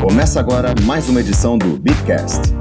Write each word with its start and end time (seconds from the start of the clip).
Começa 0.00 0.40
agora 0.40 0.74
mais 0.86 1.10
uma 1.10 1.20
edição 1.20 1.58
do 1.58 1.76
Bitcast. 1.76 2.54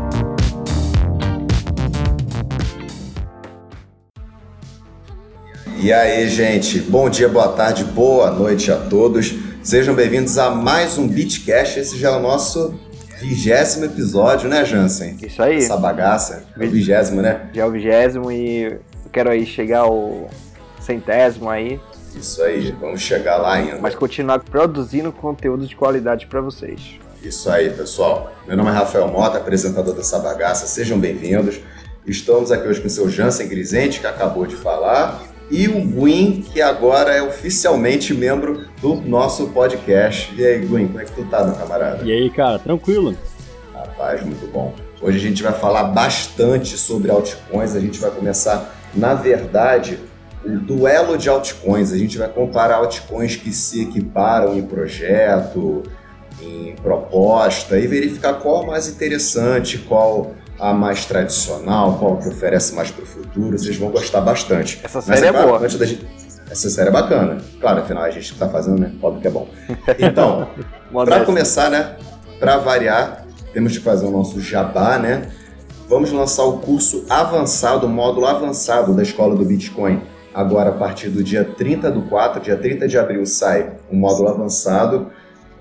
E 5.78 5.94
aí, 5.94 6.28
gente, 6.28 6.80
bom 6.82 7.10
dia, 7.10 7.30
boa 7.30 7.54
tarde, 7.54 7.86
boa 7.86 8.30
noite 8.30 8.70
a 8.70 8.76
todos. 8.76 9.34
Sejam 9.64 9.96
bem-vindos 9.96 10.38
a 10.38 10.50
mais 10.50 10.98
um 10.98 11.08
Bitcast. 11.08 11.80
Esse 11.80 11.98
já 11.98 12.10
é 12.10 12.18
o 12.18 12.20
nosso 12.20 12.78
vigésimo 13.22 13.86
episódio, 13.86 14.50
né, 14.50 14.66
Jansen? 14.66 15.16
Isso 15.26 15.42
aí. 15.42 15.60
Essa 15.60 15.78
bagaça. 15.78 16.44
É 16.60 16.66
o 16.66 16.70
vigésimo, 16.70 17.22
né? 17.22 17.50
Já 17.54 17.62
é 17.62 17.66
o 17.66 17.72
vigésimo 17.72 18.30
e 18.30 18.64
eu 18.64 18.82
quero 19.14 19.30
aí 19.30 19.46
chegar 19.46 19.80
ao 19.80 20.30
centésimo 20.82 21.50
aí. 21.50 21.80
Isso 22.14 22.44
aí, 22.44 22.76
vamos 22.82 23.00
chegar 23.00 23.38
lá 23.38 23.54
ainda. 23.54 23.78
Mas 23.80 23.96
continuar 23.96 24.40
produzindo 24.40 25.10
conteúdo 25.14 25.66
de 25.66 25.74
qualidade 25.74 26.28
para 26.28 26.42
vocês. 26.42 27.00
Isso 27.22 27.50
aí, 27.50 27.70
pessoal. 27.70 28.32
Meu 28.48 28.56
nome 28.56 28.70
é 28.70 28.74
Rafael 28.74 29.08
Mota, 29.10 29.38
apresentador 29.38 29.94
dessa 29.94 30.18
bagaça. 30.20 30.66
Sejam 30.68 30.98
bem-vindos. 30.98 31.60
Estamos 32.08 32.50
aqui 32.50 32.66
hoje 32.66 32.80
com 32.80 32.88
o 32.88 32.90
seu 32.90 33.10
Jansen 33.10 33.48
Grisente, 33.50 34.00
que 34.00 34.08
acabou 34.08 34.48
de 34.48 34.56
falar, 34.56 35.22
e 35.52 35.68
o 35.68 35.86
Gwyn, 35.86 36.42
que 36.42 36.62
agora 36.62 37.12
é 37.12 37.22
oficialmente 37.22 38.14
membro 38.14 38.66
do 38.82 38.96
nosso 38.96 39.48
podcast. 39.48 40.34
E 40.34 40.46
aí, 40.46 40.66
Gwyn, 40.66 40.88
como 40.88 41.02
é 41.02 41.04
que 41.04 41.12
tu 41.12 41.26
tá, 41.26 41.44
meu 41.44 41.56
camarada? 41.56 42.06
E 42.06 42.12
aí, 42.12 42.30
cara, 42.30 42.58
tranquilo? 42.58 43.14
Rapaz, 43.74 44.24
muito 44.24 44.50
bom. 44.50 44.74
Hoje 45.02 45.18
a 45.18 45.22
gente 45.22 45.44
vai 45.44 45.54
falar 45.54 45.84
bastante 45.86 46.78
sobre 46.78 47.12
altcoins. 47.12 47.76
A 47.76 47.82
gente 47.82 48.00
vai 48.00 48.12
começar, 48.12 48.80
na 48.96 49.14
verdade, 49.14 50.00
o 50.46 50.58
duelo 50.58 51.18
de 51.18 51.28
altcoins. 51.28 51.92
A 51.92 51.98
gente 51.98 52.18
vai 52.18 52.30
comparar 52.30 52.76
altcoins 52.76 53.36
que 53.36 53.52
se 53.52 53.82
equiparam 53.82 54.58
em 54.58 54.62
projeto, 54.62 55.84
em 56.42 56.76
proposta 56.82 57.78
e 57.78 57.88
verificar 57.88 58.36
qual 58.36 58.64
é 58.64 58.68
mais 58.68 58.88
interessante, 58.88 59.78
qual 59.78 60.34
a 60.60 60.74
mais 60.74 61.06
tradicional, 61.06 61.98
qual 61.98 62.18
que 62.18 62.28
oferece 62.28 62.76
mais 62.76 62.92
para 62.92 63.04
o 63.04 63.08
futuro. 63.08 63.58
Vocês 63.58 63.78
vão 63.78 63.90
gostar 63.90 64.22
bastante. 64.22 64.80
Essa 64.84 65.02
série 65.02 65.22
Mas, 65.22 65.24
é, 65.24 65.28
é 65.28 65.32
claro, 65.32 65.48
boa. 65.48 65.60
Antes 65.60 65.78
da 65.78 65.86
gente... 65.86 66.06
Essa 66.52 66.70
série 66.70 66.90
é 66.90 66.92
bacana. 66.92 67.38
Claro, 67.62 67.82
afinal 67.82 68.04
a 68.04 68.10
gente 68.10 68.34
está 68.34 68.50
fazendo, 68.50 68.80
né? 68.80 68.92
Óbvio 69.02 69.22
que 69.22 69.28
é 69.28 69.32
bom. 69.32 69.48
Então, 70.00 70.50
para 71.06 71.24
começar, 71.24 71.70
né? 71.70 71.96
Para 72.40 72.58
variar, 72.58 73.26
temos 73.54 73.78
que 73.78 73.84
fazer 73.84 74.06
o 74.06 74.12
nosso 74.12 74.42
jabá, 74.42 74.98
né? 74.98 75.30
Vamos 75.88 76.12
lançar 76.12 76.44
o 76.44 76.60
curso 76.60 77.06
avançado, 77.10 77.86
o 77.86 77.90
módulo 77.90 78.26
avançado 78.26 78.94
da 78.94 79.04
Escola 79.04 79.36
do 79.36 79.46
Bitcoin. 79.46 80.02
Agora, 80.34 80.70
a 80.70 80.74
partir 80.74 81.10
do 81.10 81.24
dia 81.24 81.44
30 81.44 81.92
do 81.92 82.04
4, 82.04 82.42
dia 82.42 82.58
30 82.58 82.88
de 82.88 82.98
abril, 82.98 83.26
sai 83.26 83.72
o 83.92 83.96
módulo 83.96 84.30
avançado 84.30 85.08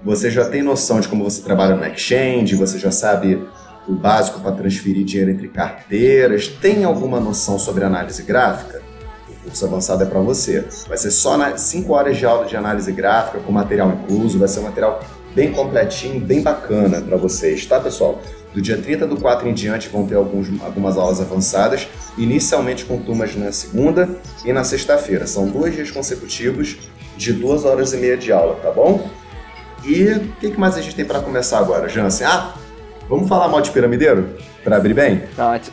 você 0.03 0.31
já 0.31 0.45
tem 0.45 0.63
noção 0.63 1.01
de 1.01 1.09
como 1.09 1.25
você 1.25 1.43
trabalha 1.43 1.75
no 1.75 1.85
exchange, 1.85 2.55
você 2.55 2.79
já 2.79 2.91
sabe 2.91 3.43
o 3.87 3.93
básico 3.93 4.41
para 4.41 4.53
transferir 4.53 5.05
dinheiro 5.05 5.31
entre 5.31 5.49
carteiras, 5.49 6.47
tem 6.47 6.85
alguma 6.85 7.19
noção 7.19 7.59
sobre 7.59 7.85
análise 7.85 8.23
gráfica? 8.23 8.83
O 9.29 9.45
curso 9.45 9.65
avançado 9.65 10.03
é 10.03 10.07
para 10.07 10.21
você. 10.21 10.65
Vai 10.87 10.99
ser 10.99 11.11
só 11.11 11.57
5 11.57 11.93
horas 11.93 12.17
de 12.17 12.27
aula 12.27 12.47
de 12.47 12.57
análise 12.57 12.93
gráfica 12.93 13.39
com 13.41 13.51
material 13.51 13.91
incluso, 13.91 14.39
vai 14.39 14.49
ser 14.49 14.61
um 14.61 14.65
material 14.65 15.01
bem 15.35 15.53
completinho, 15.53 16.21
bem 16.21 16.43
bacana 16.43 17.01
para 17.01 17.17
vocês, 17.17 17.65
tá, 17.65 17.81
pessoal? 17.81 18.21
Do 18.53 18.63
dia 18.63 18.77
30 18.77 19.07
do 19.07 19.17
4 19.17 19.49
em 19.49 19.55
diante 19.55 19.89
vão 19.89 20.07
ter 20.07 20.17
alguns, 20.17 20.49
algumas 20.63 20.97
aulas 20.97 21.21
avançadas, 21.21 21.87
inicialmente 22.17 22.85
com 22.85 22.99
turmas 22.99 23.35
na 23.37 23.53
segunda 23.53 24.09
e 24.45 24.53
na 24.53 24.65
sexta-feira. 24.65 25.27
São 25.27 25.49
dois 25.49 25.75
dias 25.75 25.91
consecutivos 25.91 26.79
de 27.17 27.33
duas 27.33 27.65
horas 27.65 27.93
e 27.93 27.97
meia 27.97 28.17
de 28.17 28.33
aula, 28.33 28.57
tá 28.57 28.71
bom? 28.71 29.09
E 29.85 30.13
o 30.13 30.21
que, 30.33 30.51
que 30.51 30.61
mais 30.61 30.77
a 30.77 30.81
gente 30.81 30.95
tem 30.95 31.05
para 31.05 31.21
começar 31.21 31.59
agora, 31.59 31.89
Jansen? 31.89 32.27
Ah, 32.27 32.55
vamos 33.09 33.29
falar 33.29 33.49
mal 33.49 33.61
de 33.61 33.71
piramideiro? 33.71 34.37
Para 34.65 34.77
abrir 34.77 34.95
bem? 34.95 35.25
Não, 35.37 35.53
antes... 35.53 35.71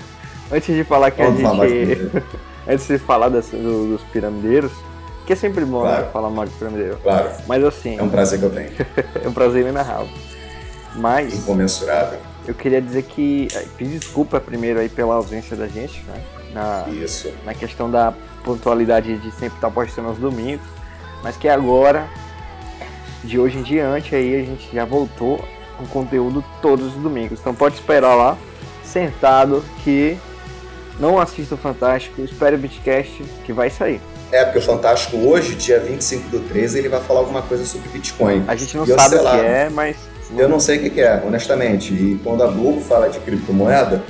antes 0.52 0.74
de 0.74 0.84
falar 0.84 1.10
que 1.10 1.22
vamos 1.22 1.60
a 1.60 1.68
gente... 1.68 2.10
antes 2.68 2.86
de 2.86 2.98
falar 2.98 3.28
das, 3.28 3.48
do, 3.48 3.96
dos 3.96 4.02
piramideiros, 4.12 4.72
que 5.26 5.32
é 5.32 5.36
sempre 5.36 5.64
bom 5.64 5.82
né, 5.82 5.88
claro. 5.88 6.04
né, 6.04 6.10
falar 6.12 6.30
mal 6.30 6.44
de 6.44 6.52
piramideiro. 6.52 6.96
Claro. 7.02 7.30
Mas 7.46 7.64
assim... 7.64 7.98
É 7.98 8.02
um 8.02 8.08
prazer 8.08 8.38
que 8.38 8.44
eu 8.44 8.50
tenho. 8.50 8.70
é 9.24 9.28
um 9.28 9.32
prazer 9.32 9.62
inenarrável. 9.62 10.08
Mas... 10.96 11.34
Incomensurável. 11.34 12.18
Eu 12.46 12.54
queria 12.54 12.82
dizer 12.82 13.04
que... 13.04 13.48
Eh, 13.54 13.64
pedir 13.78 13.98
desculpa 13.98 14.40
primeiro 14.40 14.78
aí 14.80 14.88
pela 14.88 15.14
ausência 15.14 15.56
da 15.56 15.66
gente, 15.66 16.02
né? 16.06 16.22
Na, 16.52 16.84
Isso. 16.88 17.32
Na 17.44 17.54
questão 17.54 17.90
da 17.90 18.12
pontualidade 18.44 19.16
de 19.16 19.30
sempre 19.32 19.56
estar 19.56 19.70
postando 19.70 20.08
aos 20.08 20.18
domingos. 20.18 20.66
Mas 21.22 21.36
que 21.36 21.48
agora 21.48 22.06
de 23.24 23.38
hoje 23.38 23.58
em 23.58 23.62
diante 23.62 24.14
aí 24.14 24.36
a 24.36 24.44
gente 24.44 24.68
já 24.72 24.84
voltou 24.84 25.42
com 25.76 25.86
conteúdo 25.86 26.44
todos 26.62 26.94
os 26.94 27.02
domingos. 27.02 27.40
Então 27.40 27.54
pode 27.54 27.74
esperar 27.74 28.14
lá, 28.14 28.36
sentado, 28.84 29.64
que 29.82 30.16
não 30.98 31.18
assista 31.18 31.54
o 31.54 31.58
Fantástico, 31.58 32.20
espere 32.22 32.56
o 32.56 32.58
Bitcast 32.58 33.22
que 33.44 33.52
vai 33.52 33.70
sair. 33.70 34.00
É, 34.30 34.44
porque 34.44 34.58
o 34.58 34.62
Fantástico 34.62 35.16
hoje, 35.16 35.54
dia 35.54 35.78
25 35.80 36.28
do 36.28 36.40
13, 36.40 36.78
ele 36.78 36.88
vai 36.88 37.00
falar 37.00 37.20
alguma 37.20 37.42
coisa 37.42 37.64
sobre 37.64 37.88
Bitcoin. 37.88 38.44
A 38.48 38.56
gente 38.56 38.76
não 38.76 38.86
sabe 38.86 39.16
o 39.16 39.20
que 39.20 39.26
é, 39.26 39.68
mas. 39.70 39.96
Eu 40.36 40.48
não 40.48 40.58
sei 40.58 40.78
o 40.78 40.90
que 40.90 41.00
é, 41.00 41.22
honestamente. 41.24 41.92
E 41.92 42.18
quando 42.24 42.42
a 42.42 42.46
Globo 42.46 42.80
fala 42.80 43.08
de 43.08 43.20
criptomoeda, 43.20 44.02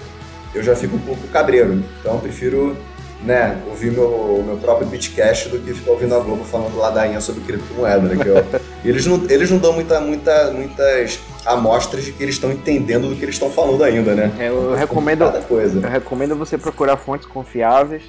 eu 0.54 0.62
já 0.62 0.74
fico 0.74 0.96
um 0.96 1.00
pouco 1.00 1.26
cabreiro. 1.28 1.82
Então 2.00 2.14
eu 2.14 2.20
prefiro 2.20 2.76
né, 3.24 3.62
ouvir 3.68 3.90
meu, 3.90 4.42
meu 4.46 4.56
próprio 4.58 4.86
Bitcast 4.86 5.48
do 5.48 5.58
que 5.58 5.72
ficar 5.72 5.92
ouvindo 5.92 6.14
a 6.14 6.20
Globo 6.20 6.44
falando 6.44 6.76
ladainha 6.76 7.20
sobre 7.20 7.42
criptomoeda, 7.42 8.02
né? 8.02 8.22
Que 8.22 8.28
eu, 8.28 8.36
eles, 8.84 9.06
não, 9.06 9.24
eles 9.30 9.50
não 9.50 9.58
dão 9.58 9.72
muita, 9.72 9.98
muita, 10.00 10.50
muitas 10.50 11.18
amostras 11.46 12.04
de 12.04 12.12
que 12.12 12.22
eles 12.22 12.34
estão 12.34 12.52
entendendo 12.52 13.08
do 13.08 13.16
que 13.16 13.24
eles 13.24 13.34
estão 13.34 13.50
falando 13.50 13.82
ainda, 13.82 14.14
né? 14.14 14.30
É, 14.38 14.48
eu, 14.48 14.74
recomendo, 14.74 15.24
coisa. 15.48 15.80
eu 15.80 15.90
recomendo 15.90 16.36
você 16.36 16.58
procurar 16.58 16.96
fontes 16.96 17.26
confiáveis. 17.26 18.02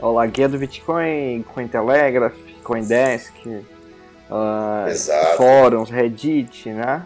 O 0.00 0.12
lá, 0.12 0.26
Guia 0.26 0.48
do 0.48 0.58
Bitcoin, 0.58 1.44
Cointelegraph, 1.54 2.34
Coindesk, 2.62 3.34
uh, 3.46 5.36
fóruns, 5.36 5.90
Reddit, 5.90 6.68
né? 6.70 7.02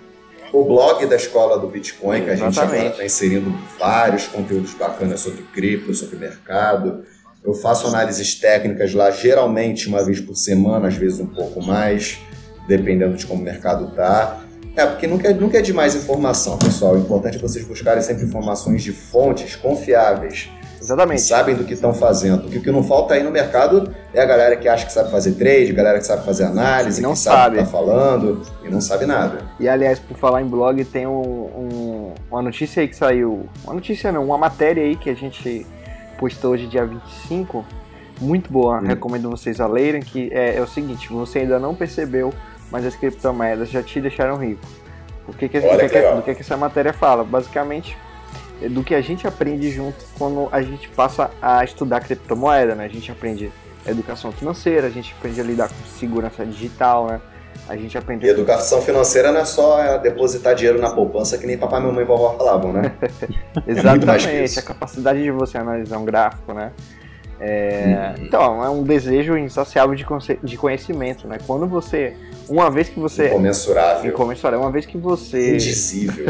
O 0.53 0.65
blog 0.65 1.06
da 1.06 1.15
Escola 1.15 1.59
do 1.59 1.69
Bitcoin, 1.69 2.25
que 2.25 2.31
a 2.31 2.34
gente 2.34 2.59
agora 2.59 2.87
está 2.89 3.05
inserindo 3.05 3.56
vários 3.78 4.27
conteúdos 4.27 4.75
bacanas 4.75 5.21
sobre 5.21 5.43
cripto, 5.43 5.94
sobre 5.94 6.16
mercado. 6.16 7.05
Eu 7.43 7.55
faço 7.55 7.87
análises 7.87 8.34
técnicas 8.34 8.93
lá, 8.93 9.11
geralmente 9.11 9.89
uma 9.89 10.05
vez 10.05 10.21
por 10.21 10.34
semana, 10.34 10.89
às 10.89 10.95
vezes 10.95 11.21
um 11.21 11.27
pouco 11.27 11.62
mais, 11.62 12.19
dependendo 12.69 13.17
de 13.17 13.27
como 13.27 13.41
o 13.41 13.45
mercado 13.45 13.89
está. 13.89 14.41
É, 14.77 14.87
porque 14.87 15.06
nunca 15.06 15.28
é, 15.28 15.33
nunca 15.33 15.59
é 15.59 15.62
demais 15.62 15.95
informação, 15.95 16.59
pessoal. 16.59 16.95
O 16.95 16.99
importante 16.99 17.37
é 17.37 17.41
vocês 17.41 17.65
buscarem 17.65 18.03
sempre 18.03 18.25
informações 18.25 18.83
de 18.83 18.93
fontes 18.93 19.56
confiáveis. 19.56 20.51
Exatamente. 20.81 21.21
Sabem 21.21 21.55
do 21.55 21.65
que 21.65 21.75
estão 21.75 21.93
fazendo. 21.93 22.43
Porque 22.43 22.59
o 22.59 22.62
que 22.62 22.71
não 22.71 22.83
falta 22.83 23.15
aí 23.15 23.23
no 23.23 23.31
mercado 23.31 23.95
é 24.15 24.21
a 24.21 24.25
galera 24.25 24.57
que 24.57 24.67
acha 24.67 24.87
que 24.87 24.93
sabe 24.93 25.11
fazer 25.11 25.33
trade, 25.33 25.71
a 25.71 25.75
galera 25.75 25.99
que 25.99 26.07
sabe 26.07 26.25
fazer 26.25 26.45
análise, 26.45 27.03
não 27.03 27.12
que 27.12 27.19
sabe, 27.19 27.57
o 27.57 27.59
que 27.59 27.65
está 27.65 27.78
falando 27.78 28.43
e 28.65 28.69
não 28.71 28.81
sabe 28.81 29.05
nada. 29.05 29.43
E 29.59 29.69
aliás, 29.69 29.99
por 29.99 30.17
falar 30.17 30.41
em 30.41 30.47
blog, 30.47 30.83
tem 30.84 31.07
um, 31.07 31.21
um, 31.21 32.15
uma 32.31 32.41
notícia 32.41 32.81
aí 32.81 32.89
que 32.89 32.97
saiu. 32.97 33.47
Uma 33.65 33.75
notícia 33.75 34.11
não, 34.11 34.25
uma 34.25 34.39
matéria 34.39 34.83
aí 34.83 34.97
que 34.97 35.11
a 35.11 35.15
gente 35.15 35.67
postou 36.20 36.53
hoje, 36.53 36.66
dia 36.66 36.84
25, 36.84 37.64
muito 38.20 38.53
boa, 38.53 38.78
hum. 38.78 38.86
recomendo 38.86 39.31
vocês 39.31 39.58
a 39.58 39.66
lerem, 39.66 40.03
que 40.03 40.31
é, 40.31 40.58
é, 40.58 40.60
o 40.60 40.66
seguinte, 40.66 41.08
você 41.08 41.38
ainda 41.38 41.58
não 41.58 41.75
percebeu, 41.75 42.31
mas 42.70 42.84
as 42.84 42.94
criptomoedas 42.94 43.70
já 43.70 43.82
te 43.82 43.98
deixaram 44.03 44.36
rico. 44.36 44.60
O 45.26 45.32
que, 45.32 45.48
que, 45.48 45.59
do, 45.59 45.69
que, 45.69 45.88
que, 45.88 46.12
do 46.12 46.22
que, 46.22 46.34
que 46.34 46.42
essa 46.42 46.59
matéria 46.59 46.92
fala? 46.92 47.25
Basicamente, 47.25 47.97
é 48.60 48.69
do 48.69 48.84
que 48.84 48.94
a 48.94 49.00
gente 49.00 49.26
aprende 49.26 49.70
junto 49.70 50.04
quando 50.19 50.48
a 50.53 50.60
gente 50.60 50.88
passa 50.91 51.30
a 51.41 51.64
estudar 51.64 52.00
criptomoeda, 52.00 52.75
né? 52.75 52.84
A 52.84 52.88
gente 52.88 53.10
aprende 53.10 53.50
educação 53.86 54.30
financeira, 54.30 54.88
a 54.88 54.91
gente 54.91 55.14
aprende 55.16 55.41
a 55.41 55.44
lidar 55.44 55.69
com 55.69 55.86
segurança 55.86 56.44
digital, 56.44 57.06
né? 57.06 57.20
A 57.70 57.76
gente 57.76 57.97
aprende. 57.97 58.26
E 58.26 58.28
educação 58.28 58.82
financeira 58.82 59.31
não 59.31 59.42
é 59.42 59.44
só 59.44 59.97
depositar 59.98 60.56
dinheiro 60.56 60.80
na 60.80 60.91
poupança 60.91 61.39
que 61.39 61.47
nem 61.47 61.56
papai, 61.56 61.80
mamãe 61.80 62.03
e 62.03 62.04
vovó 62.04 62.34
falavam, 62.36 62.72
né? 62.72 62.92
Exatamente, 63.65 64.59
a 64.59 64.62
capacidade 64.62 65.22
de 65.22 65.30
você 65.30 65.56
analisar 65.56 65.98
um 65.98 66.04
gráfico, 66.04 66.53
né? 66.53 66.72
É, 67.39 68.12
hum. 68.18 68.24
Então, 68.24 68.65
é 68.65 68.68
um 68.68 68.83
desejo 68.83 69.36
insaciável 69.36 69.95
de, 69.95 70.04
de 70.42 70.56
conhecimento, 70.56 71.28
né? 71.28 71.39
Quando 71.47 71.65
você. 71.68 72.16
Uma 72.48 72.68
vez 72.72 72.89
que 72.89 72.98
você. 72.98 73.28
Incomensurável. 73.28 74.10
Incomensurável. 74.10 74.60
Uma 74.62 74.72
vez 74.72 74.84
que 74.84 74.98
você. 74.98 75.54
Indizível. 75.54 76.27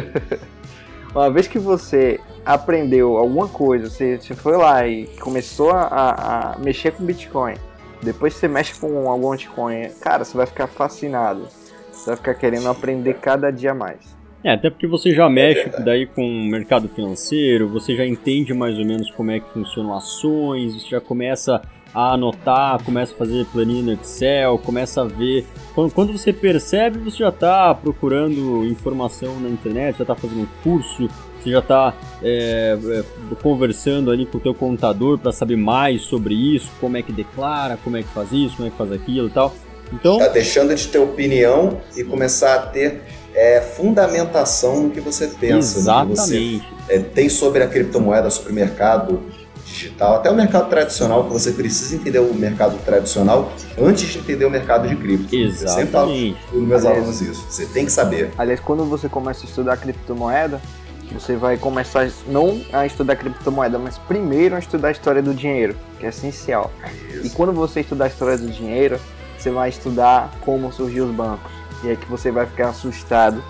uma 1.14 1.30
vez 1.30 1.48
que 1.48 1.58
você 1.58 2.20
aprendeu 2.44 3.16
alguma 3.16 3.48
coisa, 3.48 3.88
você, 3.88 4.18
você 4.18 4.34
foi 4.34 4.58
lá 4.58 4.86
e 4.86 5.06
começou 5.18 5.70
a, 5.70 6.54
a 6.54 6.58
mexer 6.58 6.92
com 6.92 7.02
Bitcoin 7.02 7.54
depois 8.02 8.34
você 8.34 8.48
mexe 8.48 8.78
com 8.78 9.08
algum 9.08 9.30
altcoin, 9.30 9.90
cara, 10.00 10.24
você 10.24 10.36
vai 10.36 10.46
ficar 10.46 10.66
fascinado. 10.66 11.46
Você 11.90 12.06
vai 12.06 12.16
ficar 12.16 12.34
querendo 12.34 12.68
aprender 12.68 13.14
cada 13.14 13.50
dia 13.50 13.74
mais. 13.74 14.18
É, 14.42 14.52
até 14.52 14.70
porque 14.70 14.86
você 14.86 15.14
já 15.14 15.28
mexe 15.28 15.68
daí 15.84 16.06
com 16.06 16.22
o 16.22 16.44
mercado 16.46 16.88
financeiro, 16.88 17.68
você 17.68 17.94
já 17.94 18.06
entende 18.06 18.54
mais 18.54 18.78
ou 18.78 18.86
menos 18.86 19.10
como 19.10 19.30
é 19.30 19.38
que 19.38 19.52
funcionam 19.52 19.94
ações, 19.94 20.74
você 20.74 20.88
já 20.88 21.00
começa 21.00 21.60
a 21.92 22.14
anotar, 22.14 22.82
começa 22.82 23.12
a 23.12 23.16
fazer 23.16 23.44
planilha 23.46 23.82
no 23.82 23.92
Excel, 23.92 24.56
começa 24.58 25.02
a 25.02 25.04
ver. 25.04 25.44
Quando, 25.74 25.92
quando 25.92 26.16
você 26.16 26.32
percebe, 26.32 26.98
você 26.98 27.18
já 27.18 27.28
está 27.28 27.74
procurando 27.74 28.64
informação 28.64 29.38
na 29.40 29.48
internet, 29.48 29.98
já 29.98 30.04
está 30.04 30.14
fazendo 30.14 30.42
um 30.42 30.62
curso, 30.62 31.08
você 31.42 31.50
já 31.50 31.58
está 31.58 31.94
é, 32.22 32.76
é, 32.82 33.04
conversando 33.42 34.10
ali 34.10 34.26
com 34.26 34.38
o 34.38 34.40
teu 34.40 34.54
contador 34.54 35.18
para 35.18 35.32
saber 35.32 35.56
mais 35.56 36.02
sobre 36.02 36.34
isso, 36.34 36.70
como 36.80 36.96
é 36.96 37.02
que 37.02 37.12
declara, 37.12 37.78
como 37.82 37.96
é 37.96 38.02
que 38.02 38.08
faz 38.08 38.32
isso, 38.32 38.56
como 38.56 38.68
é 38.68 38.70
que 38.70 38.76
faz 38.76 38.92
aquilo 38.92 39.28
e 39.28 39.30
tal. 39.30 39.54
Então, 39.92 40.18
está 40.18 40.28
deixando 40.28 40.74
de 40.74 40.86
ter 40.86 40.98
opinião 40.98 41.80
e 41.96 42.04
começar 42.04 42.54
a 42.54 42.58
ter 42.66 43.02
é, 43.34 43.60
fundamentação 43.60 44.84
no 44.84 44.90
que 44.90 45.00
você 45.00 45.26
pensa, 45.26 45.78
exatamente. 45.78 46.14
que 46.14 46.62
você 46.88 46.94
é, 46.94 46.98
tem 46.98 47.28
sobre 47.28 47.62
a 47.62 47.68
criptomoeda, 47.68 48.30
sobre 48.30 48.52
o 48.52 48.54
mercado 48.54 49.20
digital, 49.64 50.16
até 50.16 50.30
o 50.30 50.34
mercado 50.34 50.68
tradicional, 50.68 51.24
que 51.24 51.32
você 51.32 51.52
precisa 51.52 51.94
entender 51.94 52.18
o 52.18 52.34
mercado 52.34 52.76
tradicional 52.84 53.52
antes 53.80 54.08
de 54.08 54.18
entender 54.18 54.44
o 54.44 54.50
mercado 54.50 54.88
de 54.88 54.96
cripto. 54.96 55.34
Exatamente. 55.34 55.62
Eu 55.62 55.68
sempre 55.68 55.92
falo 55.92 56.36
para 56.48 56.58
os 56.58 56.68
meus 56.68 56.84
alunos 56.84 57.20
isso. 57.20 57.46
Você 57.48 57.66
tem 57.66 57.84
que 57.84 57.92
saber. 57.92 58.30
Aliás, 58.36 58.60
quando 58.60 58.84
você 58.84 59.08
começa 59.08 59.44
a 59.44 59.48
estudar 59.48 59.76
criptomoeda, 59.76 60.60
você 61.14 61.36
vai 61.36 61.56
começar 61.56 62.08
não 62.26 62.60
a 62.72 62.86
estudar 62.86 63.16
criptomoeda, 63.16 63.78
mas 63.78 63.98
primeiro 63.98 64.54
a 64.54 64.58
estudar 64.58 64.88
a 64.88 64.92
história 64.92 65.22
do 65.22 65.34
dinheiro, 65.34 65.76
que 65.98 66.06
é 66.06 66.08
essencial. 66.08 66.70
Isso. 67.08 67.26
E 67.26 67.30
quando 67.30 67.52
você 67.52 67.80
estudar 67.80 68.04
a 68.04 68.08
história 68.08 68.38
do 68.38 68.48
dinheiro, 68.48 68.98
você 69.36 69.50
vai 69.50 69.68
estudar 69.68 70.30
como 70.40 70.72
surgiu 70.72 71.06
os 71.06 71.14
bancos. 71.14 71.50
E 71.82 71.90
é 71.90 71.96
que 71.96 72.06
você 72.06 72.30
vai 72.30 72.46
ficar 72.46 72.68
assustado 72.68 73.42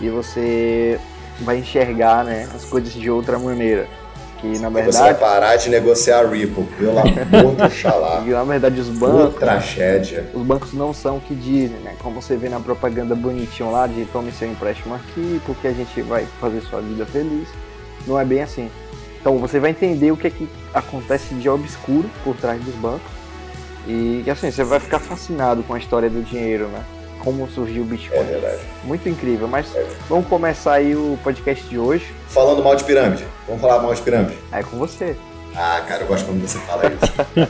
e 0.00 0.08
você 0.08 1.00
vai 1.40 1.58
enxergar 1.58 2.24
né, 2.24 2.48
as 2.54 2.64
coisas 2.64 2.92
de 2.92 3.10
outra 3.10 3.38
maneira. 3.38 3.88
Que 4.40 4.58
na 4.58 4.68
verdade. 4.68 4.96
Você 4.96 5.02
vai 5.02 5.14
parar 5.14 5.56
de 5.56 5.68
negociar 5.68 6.24
Ripple, 6.26 6.64
pelo 6.78 6.98
amor 6.98 7.54
do 7.54 7.70
xalá. 7.70 8.22
E 8.26 8.30
na 8.30 8.44
verdade 8.44 8.80
os 8.80 8.88
bancos. 8.88 9.34
Pô, 9.34 9.40
tragédia. 9.40 10.30
Os 10.32 10.42
bancos 10.42 10.72
não 10.72 10.92
são 10.94 11.16
o 11.16 11.20
que 11.20 11.34
dizem, 11.34 11.78
né? 11.80 11.94
Como 12.00 12.20
você 12.20 12.36
vê 12.36 12.48
na 12.48 12.60
propaganda 12.60 13.14
bonitinho 13.14 13.70
lá 13.70 13.86
de 13.86 14.04
tome 14.06 14.30
seu 14.32 14.48
empréstimo 14.48 14.94
aqui, 14.94 15.40
porque 15.44 15.66
a 15.66 15.72
gente 15.72 16.00
vai 16.02 16.26
fazer 16.40 16.60
sua 16.62 16.80
vida 16.80 17.04
feliz. 17.06 17.48
Não 18.06 18.18
é 18.18 18.24
bem 18.24 18.42
assim. 18.42 18.70
Então 19.20 19.38
você 19.38 19.58
vai 19.58 19.70
entender 19.70 20.12
o 20.12 20.16
que 20.16 20.28
é 20.28 20.30
que 20.30 20.48
acontece 20.72 21.34
de 21.34 21.48
obscuro 21.48 22.08
por 22.22 22.36
trás 22.36 22.62
dos 22.62 22.74
bancos. 22.76 23.10
E 23.86 24.24
assim, 24.30 24.50
você 24.50 24.62
vai 24.62 24.78
ficar 24.78 24.98
fascinado 24.98 25.62
com 25.62 25.74
a 25.74 25.78
história 25.78 26.08
do 26.08 26.22
dinheiro, 26.22 26.68
né? 26.68 26.84
Como 27.22 27.48
surgiu 27.48 27.82
o 27.82 27.86
Bitcoin. 27.86 28.18
É 28.18 28.22
verdade. 28.22 28.60
Muito 28.84 29.08
incrível, 29.08 29.48
mas 29.48 29.74
é. 29.74 29.86
vamos 30.08 30.26
começar 30.26 30.74
aí 30.74 30.94
o 30.94 31.18
podcast 31.22 31.66
de 31.68 31.78
hoje. 31.78 32.12
Falando 32.28 32.62
mal 32.62 32.76
de 32.76 32.84
pirâmide. 32.84 33.24
Vamos 33.46 33.60
falar 33.60 33.82
mal 33.82 33.94
de 33.94 34.02
pirâmide? 34.02 34.38
É 34.52 34.62
com 34.62 34.78
você. 34.78 35.16
Ah, 35.54 35.82
cara, 35.86 36.02
eu 36.02 36.06
gosto 36.06 36.26
quando 36.26 36.40
você 36.40 36.58
fala 36.58 36.84
isso. 36.86 37.48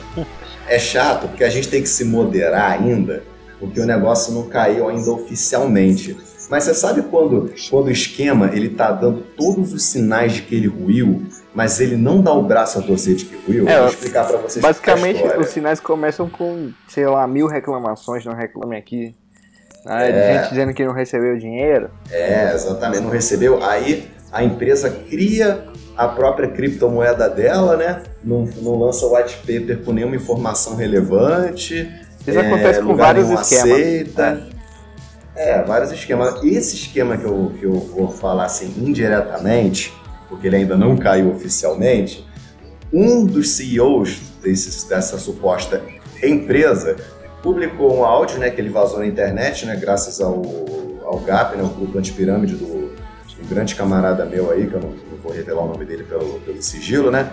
é 0.67 0.79
chato 0.79 1.27
porque 1.27 1.43
a 1.43 1.49
gente 1.49 1.67
tem 1.67 1.81
que 1.81 1.89
se 1.89 2.03
moderar 2.05 2.71
ainda, 2.71 3.23
porque 3.59 3.79
o 3.79 3.85
negócio 3.85 4.33
não 4.33 4.47
caiu 4.47 4.89
ainda 4.89 5.11
oficialmente. 5.11 6.17
Mas 6.49 6.63
você 6.63 6.73
sabe 6.73 7.03
quando, 7.03 7.53
quando 7.69 7.87
o 7.87 7.91
esquema 7.91 8.49
ele 8.53 8.69
tá 8.69 8.91
dando 8.91 9.21
todos 9.37 9.71
os 9.71 9.83
sinais 9.83 10.33
de 10.33 10.41
que 10.41 10.55
ele 10.55 10.67
ruiu, 10.67 11.23
mas 11.53 11.79
ele 11.79 11.95
não 11.95 12.21
dá 12.21 12.33
o 12.33 12.41
braço 12.41 12.79
a 12.79 12.81
torcer 12.81 13.15
de 13.15 13.25
que 13.25 13.35
ruiu? 13.45 13.69
É, 13.69 13.79
Vou 13.79 13.89
explicar 13.89 14.25
para 14.25 14.37
vocês. 14.37 14.63
Basicamente, 14.63 15.21
os 15.37 15.49
sinais 15.49 15.79
começam 15.79 16.27
com, 16.27 16.71
sei 16.87 17.05
lá, 17.05 17.27
mil 17.27 17.45
reclamações, 17.45 18.25
não 18.25 18.33
reclame 18.33 18.75
aqui. 18.75 19.15
Ah, 19.85 20.03
é, 20.03 20.39
gente 20.41 20.49
dizendo 20.49 20.73
que 20.73 20.85
não 20.85 20.93
recebeu 20.93 21.37
dinheiro. 21.37 21.89
É, 22.11 22.53
exatamente, 22.53 23.01
não 23.01 23.09
recebeu. 23.09 23.63
Aí 23.63 24.09
a 24.31 24.43
empresa 24.43 24.89
cria 24.89 25.65
a 25.97 26.07
própria 26.07 26.49
criptomoeda 26.49 27.29
dela, 27.29 27.75
né? 27.75 28.03
Não, 28.23 28.45
não 28.61 28.77
lança 28.77 29.05
o 29.05 29.15
white 29.15 29.37
paper 29.37 29.83
com 29.83 29.91
nenhuma 29.91 30.15
informação 30.15 30.75
relevante. 30.75 31.89
Isso 32.25 32.39
é, 32.39 32.47
acontece 32.47 32.81
com 32.81 32.95
vários 32.95 33.29
esquemas. 33.29 33.71
Aceita. 33.71 34.47
É. 35.35 35.51
é, 35.51 35.63
vários 35.63 35.91
esquemas. 35.91 36.43
Esse 36.43 36.75
esquema 36.75 37.17
que 37.17 37.25
eu, 37.25 37.51
que 37.59 37.65
eu 37.65 37.73
vou 37.73 38.09
falar 38.09 38.45
assim 38.45 38.73
indiretamente, 38.77 39.93
porque 40.27 40.47
ele 40.47 40.57
ainda 40.57 40.77
não 40.77 40.97
caiu 40.97 41.31
oficialmente, 41.31 42.27
um 42.91 43.25
dos 43.25 43.51
CEOs 43.51 44.19
desse, 44.41 44.87
dessa 44.89 45.17
suposta 45.17 45.81
empresa 46.21 46.97
publicou 47.41 47.97
um 47.97 48.03
áudio, 48.03 48.39
né, 48.39 48.49
que 48.49 48.59
ele 48.59 48.69
vazou 48.69 48.99
na 48.99 49.07
internet, 49.07 49.65
né, 49.65 49.75
graças 49.75 50.19
ao, 50.19 50.41
ao 51.03 51.19
GAP, 51.19 51.55
né, 51.55 51.63
o 51.63 51.67
grupo 51.67 51.97
antipirâmide 51.97 52.55
do, 52.55 52.65
do 52.65 53.49
grande 53.49 53.75
camarada 53.75 54.25
meu 54.25 54.51
aí, 54.51 54.67
que 54.67 54.73
eu 54.73 54.81
não, 54.81 54.89
não, 54.89 55.17
vou 55.21 55.31
revelar 55.31 55.63
o 55.63 55.67
nome 55.67 55.85
dele 55.85 56.03
pelo, 56.03 56.39
pelo 56.41 56.61
sigilo, 56.61 57.09
né, 57.11 57.31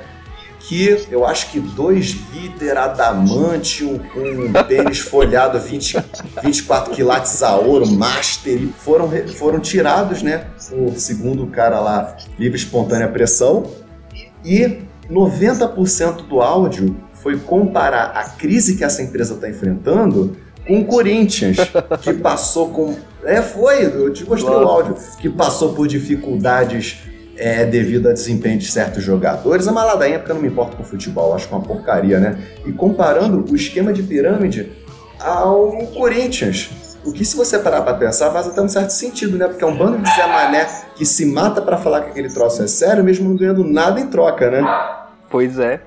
que 0.61 1.07
eu 1.11 1.25
acho 1.25 1.51
que 1.53 1.61
dois 1.61 2.17
liter 2.33 2.77
adamantium 2.77 3.99
com 4.13 4.21
um 4.21 4.53
tênis 4.65 4.99
folhado 4.99 5.61
20, 5.61 5.97
24 6.43 6.93
quilates 6.93 7.43
a 7.43 7.57
ouro, 7.57 7.87
master, 7.87 8.69
foram, 8.79 9.09
foram 9.35 9.61
tirados, 9.61 10.23
né, 10.23 10.47
segundo 10.97 11.45
o 11.45 11.49
cara 11.49 11.79
lá, 11.81 12.17
livre 12.39 12.57
espontânea 12.57 13.09
pressão, 13.09 13.71
e 14.45 14.83
90% 15.11 16.27
do 16.27 16.41
áudio 16.41 16.97
foi 17.27 17.37
comparar 17.39 18.13
a 18.15 18.23
crise 18.23 18.77
que 18.77 18.85
essa 18.85 19.03
empresa 19.03 19.35
está 19.35 19.49
enfrentando 19.49 20.37
com 20.65 20.79
o 20.79 20.85
Corinthians, 20.85 21.57
que 22.01 22.13
passou 22.13 22.69
com. 22.69 22.95
É, 23.25 23.43
foi, 23.43 23.85
eu 23.85 24.13
te 24.13 24.25
mostrei 24.25 24.55
claro. 24.55 24.65
o 24.65 24.71
áudio, 24.71 24.97
que 25.19 25.29
passou 25.29 25.75
por 25.75 25.89
dificuldades 25.89 26.99
é, 27.37 27.65
devido 27.65 28.09
a 28.09 28.13
desempenho 28.13 28.59
de 28.59 28.71
certos 28.71 29.03
jogadores. 29.03 29.67
A 29.67 29.73
malada 29.73 30.09
época 30.09 30.35
não 30.35 30.41
me 30.41 30.47
importa 30.47 30.77
com 30.77 30.85
futebol, 30.85 31.35
acho 31.35 31.49
que 31.49 31.55
é 31.55 31.57
uma 31.57 31.67
porcaria, 31.67 32.21
né? 32.21 32.39
E 32.65 32.71
comparando 32.71 33.45
o 33.51 33.57
esquema 33.57 33.93
de 33.93 34.05
pirâmide 34.05 34.71
ao 35.19 35.73
Corinthians. 35.97 36.71
O 37.05 37.13
que, 37.13 37.25
se 37.25 37.37
você 37.37 37.59
parar 37.59 37.83
para 37.83 37.95
pensar, 37.95 38.31
faz 38.31 38.47
até 38.47 38.63
um 38.63 38.69
certo 38.69 38.91
sentido, 38.91 39.37
né? 39.37 39.49
Porque 39.49 39.65
é 39.65 39.67
um 39.67 39.77
bando 39.77 39.99
de 39.99 40.09
Zé 40.15 40.29
Mané 40.29 40.65
que 40.95 41.05
se 41.05 41.27
mata 41.27 41.61
para 41.61 41.77
falar 41.77 42.03
que 42.03 42.11
aquele 42.11 42.29
troço 42.29 42.63
é 42.63 42.69
sério, 42.69 43.03
mesmo 43.03 43.29
não 43.29 43.37
ganhando 43.37 43.65
nada 43.65 43.99
em 43.99 44.07
troca, 44.07 44.49
né? 44.49 44.63
Pois 45.29 45.59
é. 45.59 45.81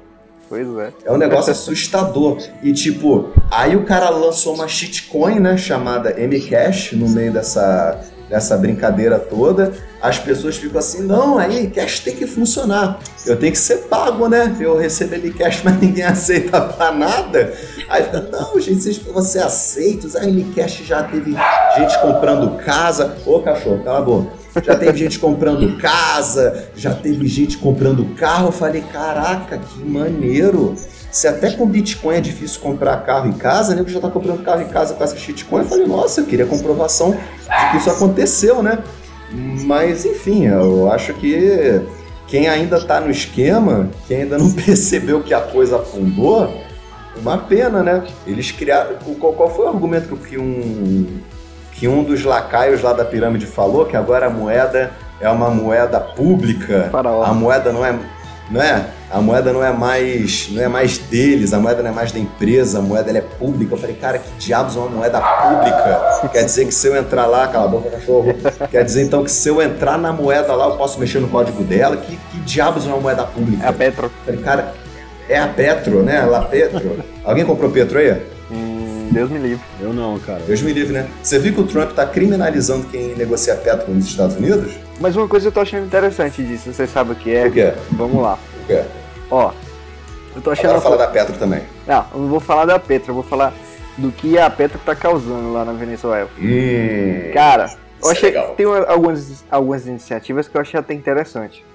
Pois 0.49 0.67
é. 0.79 0.91
É 1.05 1.11
um 1.11 1.17
negócio 1.17 1.51
assustador. 1.51 2.39
E 2.63 2.73
tipo, 2.73 3.29
aí 3.51 3.75
o 3.75 3.85
cara 3.85 4.09
lançou 4.09 4.55
uma 4.55 4.67
shitcoin, 4.67 5.39
né, 5.39 5.55
chamada 5.55 6.09
Mcash, 6.09 6.93
no 6.93 7.07
meio 7.07 7.31
dessa, 7.31 8.03
dessa 8.27 8.57
brincadeira 8.57 9.19
toda. 9.19 9.71
As 10.01 10.17
pessoas 10.17 10.57
ficam 10.57 10.79
assim, 10.79 11.03
não, 11.03 11.37
aí 11.37 11.69
cash 11.69 11.99
tem 11.99 12.15
que 12.15 12.25
funcionar. 12.25 12.99
Eu 13.27 13.37
tenho 13.37 13.51
que 13.51 13.59
ser 13.59 13.83
pago, 13.89 14.27
né? 14.27 14.55
Eu 14.59 14.75
recebo 14.75 15.13
ele 15.13 15.31
cash, 15.31 15.61
mas 15.65 15.79
ninguém 15.79 16.05
aceita 16.05 16.59
pra 16.61 16.91
nada. 16.91 17.53
Aí 17.87 18.03
fica, 18.03 18.21
não, 18.21 18.59
gente, 18.59 18.91
você 19.11 19.37
aceita, 19.37 20.19
a 20.19 20.25
Mcash 20.25 20.83
já 20.83 21.03
teve 21.03 21.35
gente 21.77 22.01
comprando 22.01 22.57
casa. 22.63 23.17
Ô 23.23 23.39
cachorro, 23.41 23.83
cala 23.83 23.99
a 23.99 24.01
boca 24.01 24.38
já 24.63 24.75
teve 24.75 24.97
gente 24.97 25.19
comprando 25.19 25.77
casa, 25.77 26.69
já 26.75 26.93
teve 26.93 27.27
gente 27.27 27.57
comprando 27.57 28.03
carro. 28.15 28.47
Eu 28.47 28.51
falei, 28.51 28.81
caraca, 28.81 29.57
que 29.57 29.83
maneiro. 29.83 30.75
Se 31.11 31.27
até 31.27 31.51
com 31.51 31.65
Bitcoin 31.65 32.17
é 32.17 32.21
difícil 32.21 32.61
comprar 32.61 32.97
carro 33.03 33.29
e 33.29 33.33
casa, 33.33 33.73
né? 33.75 33.83
já 33.87 33.99
tá 33.99 34.09
comprando 34.09 34.43
carro 34.43 34.61
e 34.61 34.65
casa 34.65 34.93
com 34.93 35.03
essa 35.03 35.17
shitcoin. 35.17 35.61
Eu 35.61 35.67
falei, 35.67 35.87
nossa, 35.87 36.21
eu 36.21 36.25
queria 36.25 36.45
comprovação 36.45 37.11
de 37.11 37.71
que 37.71 37.77
isso 37.77 37.89
aconteceu, 37.89 38.61
né? 38.61 38.79
Mas 39.31 40.05
enfim, 40.05 40.45
eu 40.45 40.91
acho 40.91 41.13
que 41.15 41.81
quem 42.27 42.47
ainda 42.47 42.79
tá 42.79 42.99
no 42.99 43.09
esquema, 43.09 43.89
quem 44.07 44.23
ainda 44.23 44.37
não 44.37 44.51
percebeu 44.53 45.21
que 45.21 45.33
a 45.33 45.41
coisa 45.41 45.77
afundou, 45.77 46.63
uma 47.17 47.37
pena, 47.37 47.83
né? 47.83 48.03
Eles 48.25 48.51
criaram. 48.51 48.95
Qual 49.19 49.53
foi 49.53 49.65
o 49.65 49.69
argumento 49.69 50.15
que 50.15 50.37
um 50.37 51.19
que 51.79 51.87
um 51.87 52.03
dos 52.03 52.25
lacaios 52.25 52.81
lá 52.81 52.91
da 52.91 53.05
pirâmide 53.05 53.45
falou 53.45 53.85
que 53.85 53.95
agora 53.95 54.27
a 54.27 54.29
moeda 54.29 54.91
é 55.21 55.29
uma 55.29 55.49
moeda 55.49 55.97
pública. 55.97 56.89
Faraó. 56.91 57.23
A 57.23 57.33
moeda 57.33 57.71
não 57.71 57.85
é, 57.85 57.97
não 58.51 58.61
é, 58.61 58.85
a 59.09 59.21
moeda 59.21 59.53
não 59.53 59.63
é 59.63 59.71
mais, 59.71 60.49
não 60.51 60.61
é 60.61 60.67
mais 60.67 60.97
deles, 60.97 61.53
a 61.53 61.59
moeda 61.59 61.81
não 61.81 61.91
é 61.91 61.93
mais 61.93 62.11
da 62.11 62.19
empresa, 62.19 62.79
a 62.79 62.81
moeda 62.81 63.17
é 63.17 63.21
pública. 63.21 63.75
Eu 63.75 63.77
falei, 63.77 63.95
cara, 63.95 64.19
que 64.19 64.29
diabos 64.37 64.75
é 64.75 64.79
uma 64.79 64.89
moeda 64.89 65.21
pública? 65.21 66.27
Quer 66.29 66.43
dizer 66.43 66.65
que 66.65 66.73
se 66.73 66.85
eu 66.85 66.97
entrar 66.97 67.25
lá, 67.27 67.47
cala 67.47 67.63
a 67.63 67.67
boca, 67.69 67.89
cachorro. 67.89 68.35
Quer 68.69 68.83
dizer 68.83 69.03
então 69.03 69.23
que 69.23 69.31
se 69.31 69.47
eu 69.47 69.61
entrar 69.61 69.97
na 69.97 70.11
moeda 70.11 70.53
lá, 70.53 70.65
eu 70.65 70.75
posso 70.75 70.99
mexer 70.99 71.19
no 71.19 71.29
código 71.29 71.63
dela? 71.63 71.95
Que, 71.95 72.17
que 72.17 72.39
diabos 72.41 72.85
é 72.85 72.89
uma 72.89 72.99
moeda 72.99 73.23
pública? 73.23 73.65
É 73.65 73.69
a 73.69 73.73
Petro. 73.73 74.05
Eu 74.07 74.11
falei, 74.25 74.41
cara, 74.41 74.73
é 75.29 75.39
a 75.39 75.47
Petro, 75.47 76.03
né? 76.03 76.25
La 76.25 76.41
Petro. 76.41 76.97
Alguém 77.23 77.45
comprou 77.45 77.71
Petro 77.71 77.99
aí? 77.99 78.21
Deus 79.11 79.29
me 79.29 79.39
livre. 79.39 79.63
Eu 79.79 79.93
não, 79.93 80.19
cara. 80.19 80.39
Deus 80.45 80.61
me 80.61 80.71
livre, 80.71 80.93
né? 80.93 81.09
Você 81.21 81.39
viu 81.39 81.53
que 81.53 81.61
o 81.61 81.65
Trump 81.67 81.91
tá 81.91 82.05
criminalizando 82.05 82.85
quem 82.87 83.15
negocia 83.15 83.55
petro 83.55 83.91
nos 83.91 84.05
Estados 84.05 84.35
Unidos? 84.35 84.73
Mas 84.99 85.15
uma 85.15 85.27
coisa 85.27 85.45
que 85.45 85.47
eu 85.47 85.53
tô 85.53 85.61
achando 85.61 85.85
interessante 85.85 86.43
disso, 86.43 86.71
você 86.71 86.85
sabe 86.85 87.13
o 87.13 87.15
que 87.15 87.33
é? 87.33 87.47
O 87.47 87.51
quê? 87.51 87.73
Vamos 87.91 88.21
lá. 88.21 88.37
O 88.63 88.67
quê? 88.67 88.83
Ó, 89.31 89.51
eu 90.35 90.41
tô 90.41 90.51
achando... 90.51 90.67
Agora 90.71 90.81
fala 90.81 90.97
da 90.97 91.07
Petro 91.07 91.37
também. 91.37 91.63
Não, 91.87 92.05
eu 92.13 92.19
não 92.21 92.27
vou 92.27 92.39
falar 92.39 92.65
da 92.65 92.79
Petro, 92.79 93.11
eu 93.11 93.15
vou 93.15 93.23
falar 93.23 93.53
do 93.97 94.11
que 94.11 94.37
a 94.37 94.49
Petro 94.49 94.79
tá 94.85 94.95
causando 94.95 95.51
lá 95.51 95.65
na 95.65 95.73
Venezuela. 95.73 96.29
Hum, 96.39 97.31
Cara, 97.33 97.69
eu 98.01 98.09
é 98.09 98.11
achei 98.11 98.35
é 98.35 98.41
tem 98.55 98.65
algumas, 98.65 99.43
algumas 99.49 99.87
iniciativas 99.87 100.47
que 100.47 100.55
eu 100.55 100.61
achei 100.61 100.79
até 100.79 100.93
interessante. 100.93 101.65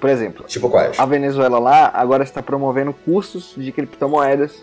Por 0.00 0.08
exemplo, 0.08 0.44
tipo 0.46 0.68
quais? 0.70 0.98
A 0.98 1.04
Venezuela 1.04 1.58
lá 1.58 1.90
agora 1.92 2.22
está 2.22 2.40
promovendo 2.40 2.92
cursos 2.92 3.54
de 3.56 3.72
criptomoedas. 3.72 4.62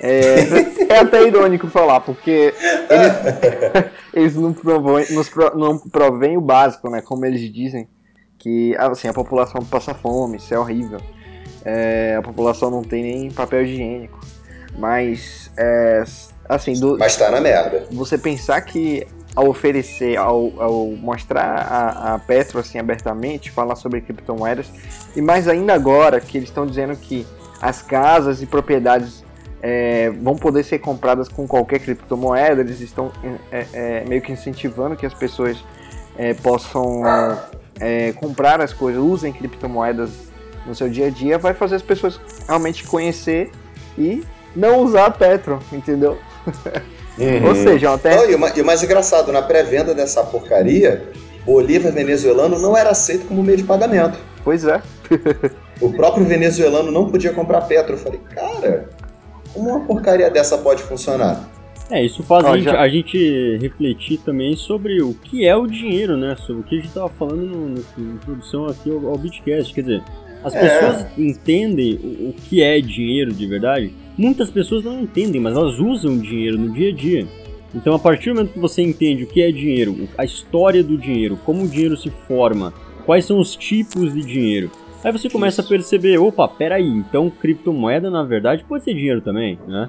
É, 0.00 0.92
é 0.92 0.98
até 0.98 1.26
irônico 1.26 1.68
falar, 1.68 2.00
porque 2.00 2.54
eles, 2.90 3.92
eles 4.14 4.36
não, 4.36 4.52
provém, 4.52 5.06
nos, 5.10 5.30
não 5.54 5.78
provém 5.78 6.36
o 6.36 6.40
básico, 6.40 6.88
né? 6.88 7.00
Como 7.00 7.24
eles 7.26 7.40
dizem, 7.52 7.88
que 8.38 8.76
assim, 8.76 9.08
a 9.08 9.12
população 9.12 9.64
passa 9.64 9.94
fome, 9.94 10.36
isso 10.36 10.54
é 10.54 10.58
horrível. 10.58 11.00
É, 11.64 12.16
a 12.16 12.22
população 12.22 12.70
não 12.70 12.82
tem 12.82 13.02
nem 13.02 13.30
papel 13.30 13.64
higiênico. 13.64 14.20
Mas, 14.78 15.50
é, 15.56 16.04
assim... 16.48 16.78
Do, 16.78 16.96
Mas 16.96 17.16
tá 17.16 17.30
na 17.30 17.40
merda. 17.40 17.84
Você 17.90 18.16
pensar 18.16 18.60
que 18.60 19.06
ao 19.34 19.48
oferecer, 19.48 20.16
ao, 20.16 20.52
ao 20.60 20.86
mostrar 20.96 21.44
a, 21.44 22.14
a, 22.14 22.18
Petro 22.18 22.58
assim 22.58 22.78
abertamente, 22.78 23.50
falar 23.50 23.76
sobre 23.76 24.00
criptomoedas, 24.00 24.66
e 25.14 25.20
mais 25.20 25.46
ainda 25.46 25.74
agora 25.74 26.20
que 26.20 26.38
eles 26.38 26.48
estão 26.48 26.66
dizendo 26.66 26.96
que 26.96 27.26
as 27.60 27.82
casas 27.82 28.42
e 28.42 28.46
propriedades 28.46 29.24
é, 29.62 30.10
vão 30.10 30.36
poder 30.36 30.64
ser 30.64 30.78
compradas 30.78 31.28
com 31.28 31.46
qualquer 31.46 31.80
criptomoeda, 31.80 32.60
eles 32.60 32.80
estão 32.80 33.10
é, 33.52 33.66
é, 33.72 34.04
meio 34.06 34.22
que 34.22 34.32
incentivando 34.32 34.96
que 34.96 35.06
as 35.06 35.14
pessoas 35.14 35.58
é, 36.16 36.34
possam 36.34 37.02
é, 37.80 38.12
comprar 38.12 38.60
as 38.60 38.72
coisas, 38.72 39.02
usem 39.02 39.32
criptomoedas 39.32 40.10
no 40.66 40.74
seu 40.74 40.88
dia 40.88 41.06
a 41.06 41.10
dia, 41.10 41.38
vai 41.38 41.54
fazer 41.54 41.76
as 41.76 41.82
pessoas 41.82 42.20
realmente 42.46 42.84
conhecer 42.84 43.50
e 43.96 44.22
não 44.54 44.80
usar 44.80 45.06
a 45.06 45.10
Petro, 45.10 45.58
entendeu? 45.72 46.18
Uhum. 47.18 47.48
Ou 47.48 47.54
seja, 47.56 47.92
até. 47.92 48.14
Não, 48.14 48.30
e, 48.30 48.34
o, 48.36 48.58
e 48.58 48.60
o 48.60 48.64
mais 48.64 48.80
engraçado, 48.82 49.32
na 49.32 49.42
pré-venda 49.42 49.92
dessa 49.92 50.22
porcaria, 50.22 51.02
Bolívar 51.44 51.90
venezuelano 51.90 52.58
não 52.58 52.76
era 52.76 52.90
aceito 52.90 53.26
como 53.26 53.42
meio 53.42 53.56
de 53.56 53.64
pagamento. 53.64 54.18
Pois 54.44 54.64
é. 54.64 54.80
o 55.80 55.92
próprio 55.92 56.24
venezuelano 56.24 56.92
não 56.92 57.10
podia 57.10 57.32
comprar 57.32 57.62
Petro. 57.62 57.94
Eu 57.94 57.98
falei, 57.98 58.20
cara, 58.34 58.88
como 59.58 59.70
uma 59.70 59.80
porcaria 59.80 60.30
dessa 60.30 60.56
pode 60.58 60.82
funcionar? 60.82 61.48
É, 61.90 62.04
isso 62.04 62.22
faz 62.22 62.44
a, 62.44 62.56
gente, 62.56 62.64
já... 62.64 62.80
a, 62.80 62.88
gente, 62.88 63.58
refletir 63.60 64.18
também 64.18 64.54
sobre 64.54 65.02
o 65.02 65.14
que 65.14 65.46
é 65.46 65.56
o 65.56 65.66
dinheiro, 65.66 66.16
né? 66.16 66.36
Sobre 66.36 66.62
o 66.62 66.64
que 66.64 66.74
a 66.74 66.78
gente 66.78 66.88
estava 66.88 67.08
falando 67.08 67.42
no, 67.42 67.68
no, 67.68 67.84
na 67.96 68.14
introdução 68.14 68.66
aqui 68.66 68.90
ao, 68.90 69.08
ao 69.08 69.16
Bitcast. 69.16 69.74
Quer 69.74 69.80
dizer, 69.80 70.02
as 70.44 70.54
é. 70.54 70.60
pessoas 70.60 71.18
entendem 71.18 71.94
o, 71.94 72.28
o 72.28 72.34
que 72.34 72.62
é 72.62 72.80
dinheiro 72.80 73.32
de 73.32 73.46
verdade 73.46 73.92
Muitas 74.18 74.50
pessoas 74.50 74.82
não 74.82 75.00
entendem, 75.00 75.40
mas 75.40 75.56
elas 75.56 75.78
usam 75.78 76.18
dinheiro 76.18 76.58
no 76.58 76.72
dia 76.72 76.88
a 76.90 76.92
dia. 76.92 77.24
Então, 77.72 77.94
a 77.94 77.98
partir 78.00 78.30
do 78.30 78.34
momento 78.34 78.52
que 78.52 78.58
você 78.58 78.82
entende 78.82 79.22
o 79.22 79.28
que 79.28 79.40
é 79.40 79.52
dinheiro, 79.52 80.08
a 80.18 80.24
história 80.24 80.82
do 80.82 80.98
dinheiro, 80.98 81.38
como 81.44 81.62
o 81.62 81.68
dinheiro 81.68 81.96
se 81.96 82.10
forma, 82.26 82.74
quais 83.06 83.24
são 83.24 83.38
os 83.38 83.54
tipos 83.54 84.12
de 84.12 84.22
dinheiro, 84.22 84.72
aí 85.04 85.12
você 85.12 85.30
começa 85.30 85.60
isso. 85.60 85.72
a 85.72 85.76
perceber, 85.76 86.18
opa, 86.18 86.48
peraí, 86.48 86.88
então 86.88 87.30
criptomoeda 87.30 88.10
na 88.10 88.22
verdade 88.22 88.64
pode 88.64 88.84
ser 88.84 88.94
dinheiro 88.94 89.20
também, 89.20 89.58
né? 89.66 89.88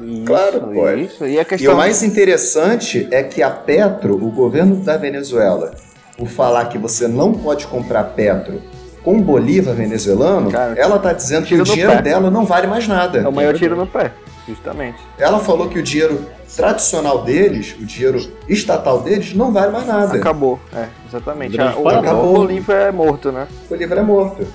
Isso, 0.00 0.24
claro, 0.24 0.60
pode. 0.60 1.04
Isso. 1.04 1.24
E, 1.26 1.44
questão... 1.44 1.72
e 1.72 1.74
o 1.74 1.76
mais 1.76 2.02
interessante 2.02 3.08
é 3.10 3.22
que 3.22 3.42
a 3.42 3.50
Petro, 3.50 4.14
o 4.14 4.30
governo 4.30 4.76
da 4.76 4.96
Venezuela, 4.96 5.74
por 6.16 6.28
falar 6.28 6.66
que 6.66 6.78
você 6.78 7.08
não 7.08 7.32
pode 7.32 7.66
comprar 7.66 8.04
Petro 8.04 8.60
com 9.02 9.20
Bolívar 9.20 9.74
venezuelano, 9.74 10.50
Cara, 10.50 10.74
ela 10.76 10.96
está 10.96 11.12
dizendo 11.12 11.46
que 11.46 11.54
o 11.54 11.62
dinheiro 11.62 11.92
pé. 11.92 12.02
dela 12.02 12.30
não 12.30 12.44
vale 12.44 12.66
mais 12.66 12.88
nada. 12.88 13.20
É 13.20 13.28
o 13.28 13.32
maior 13.32 13.54
tiro 13.54 13.76
no 13.76 13.86
pé, 13.86 14.12
justamente. 14.46 14.98
Ela 15.18 15.40
falou 15.40 15.68
que 15.68 15.78
o 15.78 15.82
dinheiro 15.82 16.26
tradicional 16.54 17.22
deles, 17.22 17.74
o 17.78 17.84
dinheiro 17.84 18.18
estatal 18.48 19.00
deles, 19.00 19.34
não 19.34 19.52
vale 19.52 19.72
mais 19.72 19.86
nada. 19.86 20.16
Acabou, 20.16 20.60
é, 20.72 20.88
exatamente. 21.08 21.60
A, 21.60 21.76
o, 21.76 21.88
acabou. 21.88 22.30
o 22.30 22.32
Bolívar 22.34 22.76
é 22.76 22.92
morto, 22.92 23.32
né? 23.32 23.46
O 23.64 23.68
Bolívar 23.68 23.98
é 23.98 24.02
morto, 24.02 24.46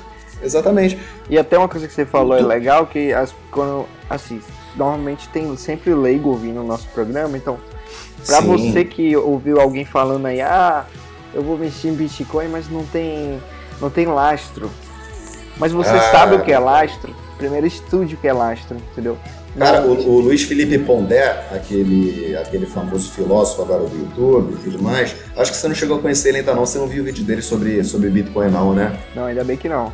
exatamente. 0.42 0.98
E 1.30 1.38
até 1.38 1.58
uma 1.58 1.68
coisa 1.68 1.88
que 1.88 1.94
você 1.94 2.06
falou 2.06 2.38
é 2.38 2.42
legal, 2.42 2.88
que 2.88 3.14
as, 3.14 3.34
quando, 3.52 3.86
assim, 4.10 4.42
normalmente 4.76 5.28
tem 5.30 5.56
sempre 5.58 5.94
leigo 5.94 6.30
ouvindo 6.30 6.62
o 6.62 6.64
nosso 6.66 6.88
programa, 6.90 7.38
então, 7.38 7.58
para 8.26 8.40
você 8.40 8.86
que 8.86 9.16
ouviu 9.16 9.60
alguém 9.60 9.84
falando 9.84 10.26
aí, 10.26 10.42
ah, 10.42 10.86
eu 11.34 11.42
vou 11.42 11.58
mexer 11.58 11.90
em 11.90 11.94
Bitcoin, 11.94 12.48
mas 12.48 12.70
não 12.70 12.86
tem 12.86 13.40
não 13.82 13.90
tem 13.90 14.06
lastro. 14.06 14.70
Mas 15.58 15.72
você 15.72 15.90
ah. 15.90 16.12
sabe 16.12 16.36
o 16.36 16.44
que 16.44 16.52
é 16.52 16.60
lastro? 16.60 17.14
Primeiro 17.38 17.66
estude 17.66 18.16
o 18.16 18.18
que 18.18 18.28
é 18.28 18.34
lastro, 18.34 18.78
entendeu? 18.78 19.18
Cara, 19.58 19.82
o, 19.82 19.92
o, 19.92 20.20
Luiz 20.20 20.44
Felipe 20.44 20.78
Pondé, 20.80 21.46
aquele, 21.52 22.36
aquele 22.38 22.66
famoso 22.66 23.12
filósofo 23.12 23.62
agora 23.62 23.84
do 23.84 23.98
YouTube 23.98 24.54
e 24.54 24.64
tudo 24.64 24.82
mais, 24.82 25.14
acho 25.36 25.52
que 25.52 25.58
você 25.58 25.68
não 25.68 25.76
chegou 25.76 25.98
a 25.98 26.02
conhecer 26.02 26.30
ele 26.30 26.40
ainda 26.40 26.54
não, 26.54 26.66
você 26.66 26.78
não 26.78 26.88
viu 26.88 27.04
o 27.04 27.06
vídeo 27.06 27.24
dele 27.26 27.42
sobre, 27.42 27.84
sobre 27.84 28.10
Bitcoin 28.10 28.50
não, 28.50 28.74
né? 28.74 28.98
Não, 29.14 29.26
ainda 29.26 29.44
bem 29.44 29.58
que 29.58 29.68
não. 29.68 29.92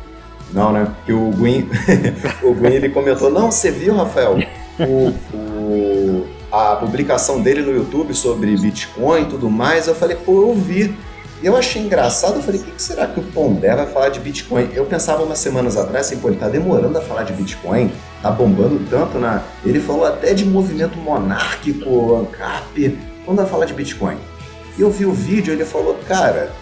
Não, 0.52 0.72
né? 0.72 0.88
Porque 0.96 1.12
o 1.12 1.30
Gwyn, 1.30 1.68
o 2.42 2.54
Gwyn 2.54 2.74
ele 2.74 2.88
comentou, 2.88 3.30
não, 3.30 3.50
você 3.50 3.70
viu, 3.70 3.94
Rafael, 3.94 4.38
o, 4.78 5.36
o, 5.36 6.26
a 6.52 6.76
publicação 6.76 7.40
dele 7.40 7.62
no 7.62 7.72
YouTube 7.72 8.14
sobre 8.14 8.56
Bitcoin 8.56 9.22
e 9.22 9.26
tudo 9.26 9.50
mais, 9.50 9.86
eu 9.86 9.94
falei, 9.94 10.16
pô, 10.16 10.42
eu 10.42 10.54
vi. 10.54 10.94
E 11.40 11.46
eu 11.46 11.56
achei 11.56 11.82
engraçado, 11.82 12.36
eu 12.36 12.42
falei, 12.42 12.60
o 12.60 12.64
que, 12.64 12.70
que 12.72 12.82
será 12.82 13.06
que 13.06 13.20
o 13.20 13.22
Pondé 13.22 13.74
vai 13.74 13.86
falar 13.86 14.08
de 14.08 14.18
Bitcoin? 14.18 14.70
Eu 14.74 14.86
pensava 14.86 15.22
umas 15.22 15.38
semanas 15.38 15.76
atrás, 15.76 16.06
assim, 16.06 16.18
pô, 16.18 16.28
ele 16.28 16.36
tá 16.36 16.48
demorando 16.48 16.98
a 16.98 17.00
falar 17.00 17.22
de 17.22 17.32
Bitcoin, 17.32 17.92
tá 18.22 18.30
bombando 18.30 18.80
tanto 18.90 19.18
na... 19.18 19.42
Ele 19.64 19.80
falou 19.80 20.04
até 20.04 20.34
de 20.34 20.44
movimento 20.44 20.96
monárquico, 20.98 22.16
ANCAP, 22.16 22.98
quando 23.24 23.38
vai 23.38 23.46
falar 23.46 23.64
de 23.64 23.74
Bitcoin? 23.74 24.16
E 24.76 24.80
eu 24.80 24.90
vi 24.90 25.04
o 25.04 25.12
vídeo, 25.12 25.52
ele 25.52 25.64
falou, 25.64 25.98
cara, 26.06 26.52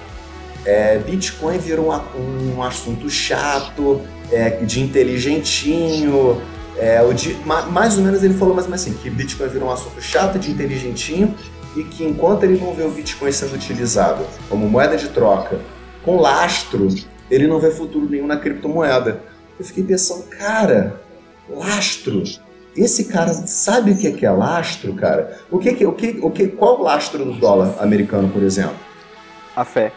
é, 0.65 0.99
Bitcoin 0.99 1.59
virou 1.59 1.93
um, 1.93 2.57
um 2.57 2.63
assunto 2.63 3.09
chato, 3.09 4.01
é, 4.33 4.51
de 4.51 4.81
inteligentinho, 4.81 6.41
é, 6.79 7.03
o 7.03 7.13
de, 7.13 7.35
mais 7.45 7.97
ou 7.97 8.05
menos 8.05 8.23
ele 8.23 8.35
falou 8.35 8.55
mais 8.55 8.71
assim, 8.73 8.93
que 8.95 9.09
Bitcoin 9.09 9.49
virou 9.49 9.69
um 9.69 9.73
assunto 9.73 10.01
chato, 10.01 10.39
de 10.39 10.51
inteligentinho, 10.51 11.35
e 11.77 11.85
que 11.85 12.05
enquanto 12.05 12.45
ele 12.45 12.59
não 12.59 12.75
vê 12.75 12.85
o 12.85 12.91
Bitcoin 12.91 13.31
sendo 13.33 13.55
utilizado 13.55 14.25
como 14.49 14.69
moeda 14.69 14.97
de 14.97 15.09
troca 15.09 15.61
com 16.03 16.21
lastro, 16.21 16.89
ele 17.31 17.47
não 17.47 17.59
vê 17.59 17.71
futuro 17.71 18.09
nenhum 18.09 18.27
na 18.27 18.37
criptomoeda. 18.37 19.21
Eu 19.59 19.65
fiquei 19.65 19.85
pensando, 19.85 20.25
cara, 20.25 21.01
lastro. 21.49 22.23
Esse 22.77 23.05
cara 23.05 23.33
sabe 23.33 23.93
o 23.93 23.97
que 23.97 24.27
é, 24.27 24.31
lastro, 24.31 24.93
cara? 24.95 25.39
O 25.51 25.59
que, 25.59 25.85
o 25.87 25.93
que, 25.93 26.19
o 26.23 26.31
que, 26.31 26.49
qual 26.49 26.79
o 26.79 26.83
lastro 26.83 27.25
do 27.25 27.33
dólar 27.33 27.75
americano, 27.81 28.29
por 28.29 28.43
exemplo? 28.43 28.77
A 29.55 29.65
fé. 29.65 29.93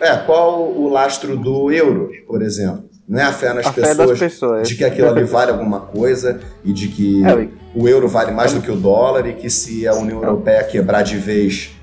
É, 0.00 0.16
qual 0.16 0.62
o 0.62 0.88
lastro 0.88 1.36
do 1.36 1.70
euro, 1.70 2.10
por 2.26 2.42
exemplo? 2.42 2.88
Não 3.08 3.20
é 3.20 3.22
a 3.22 3.32
fé 3.32 3.52
nas 3.52 3.66
a 3.66 3.72
pessoas, 3.72 4.18
fé 4.18 4.26
pessoas, 4.26 4.68
de 4.68 4.74
que 4.74 4.84
aquilo 4.84 5.08
ali 5.08 5.22
vale 5.22 5.52
alguma 5.52 5.80
coisa 5.80 6.40
e 6.64 6.72
de 6.72 6.88
que 6.88 7.24
é, 7.24 7.48
o 7.74 7.86
euro 7.86 8.08
vale 8.08 8.32
mais 8.32 8.52
do 8.52 8.60
que 8.60 8.70
o 8.70 8.74
dólar 8.74 9.28
e 9.28 9.34
que 9.34 9.48
se 9.48 9.86
a 9.86 9.94
União 9.94 10.22
Europeia 10.22 10.64
quebrar 10.64 11.02
de 11.02 11.16
vez, 11.16 11.75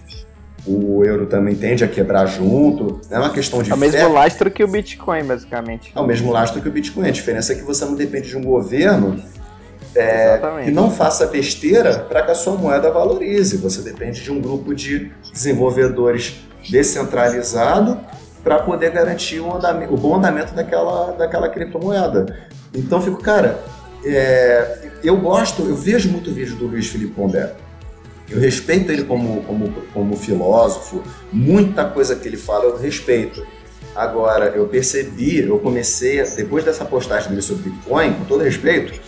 o 0.65 1.03
euro 1.03 1.25
também 1.25 1.55
tende 1.55 1.83
a 1.83 1.87
quebrar 1.87 2.25
junto. 2.25 3.01
Não 3.09 3.17
é 3.17 3.19
uma 3.19 3.29
questão 3.29 3.61
de 3.61 3.71
É 3.71 3.75
o 3.75 3.77
mesmo 3.77 4.13
lastro 4.13 4.49
que 4.49 4.63
o 4.63 4.67
Bitcoin, 4.67 5.23
basicamente. 5.25 5.91
É 5.95 5.99
o 5.99 6.05
mesmo 6.05 6.31
lastro 6.31 6.61
que 6.61 6.67
o 6.67 6.71
Bitcoin. 6.71 7.07
A 7.07 7.11
diferença 7.11 7.53
é 7.53 7.55
que 7.55 7.63
você 7.63 7.83
não 7.85 7.95
depende 7.95 8.29
de 8.29 8.37
um 8.37 8.43
governo 8.43 9.21
é, 9.95 10.39
que 10.63 10.71
não 10.71 10.89
faça 10.89 11.27
besteira 11.27 11.99
para 11.99 12.23
que 12.23 12.31
a 12.31 12.35
sua 12.35 12.55
moeda 12.55 12.89
valorize. 12.89 13.57
Você 13.57 13.81
depende 13.81 14.21
de 14.21 14.31
um 14.31 14.39
grupo 14.39 14.73
de 14.73 15.11
desenvolvedores 15.31 16.39
descentralizado 16.69 17.99
para 18.43 18.59
poder 18.59 18.91
garantir 18.91 19.39
o, 19.39 19.47
o, 19.47 19.97
bom 19.97 20.15
andamento 20.15 20.53
daquela, 20.53 21.11
daquela 21.11 21.49
criptomoeda. 21.49 22.37
Então 22.73 23.01
fico, 23.01 23.21
cara, 23.21 23.59
é, 24.05 24.79
eu 25.03 25.17
gosto, 25.17 25.63
eu 25.63 25.75
vejo 25.75 26.09
muito 26.09 26.31
vídeo 26.31 26.55
do 26.55 26.67
Luiz 26.67 26.87
Felipe 26.87 27.13
Pondé. 27.13 27.53
Eu 28.29 28.39
respeito 28.39 28.91
ele 28.91 29.03
como, 29.03 29.43
como, 29.43 29.71
como 29.93 30.15
filósofo, 30.15 31.03
muita 31.31 31.85
coisa 31.85 32.15
que 32.15 32.27
ele 32.27 32.37
fala 32.37 32.65
eu 32.65 32.77
respeito. 32.77 33.45
Agora, 33.95 34.45
eu 34.55 34.67
percebi, 34.67 35.39
eu 35.39 35.59
comecei, 35.59 36.23
depois 36.35 36.63
dessa 36.63 36.83
postagem 36.83 37.29
dele 37.29 37.41
sobre 37.41 37.69
Bitcoin, 37.69 38.13
com 38.13 38.25
todo 38.25 38.43
respeito, 38.43 38.99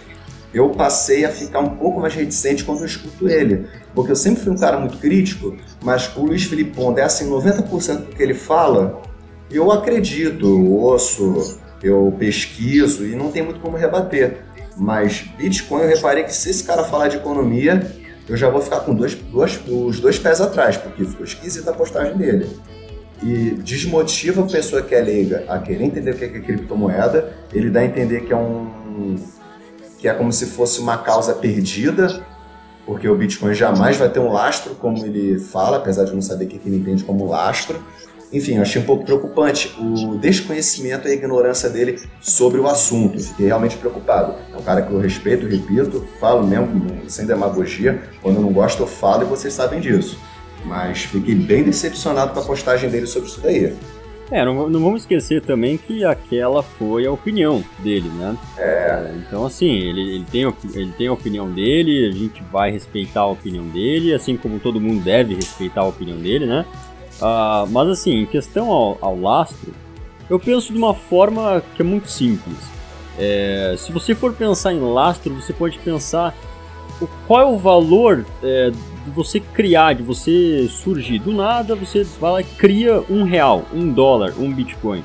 eu 0.54 0.70
passei 0.70 1.26
a 1.26 1.30
ficar 1.30 1.60
um 1.60 1.76
pouco 1.76 2.00
mais 2.00 2.14
reticente 2.14 2.64
quando 2.64 2.80
eu 2.80 2.86
escuto 2.86 3.28
ele. 3.28 3.68
Porque 3.94 4.12
eu 4.12 4.16
sempre 4.16 4.44
fui 4.44 4.54
um 4.54 4.58
cara 4.58 4.80
muito 4.80 4.98
crítico, 4.98 5.56
mas 5.84 6.10
o 6.16 6.24
Luiz 6.24 6.44
Felipe 6.44 6.72
Pondé, 6.72 7.04
assim, 7.04 7.30
90% 7.30 7.98
do 8.06 8.16
que 8.16 8.22
ele 8.22 8.34
fala, 8.34 9.02
eu 9.50 9.72
acredito, 9.72 10.46
eu 10.46 10.72
ouço, 10.72 11.60
eu 11.82 12.14
pesquiso 12.18 13.06
e 13.06 13.16
não 13.16 13.32
tem 13.32 13.42
muito 13.42 13.60
como 13.60 13.76
rebater. 13.76 14.38
Mas 14.78 15.26
Bitcoin, 15.38 15.82
eu 15.82 15.88
reparei 15.88 16.24
que 16.24 16.34
se 16.34 16.50
esse 16.50 16.64
cara 16.64 16.84
falar 16.84 17.08
de 17.08 17.18
economia, 17.18 17.86
eu 18.28 18.36
já 18.36 18.50
vou 18.50 18.62
ficar 18.62 18.80
com 18.80 18.94
dois, 18.94 19.16
dois, 19.16 19.60
os 19.68 20.00
dois 20.00 20.18
pés 20.18 20.42
atrás, 20.42 20.78
porque 20.78 21.06
ficou 21.06 21.24
esquisita 21.24 21.72
a 21.72 21.74
postagem 21.74 22.18
dele. 22.18 22.50
E 23.24 23.52
desmotiva 23.52 24.42
a 24.42 24.46
pessoa 24.46 24.82
que 24.82 24.94
é 24.94 25.02
leiga 25.02 25.46
a 25.48 25.60
querer 25.60 25.86
entender 25.86 26.12
o 26.12 26.18
que 26.18 26.26
é, 26.26 26.28
que 26.28 26.38
é 26.38 26.42
criptomoeda, 26.42 27.34
ele 27.54 27.70
dá 27.70 27.80
a 27.80 27.86
entender 27.86 28.22
que 28.22 28.34
é 28.34 28.36
um. 28.36 29.16
que 29.98 30.08
é 30.08 30.14
como 30.14 30.32
se 30.32 30.48
fosse 30.48 30.80
uma 30.80 30.98
causa 30.98 31.34
perdida, 31.34 32.24
porque 32.86 33.08
o 33.08 33.16
Bitcoin 33.16 33.54
jamais 33.54 33.98
vai 33.98 34.10
ter 34.10 34.20
um 34.20 34.32
lastro, 34.32 34.76
como 34.76 35.06
ele 35.06 35.40
fala, 35.40 35.78
apesar 35.78 36.06
de 36.06 36.14
não 36.14 36.22
saber 36.22 36.46
o 36.46 36.48
que 36.48 36.60
ele 36.66 36.78
entende 36.78 37.04
como 37.04 37.28
lastro. 37.28 37.82
Enfim, 38.36 38.56
eu 38.56 38.62
achei 38.62 38.82
um 38.82 38.86
pouco 38.86 39.06
preocupante 39.06 39.74
o 39.80 40.18
desconhecimento 40.18 41.08
e 41.08 41.12
a 41.12 41.14
ignorância 41.14 41.70
dele 41.70 42.02
sobre 42.20 42.60
o 42.60 42.68
assunto. 42.68 43.18
Fiquei 43.18 43.46
realmente 43.46 43.78
preocupado. 43.78 44.36
É 44.54 44.58
um 44.58 44.62
cara 44.62 44.82
que 44.82 44.92
eu 44.92 45.00
respeito, 45.00 45.48
repito, 45.48 46.06
falo 46.20 46.46
mesmo 46.46 46.86
sem 47.08 47.26
demagogia. 47.26 48.04
Quando 48.22 48.36
eu 48.36 48.42
não 48.42 48.52
gosto, 48.52 48.84
eu 48.84 48.88
falo 48.88 49.24
e 49.24 49.26
vocês 49.26 49.54
sabem 49.54 49.80
disso. 49.80 50.20
Mas 50.66 51.04
fiquei 51.04 51.34
bem 51.34 51.64
decepcionado 51.64 52.34
com 52.34 52.42
a 52.42 52.44
postagem 52.44 52.90
dele 52.90 53.08
sobre 53.08 53.30
isso 53.30 53.40
daí. 53.40 53.74
É, 54.32 54.44
não, 54.44 54.68
não, 54.68 54.82
vamos 54.82 55.02
esquecer 55.02 55.42
também 55.42 55.78
que 55.78 56.04
aquela 56.04 56.64
foi 56.64 57.06
a 57.06 57.12
opinião 57.12 57.64
dele, 57.80 58.10
né? 58.10 58.36
É. 58.58 58.64
é 58.64 59.16
então, 59.20 59.46
assim, 59.46 59.70
ele, 59.72 60.16
ele, 60.16 60.26
tem, 60.30 60.42
ele 60.74 60.92
tem 60.98 61.08
a 61.08 61.14
opinião 61.14 61.50
dele, 61.50 62.10
a 62.10 62.12
gente 62.12 62.44
vai 62.52 62.72
respeitar 62.72 63.22
a 63.22 63.28
opinião 63.28 63.66
dele, 63.68 64.14
assim 64.14 64.36
como 64.36 64.60
todo 64.60 64.82
mundo 64.82 65.04
deve 65.04 65.36
respeitar 65.36 65.82
a 65.82 65.88
opinião 65.88 66.18
dele, 66.18 66.48
né? 66.48 66.66
Uh, 67.22 67.70
mas, 67.70 67.90
assim, 67.90 68.22
em 68.22 68.26
questão 68.26 68.70
ao, 68.70 68.98
ao, 69.00 69.20
lastro, 69.20 69.74
eu 70.30 70.40
penso 70.40 70.72
de 70.72 70.78
uma 70.78 70.94
forma 70.94 71.64
que 71.76 71.82
é 71.82 71.86
muito 71.86 72.10
simples. 72.10 72.58
É, 73.18 73.76
se 73.78 73.92
você 73.92 74.14
for 74.14 74.34
pensar 74.34 74.74
em 74.74 74.80
lastro, 74.80 75.34
você 75.34 75.54
pode 75.54 75.80
pensar 75.80 76.36
qual 77.28 77.42
é 77.42 77.46
o 77.46 77.58
valor 77.58 78.26
é, 78.44 78.70
de 78.70 79.12
você 79.12 79.40
criar, 79.40 79.94
de 79.94 80.04
você 80.04 80.68
surgir. 80.70 81.20
Do 81.20 81.32
nada 81.32 81.76
você 81.76 82.04
vai 82.20 82.32
lá 82.32 82.42
e 82.42 82.44
cria 82.44 83.02
um 83.10 83.24
real, 83.24 83.64
um 83.74 83.92
dólar, 83.92 84.34
um 84.38 84.52
Bitcoin. 84.52 85.04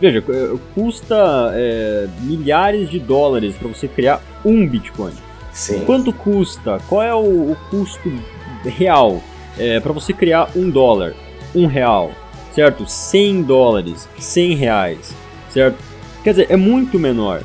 Veja, 0.00 0.18
é, 0.18 0.56
custa 0.74 1.52
é, 1.54 2.08
milhares 2.20 2.90
de 2.90 2.98
dólares 2.98 3.56
para 3.56 3.68
você 3.68 3.88
criar 3.88 4.22
um 4.44 4.66
Bitcoin. 4.66 5.12
Sim. 5.52 5.84
Quanto 5.84 6.12
custa? 6.12 6.78
Qual 6.88 7.02
é 7.02 7.14
o, 7.14 7.52
o 7.52 7.56
custo 7.70 8.10
real 8.64 9.22
é, 9.58 9.80
para 9.80 9.92
você 9.92 10.12
criar 10.12 10.50
um 10.54 10.68
dólar, 10.68 11.14
um 11.56 11.66
real, 11.66 12.12
certo? 12.52 12.86
100 12.86 13.42
dólares, 13.42 14.08
100 14.18 14.54
reais, 14.54 15.14
certo? 15.50 15.78
Quer 16.22 16.30
dizer, 16.30 16.46
é 16.50 16.56
muito 16.56 16.98
menor. 16.98 17.42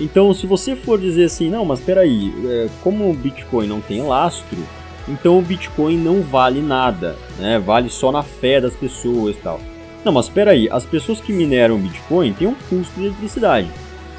Então, 0.00 0.32
se 0.32 0.46
você 0.46 0.74
for 0.74 0.98
dizer 0.98 1.24
assim, 1.24 1.50
não, 1.50 1.64
mas 1.64 1.78
peraí, 1.78 2.32
é, 2.46 2.68
como 2.82 3.10
o 3.10 3.14
Bitcoin 3.14 3.66
não 3.66 3.80
tem 3.80 4.02
lastro, 4.02 4.58
então 5.06 5.38
o 5.38 5.42
Bitcoin 5.42 5.98
não 5.98 6.22
vale 6.22 6.62
nada, 6.62 7.16
né? 7.38 7.58
Vale 7.58 7.90
só 7.90 8.10
na 8.10 8.22
fé 8.22 8.60
das 8.60 8.74
pessoas 8.74 9.36
e 9.36 9.40
tal. 9.40 9.60
Não, 10.04 10.12
mas 10.12 10.28
peraí, 10.28 10.68
as 10.70 10.86
pessoas 10.86 11.20
que 11.20 11.32
mineram 11.32 11.78
Bitcoin 11.78 12.32
têm 12.32 12.48
um 12.48 12.54
custo 12.54 12.98
de 12.98 13.06
eletricidade, 13.06 13.68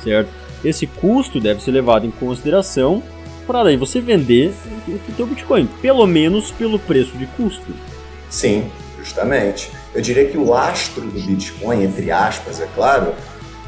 certo? 0.04 0.30
Esse 0.64 0.86
custo 0.86 1.40
deve 1.40 1.64
ser 1.64 1.72
levado 1.72 2.06
em 2.06 2.12
consideração 2.12 3.02
para 3.48 3.64
daí 3.64 3.76
você 3.76 4.00
vender 4.00 4.54
o 4.88 5.12
teu 5.18 5.26
Bitcoin, 5.26 5.68
pelo 5.82 6.06
menos 6.06 6.52
pelo 6.52 6.78
preço 6.78 7.18
de 7.18 7.26
custo. 7.26 7.74
Sim, 8.30 8.70
justamente. 9.04 9.72
Eu 9.94 10.02
diria 10.02 10.26
que 10.26 10.38
o 10.38 10.48
lastro 10.48 11.02
do 11.02 11.20
Bitcoin, 11.20 11.84
entre 11.84 12.12
aspas, 12.12 12.62
é 12.62 12.68
claro, 12.76 13.14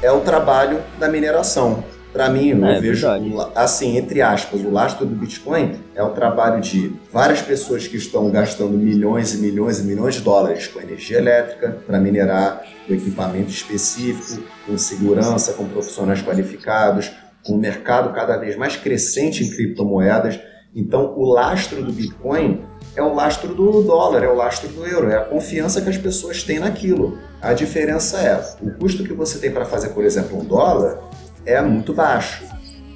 é 0.02 0.12
o 0.12 0.22
trabalho 0.22 0.82
da 1.00 1.10
mineração. 1.10 1.84
Para 2.14 2.30
mim, 2.30 2.50
eu 2.50 2.66
é, 2.68 2.80
vejo, 2.80 3.08
assim, 3.56 3.98
entre 3.98 4.22
aspas, 4.22 4.62
o 4.62 4.70
lastro 4.70 5.04
do 5.04 5.16
Bitcoin 5.16 5.80
é 5.96 6.04
o 6.04 6.12
trabalho 6.12 6.62
de 6.62 6.96
várias 7.12 7.42
pessoas 7.42 7.88
que 7.88 7.98
estão 7.98 8.30
gastando 8.30 8.78
milhões 8.78 9.34
e 9.34 9.38
milhões 9.40 9.80
e 9.80 9.84
milhões 9.84 10.16
de 10.16 10.22
dólares 10.22 10.68
com 10.68 10.80
energia 10.80 11.18
elétrica 11.18 11.76
para 11.88 12.00
minerar 12.00 12.62
com 12.88 12.94
equipamento 12.94 13.50
específico, 13.50 14.44
com 14.68 14.78
segurança, 14.78 15.54
com 15.54 15.68
profissionais 15.68 16.22
qualificados, 16.22 17.12
com 17.44 17.54
um 17.54 17.58
mercado 17.58 18.14
cada 18.14 18.38
vez 18.38 18.56
mais 18.56 18.76
crescente 18.76 19.44
em 19.44 19.50
criptomoedas. 19.50 20.40
Então, 20.76 21.16
o 21.18 21.34
lastro 21.34 21.82
do 21.82 21.92
Bitcoin 21.92 22.64
é 22.96 23.02
o 23.02 23.14
lastro 23.14 23.54
do 23.54 23.82
dólar, 23.82 24.24
é 24.24 24.28
o 24.28 24.36
lastro 24.36 24.70
do 24.70 24.86
euro, 24.86 25.10
é 25.10 25.18
a 25.18 25.26
confiança 25.26 25.82
que 25.82 25.90
as 25.90 25.98
pessoas 25.98 26.44
têm 26.44 26.60
naquilo. 26.60 27.18
A 27.42 27.54
diferença 27.54 28.18
é 28.20 28.56
o 28.62 28.72
custo 28.72 29.04
que 29.04 29.14
você 29.14 29.40
tem 29.40 29.52
para 29.52 29.66
fazer, 29.66 29.90
por 29.90 30.04
exemplo, 30.04 30.40
um 30.40 30.46
dólar 30.46 31.00
é 31.46 31.62
muito 31.62 31.94
baixo. 31.94 32.44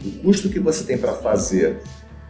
O 0.06 0.12
custo 0.24 0.50
que 0.50 0.60
você 0.60 0.84
tem 0.84 0.98
para 0.98 1.13
fazer 1.13 1.82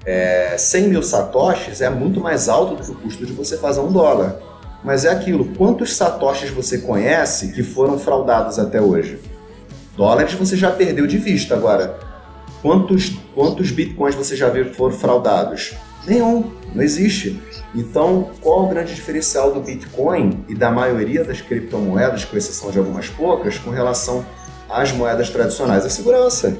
é, 0.05 0.55
100 0.57 0.87
mil 0.87 1.03
satoshis 1.03 1.81
é 1.81 1.89
muito 1.89 2.21
mais 2.21 2.47
alto 2.47 2.75
do 2.75 2.83
que 2.83 2.91
o 2.91 2.95
custo 2.95 3.25
de 3.25 3.33
você 3.33 3.57
fazer 3.57 3.81
um 3.81 3.91
dólar. 3.91 4.39
Mas 4.83 5.03
é 5.05 5.09
aquilo, 5.09 5.53
quantos 5.55 5.95
satoshis 5.95 6.49
você 6.49 6.77
conhece 6.77 7.51
que 7.51 7.63
foram 7.63 7.99
fraudados 7.99 8.57
até 8.57 8.81
hoje? 8.81 9.19
Dólares 9.95 10.33
você 10.33 10.55
já 10.55 10.71
perdeu 10.71 11.05
de 11.05 11.17
vista 11.17 11.55
agora. 11.55 11.99
Quantos, 12.61 13.11
quantos 13.35 13.71
bitcoins 13.71 14.15
você 14.15 14.35
já 14.35 14.49
viu 14.49 14.65
que 14.65 14.75
foram 14.75 14.95
fraudados? 14.95 15.75
Nenhum, 16.07 16.51
não 16.73 16.81
existe. 16.81 17.41
Então, 17.75 18.31
qual 18.41 18.65
o 18.65 18.69
grande 18.69 18.95
diferencial 18.95 19.53
do 19.53 19.59
Bitcoin 19.59 20.45
e 20.47 20.55
da 20.55 20.71
maioria 20.71 21.23
das 21.23 21.41
criptomoedas, 21.41 22.23
com 22.23 22.37
exceção 22.37 22.71
de 22.71 22.79
algumas 22.79 23.09
poucas, 23.09 23.57
com 23.57 23.69
relação 23.69 24.25
às 24.69 24.91
moedas 24.91 25.29
tradicionais, 25.29 25.85
a 25.85 25.89
segurança. 25.89 26.57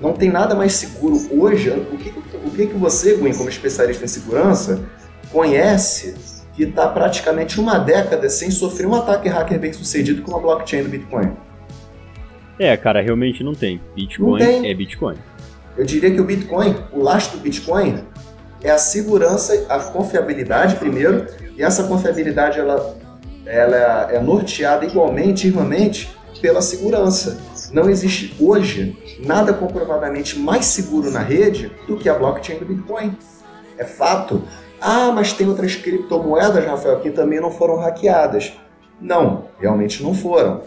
Não 0.00 0.12
tem 0.12 0.30
nada 0.30 0.54
mais 0.54 0.74
seguro 0.74 1.18
hoje. 1.30 1.70
O 1.70 1.96
que, 1.96 2.12
o 2.44 2.50
que, 2.50 2.66
que 2.66 2.74
você, 2.74 3.16
Gwen, 3.16 3.32
como 3.34 3.48
especialista 3.48 4.04
em 4.04 4.08
segurança, 4.08 4.84
conhece 5.30 6.14
que 6.54 6.64
está 6.64 6.88
praticamente 6.88 7.58
uma 7.58 7.78
década 7.78 8.28
sem 8.28 8.50
sofrer 8.50 8.86
um 8.86 8.94
ataque 8.94 9.28
hacker 9.28 9.58
bem 9.58 9.72
sucedido 9.72 10.22
com 10.22 10.36
a 10.36 10.40
blockchain 10.40 10.82
do 10.82 10.88
Bitcoin? 10.90 11.32
É, 12.58 12.76
cara, 12.76 13.00
realmente 13.00 13.42
não 13.42 13.54
tem. 13.54 13.80
Bitcoin 13.94 14.30
não 14.30 14.38
tem. 14.38 14.70
é 14.70 14.74
Bitcoin. 14.74 15.16
Eu 15.76 15.86
diria 15.86 16.10
que 16.10 16.20
o 16.20 16.24
Bitcoin, 16.24 16.76
o 16.92 17.02
lastro 17.02 17.38
do 17.38 17.42
Bitcoin, 17.42 18.04
é 18.62 18.70
a 18.70 18.78
segurança, 18.78 19.66
a 19.68 19.78
confiabilidade 19.78 20.76
primeiro, 20.76 21.26
e 21.56 21.62
essa 21.62 21.84
confiabilidade 21.84 22.58
ela, 22.58 22.96
ela 23.44 24.10
é 24.10 24.20
norteada 24.20 24.84
igualmente, 24.84 25.46
irmãmente, 25.46 26.16
pela 26.40 26.62
segurança. 26.62 27.38
Não 27.72 27.88
existe 27.88 28.36
hoje 28.40 28.96
nada 29.24 29.52
comprovadamente 29.52 30.38
mais 30.38 30.66
seguro 30.66 31.10
na 31.10 31.20
rede 31.20 31.72
do 31.86 31.96
que 31.96 32.08
a 32.08 32.14
blockchain 32.14 32.58
do 32.58 32.66
Bitcoin. 32.66 33.16
É 33.78 33.84
fato. 33.84 34.42
Ah, 34.80 35.12
mas 35.14 35.32
tem 35.32 35.48
outras 35.48 35.76
criptomoedas, 35.76 36.64
Rafael, 36.66 37.00
que 37.00 37.10
também 37.10 37.40
não 37.40 37.50
foram 37.50 37.78
hackeadas. 37.78 38.52
Não, 39.00 39.44
realmente 39.58 40.02
não 40.02 40.12
foram. 40.12 40.62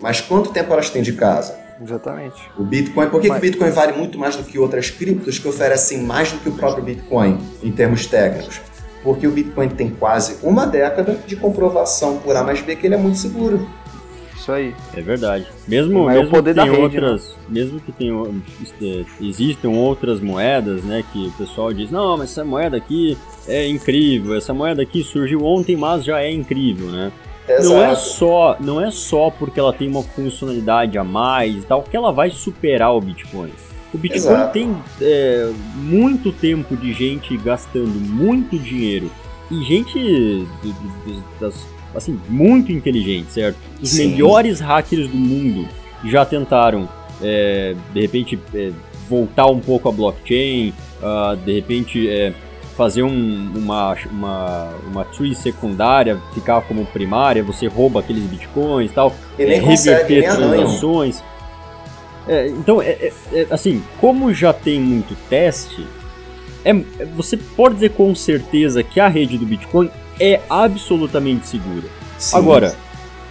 Mas 0.00 0.20
quanto 0.20 0.50
tempo 0.50 0.72
elas 0.72 0.90
têm 0.90 1.02
de 1.02 1.12
casa? 1.12 1.59
Exatamente. 1.82 2.50
O 2.58 2.62
Bitcoin, 2.62 3.08
por 3.08 3.20
que, 3.20 3.28
mas... 3.28 3.40
que 3.40 3.46
o 3.46 3.50
Bitcoin 3.50 3.70
vale 3.70 3.92
muito 3.92 4.18
mais 4.18 4.36
do 4.36 4.44
que 4.44 4.58
outras 4.58 4.90
criptos 4.90 5.38
que 5.38 5.48
oferecem 5.48 6.02
mais 6.02 6.30
do 6.30 6.38
que 6.38 6.48
o 6.48 6.52
próprio 6.52 6.84
Bitcoin 6.84 7.38
em 7.62 7.72
termos 7.72 8.06
técnicos? 8.06 8.60
Porque 9.02 9.26
o 9.26 9.30
Bitcoin 9.30 9.68
tem 9.70 9.88
quase 9.88 10.36
uma 10.42 10.66
década 10.66 11.18
de 11.26 11.36
comprovação 11.36 12.18
por 12.18 12.36
A 12.36 12.42
mais 12.42 12.60
B 12.60 12.76
que 12.76 12.86
ele 12.86 12.94
é 12.94 12.98
muito 12.98 13.16
seguro. 13.16 13.66
Isso 14.36 14.52
aí. 14.52 14.74
É 14.94 15.00
verdade. 15.00 15.46
Mesmo, 15.68 16.06
mesmo 16.06 16.26
o 16.26 16.30
poder 16.30 16.54
que 16.54 16.60
tem 16.60 16.70
outras, 16.70 17.28
né? 17.28 17.34
mesmo 17.48 17.80
que 17.80 17.92
tenham 17.92 18.42
é, 18.82 19.04
existem 19.20 19.70
outras 19.70 20.18
moedas, 20.20 20.82
né, 20.82 21.04
que 21.12 21.26
o 21.26 21.32
pessoal 21.32 21.72
diz: 21.74 21.90
"Não, 21.90 22.16
mas 22.16 22.30
essa 22.30 22.42
moeda 22.42 22.76
aqui 22.76 23.18
é 23.46 23.68
incrível, 23.68 24.34
essa 24.34 24.54
moeda 24.54 24.82
aqui 24.82 25.02
surgiu 25.02 25.44
ontem, 25.44 25.76
mas 25.76 26.04
já 26.04 26.22
é 26.22 26.32
incrível", 26.32 26.88
né? 26.88 27.12
Exato. 27.58 27.74
Não 27.74 27.82
é 27.82 27.94
só, 27.94 28.56
não 28.60 28.80
é 28.80 28.90
só 28.90 29.30
porque 29.30 29.58
ela 29.58 29.72
tem 29.72 29.88
uma 29.88 30.02
funcionalidade 30.02 30.98
a 30.98 31.04
mais, 31.04 31.64
tal, 31.64 31.82
que 31.82 31.96
ela 31.96 32.12
vai 32.12 32.30
superar 32.30 32.94
o 32.94 33.00
Bitcoin. 33.00 33.50
O 33.92 33.98
Bitcoin 33.98 34.34
Exato. 34.34 34.52
tem 34.52 34.76
é, 35.00 35.50
muito 35.74 36.32
tempo 36.32 36.76
de 36.76 36.92
gente 36.92 37.36
gastando 37.38 37.88
muito 37.88 38.58
dinheiro 38.58 39.10
e 39.50 39.64
gente 39.64 40.46
das 41.40 41.66
assim, 41.94 42.20
muito 42.28 42.72
inteligente, 42.72 43.32
certo? 43.32 43.58
Os 43.80 43.90
Sim. 43.90 44.10
melhores 44.10 44.60
hackers 44.60 45.08
do 45.08 45.16
mundo 45.16 45.68
já 46.04 46.24
tentaram, 46.24 46.88
é, 47.22 47.74
de 47.92 48.00
repente, 48.00 48.38
é, 48.54 48.70
voltar 49.08 49.46
um 49.46 49.58
pouco 49.58 49.88
a 49.88 49.92
blockchain, 49.92 50.72
uh, 51.02 51.36
de 51.36 51.52
repente 51.54 52.08
é, 52.08 52.32
fazer 52.76 53.02
um, 53.02 53.52
uma, 53.54 53.96
uma, 54.10 54.68
uma 54.90 55.04
tree 55.04 55.34
secundária, 55.34 56.20
ficar 56.32 56.60
como 56.62 56.86
primária, 56.86 57.42
você 57.42 57.66
rouba 57.66 58.00
aqueles 58.00 58.24
bitcoins 58.24 58.90
e 58.90 58.94
tal, 58.94 59.14
e 59.38 59.42
é, 59.42 59.58
reverter 59.58 60.34
transações. 60.34 61.22
É, 62.28 62.48
então, 62.48 62.80
é, 62.80 62.90
é, 62.90 63.12
é, 63.32 63.46
assim, 63.50 63.82
como 64.00 64.32
já 64.32 64.52
tem 64.52 64.80
muito 64.80 65.16
teste, 65.28 65.86
é, 66.64 66.72
você 67.16 67.36
pode 67.36 67.74
dizer 67.74 67.90
com 67.90 68.14
certeza 68.14 68.82
que 68.82 69.00
a 69.00 69.08
rede 69.08 69.38
do 69.38 69.46
Bitcoin 69.46 69.90
é 70.18 70.40
absolutamente 70.48 71.46
segura. 71.46 71.88
Sim. 72.18 72.36
Agora, 72.36 72.76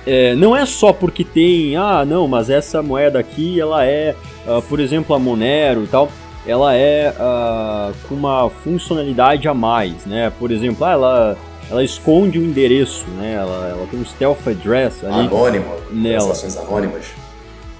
é, 0.06 0.34
não 0.36 0.56
é 0.56 0.65
só 0.65 0.91
porque 0.91 1.23
tem, 1.23 1.75
ah, 1.75 2.04
não, 2.04 2.28
mas 2.28 2.49
essa 2.49 2.82
moeda 2.82 3.19
aqui, 3.19 3.60
ela 3.60 3.86
é, 3.86 4.15
uh, 4.47 4.62
por 4.63 4.80
exemplo, 4.80 5.15
a 5.15 5.19
Monero 5.19 5.84
e 5.84 5.88
tal, 5.88 6.12
ela 6.49 6.73
é 6.73 7.12
uh, 7.12 7.93
com 8.07 8.15
uma 8.15 8.49
funcionalidade 8.49 9.47
a 9.47 9.53
mais, 9.53 10.05
né? 10.05 10.31
Por 10.39 10.51
exemplo, 10.51 10.83
ah, 10.85 10.91
ela, 10.91 11.38
ela 11.69 11.83
esconde 11.83 12.39
o 12.39 12.43
endereço, 12.43 13.05
né? 13.17 13.33
Ela, 13.33 13.69
ela 13.69 13.88
tem 13.88 13.99
um 13.99 14.05
stealth 14.05 14.47
address 14.47 15.05
ali 15.05 15.27
Anônimo, 15.27 15.65
nela. 15.91 16.17
transações 16.17 16.57
anônimas. 16.57 17.05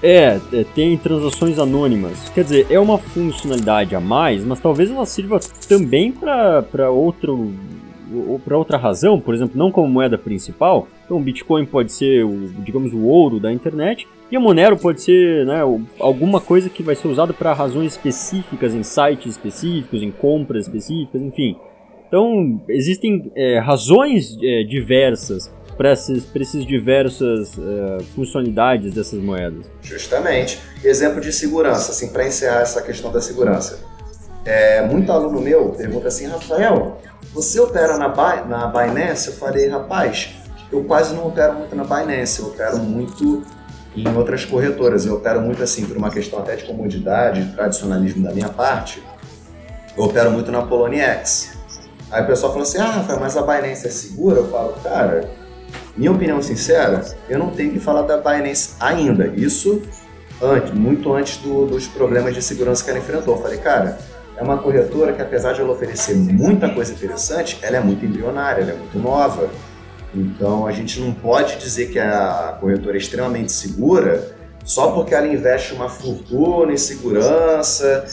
É, 0.02 0.40
é, 0.52 0.64
tem 0.74 0.96
transações 0.96 1.58
anônimas. 1.58 2.30
Quer 2.30 2.44
dizer, 2.44 2.66
é 2.70 2.80
uma 2.80 2.96
funcionalidade 2.96 3.94
a 3.94 4.00
mais, 4.00 4.44
mas 4.44 4.60
talvez 4.60 4.90
ela 4.90 5.04
sirva 5.04 5.38
também 5.68 6.10
para 6.12 6.90
outro 6.90 7.52
para 8.44 8.58
outra 8.58 8.76
razão, 8.76 9.20
por 9.20 9.34
exemplo, 9.34 9.56
não 9.56 9.70
como 9.70 9.88
moeda 9.88 10.18
principal. 10.18 10.88
Então, 11.04 11.16
o 11.16 11.20
Bitcoin 11.20 11.64
pode 11.64 11.92
ser, 11.92 12.24
o, 12.24 12.48
digamos, 12.58 12.92
o 12.92 13.04
ouro 13.04 13.38
da 13.38 13.52
internet 13.52 14.08
e 14.30 14.36
a 14.36 14.40
Monero 14.40 14.76
pode 14.76 15.02
ser 15.02 15.44
né, 15.44 15.60
alguma 15.98 16.40
coisa 16.40 16.70
que 16.70 16.82
vai 16.82 16.94
ser 16.94 17.08
usada 17.08 17.32
para 17.32 17.52
razões 17.52 17.92
específicas, 17.92 18.74
em 18.74 18.82
sites 18.82 19.32
específicos, 19.32 20.02
em 20.02 20.10
compras 20.10 20.66
específicas, 20.66 21.20
enfim. 21.20 21.56
Então, 22.06 22.60
existem 22.68 23.30
é, 23.34 23.58
razões 23.58 24.36
é, 24.42 24.62
diversas 24.64 25.50
para 25.76 25.90
essas, 25.90 26.28
essas 26.36 26.66
diversas 26.66 27.56
uh, 27.56 28.04
funcionalidades 28.14 28.92
dessas 28.92 29.18
moedas. 29.18 29.64
Justamente. 29.80 30.60
Exemplo 30.84 31.22
de 31.22 31.32
segurança, 31.32 31.92
assim, 31.92 32.12
para 32.12 32.26
encerrar 32.26 32.60
essa 32.60 32.82
questão 32.82 33.10
da 33.10 33.18
segurança. 33.18 33.78
É, 34.44 34.82
muito 34.86 35.10
aluno 35.10 35.40
meu 35.40 35.70
pergunta 35.70 36.08
assim, 36.08 36.26
Rafael, 36.26 36.98
você 37.32 37.58
opera 37.60 37.96
na, 37.96 38.08
na 38.44 38.66
Binance? 38.66 39.28
Eu 39.28 39.34
falei, 39.34 39.68
rapaz, 39.68 40.34
eu 40.70 40.84
quase 40.84 41.14
não 41.14 41.28
opero 41.28 41.54
muito 41.54 41.74
na 41.74 41.84
Binance, 41.84 42.40
eu 42.40 42.48
opero 42.48 42.78
muito 42.78 43.42
em 43.96 44.08
outras 44.16 44.44
corretoras. 44.44 45.06
Eu 45.06 45.14
opero 45.14 45.40
muito 45.40 45.62
assim, 45.62 45.84
por 45.86 45.96
uma 45.96 46.10
questão 46.10 46.38
até 46.38 46.56
de 46.56 46.64
comodidade, 46.64 47.44
de 47.44 47.52
tradicionalismo 47.52 48.22
da 48.22 48.32
minha 48.32 48.48
parte, 48.48 49.02
eu 49.96 50.04
opero 50.04 50.30
muito 50.30 50.50
na 50.50 50.62
Poloniex. 50.62 51.58
Aí 52.10 52.22
o 52.22 52.26
pessoal 52.26 52.52
fala 52.52 52.64
assim, 52.64 52.78
ah, 52.78 52.90
Rafael, 52.90 53.20
mas 53.20 53.36
a 53.36 53.42
Binance 53.42 53.86
é 53.86 53.90
segura? 53.90 54.38
Eu 54.38 54.48
falo, 54.48 54.72
cara, 54.82 55.30
minha 55.96 56.10
opinião 56.10 56.40
sincera, 56.42 57.04
eu 57.28 57.38
não 57.38 57.50
tenho 57.50 57.72
que 57.72 57.78
falar 57.78 58.02
da 58.02 58.16
Binance 58.16 58.74
ainda. 58.80 59.28
Isso 59.28 59.82
antes, 60.42 60.72
muito 60.72 61.12
antes 61.12 61.36
do, 61.38 61.66
dos 61.66 61.86
problemas 61.86 62.34
de 62.34 62.42
segurança 62.42 62.82
que 62.82 62.90
ela 62.90 62.98
enfrentou. 62.98 63.36
Eu 63.36 63.42
falei, 63.42 63.58
cara, 63.58 63.98
é 64.36 64.42
uma 64.42 64.58
corretora 64.58 65.12
que 65.12 65.20
apesar 65.20 65.52
de 65.52 65.60
ela 65.60 65.70
oferecer 65.70 66.16
muita 66.16 66.68
coisa 66.70 66.92
interessante, 66.92 67.58
ela 67.62 67.76
é 67.76 67.80
muito 67.80 68.04
embrionária, 68.04 68.62
ela 68.62 68.72
é 68.72 68.76
muito 68.76 68.98
nova. 68.98 69.50
Então 70.14 70.66
a 70.66 70.72
gente 70.72 71.00
não 71.00 71.12
pode 71.12 71.56
dizer 71.56 71.90
que 71.90 71.98
a 71.98 72.56
corretora 72.60 72.96
é 72.96 72.98
extremamente 72.98 73.52
segura 73.52 74.36
só 74.64 74.92
porque 74.92 75.14
ela 75.14 75.26
investe 75.26 75.72
uma 75.72 75.88
fortuna 75.88 76.72
em 76.72 76.76
segurança, 76.76 78.04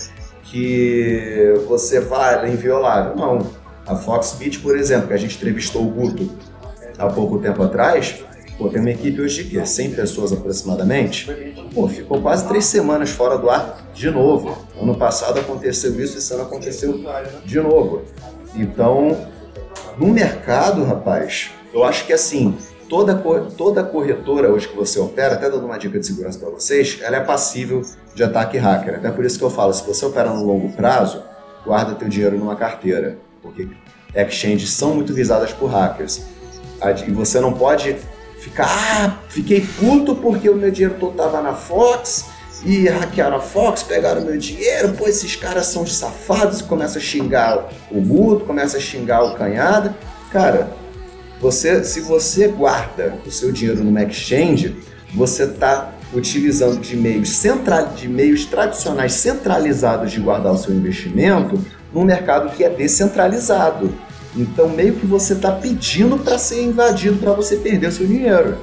que 0.44 1.54
você 1.68 2.00
vai, 2.00 2.36
ela 2.36 2.48
é 2.48 2.52
inviolável. 2.52 3.16
Não. 3.16 3.40
A 3.86 3.96
Foxbit, 3.96 4.60
por 4.60 4.78
exemplo, 4.78 5.08
que 5.08 5.14
a 5.14 5.18
gente 5.18 5.36
entrevistou 5.36 5.86
o 5.86 5.90
Guto 5.90 6.30
há 6.98 7.08
pouco 7.08 7.40
tempo 7.40 7.62
atrás, 7.64 8.24
pô, 8.58 8.70
tem 8.70 8.82
uma 8.82 8.92
equipe 8.92 9.22
hoje 9.22 9.44
de 9.44 9.50
quê? 9.50 9.66
100 9.66 9.92
pessoas 9.92 10.34
aproximadamente. 10.34 11.26
Pô, 11.74 11.88
ficou 11.88 12.22
quase 12.22 12.48
três 12.48 12.66
semanas 12.66 13.10
fora 13.10 13.38
do 13.38 13.50
ar 13.50 13.88
de 13.94 14.10
novo. 14.10 14.58
Ano 14.82 14.96
passado 14.96 15.40
aconteceu 15.40 16.00
isso, 16.02 16.18
esse 16.18 16.34
ano 16.34 16.44
aconteceu 16.44 17.00
de 17.46 17.60
novo. 17.60 18.04
Então, 18.56 19.18
no 19.98 20.08
mercado, 20.08 20.84
rapaz, 20.84 21.52
eu 21.78 21.84
acho 21.84 22.06
que 22.06 22.14
assim, 22.14 22.58
toda, 22.90 23.16
toda 23.58 23.84
corretora 23.84 24.50
hoje 24.50 24.68
que 24.68 24.76
você 24.76 25.00
opera, 25.00 25.36
até 25.36 25.50
dando 25.50 25.66
uma 25.66 25.78
dica 25.78 26.00
de 26.00 26.06
segurança 26.06 26.40
para 26.40 26.50
vocês, 26.50 27.00
ela 27.02 27.18
é 27.18 27.22
passível 27.22 27.84
de 28.16 28.24
ataque 28.24 28.58
hacker. 28.58 28.96
Até 28.96 29.12
por 29.12 29.24
isso 29.24 29.38
que 29.38 29.44
eu 29.44 29.50
falo, 29.50 29.74
se 29.74 29.86
você 29.86 30.06
opera 30.06 30.30
no 30.30 30.44
longo 30.44 30.72
prazo, 30.74 31.24
guarda 31.66 31.96
teu 31.96 32.08
dinheiro 32.08 32.38
numa 32.38 32.56
carteira, 32.56 33.18
porque 33.42 33.68
exchanges 34.16 34.72
são 34.72 34.96
muito 34.96 35.14
visadas 35.14 35.54
por 35.54 35.68
hackers. 35.68 36.22
E 37.08 37.12
você 37.12 37.40
não 37.40 37.54
pode 37.54 37.96
ficar, 38.40 38.68
ah, 38.68 39.18
fiquei 39.30 39.62
puto 39.80 40.16
porque 40.16 40.50
o 40.50 40.56
meu 40.56 40.72
dinheiro 40.72 40.96
todo 41.00 41.12
estava 41.12 41.42
na 41.42 41.54
Fox 41.54 42.26
e 42.64 42.88
hackearam 42.88 43.38
a 43.38 43.40
Fox, 43.40 43.84
pegaram 43.84 44.22
meu 44.22 44.38
dinheiro, 44.38 44.94
pô, 44.94 45.08
esses 45.08 45.36
caras 45.36 45.68
são 45.68 45.86
safados, 45.86 46.62
começa 46.62 46.98
a 46.98 47.02
xingar 47.02 47.70
o 47.92 48.02
Guto, 48.02 48.46
começa 48.46 48.78
a 48.78 48.80
xingar 48.80 49.24
o 49.24 49.36
Canhada. 49.36 49.96
Cara, 50.32 50.70
você, 51.40 51.84
se 51.84 52.02
você 52.02 52.48
guarda 52.48 53.18
o 53.26 53.32
seu 53.32 53.52
dinheiro 53.52 53.84
numa 53.84 54.04
exchange, 54.04 54.76
você 55.14 55.44
está 55.44 55.94
utilizando 56.14 56.80
de 56.80 56.96
meios, 56.96 57.30
central, 57.30 57.88
de 57.96 58.08
meios 58.08 58.46
tradicionais 58.46 59.14
centralizados 59.14 60.12
de 60.12 60.20
guardar 60.20 60.54
o 60.54 60.58
seu 60.58 60.74
investimento 60.74 61.60
num 61.94 62.04
mercado 62.04 62.56
que 62.56 62.64
é 62.64 62.70
descentralizado. 62.70 63.94
Então, 64.36 64.70
meio 64.70 64.94
que 64.94 65.06
você 65.06 65.34
está 65.34 65.52
pedindo 65.52 66.18
para 66.18 66.38
ser 66.38 66.64
invadido 66.64 67.18
para 67.18 67.34
você 67.34 67.58
perder 67.58 67.88
o 67.88 67.92
seu 67.92 68.06
dinheiro. 68.06 68.58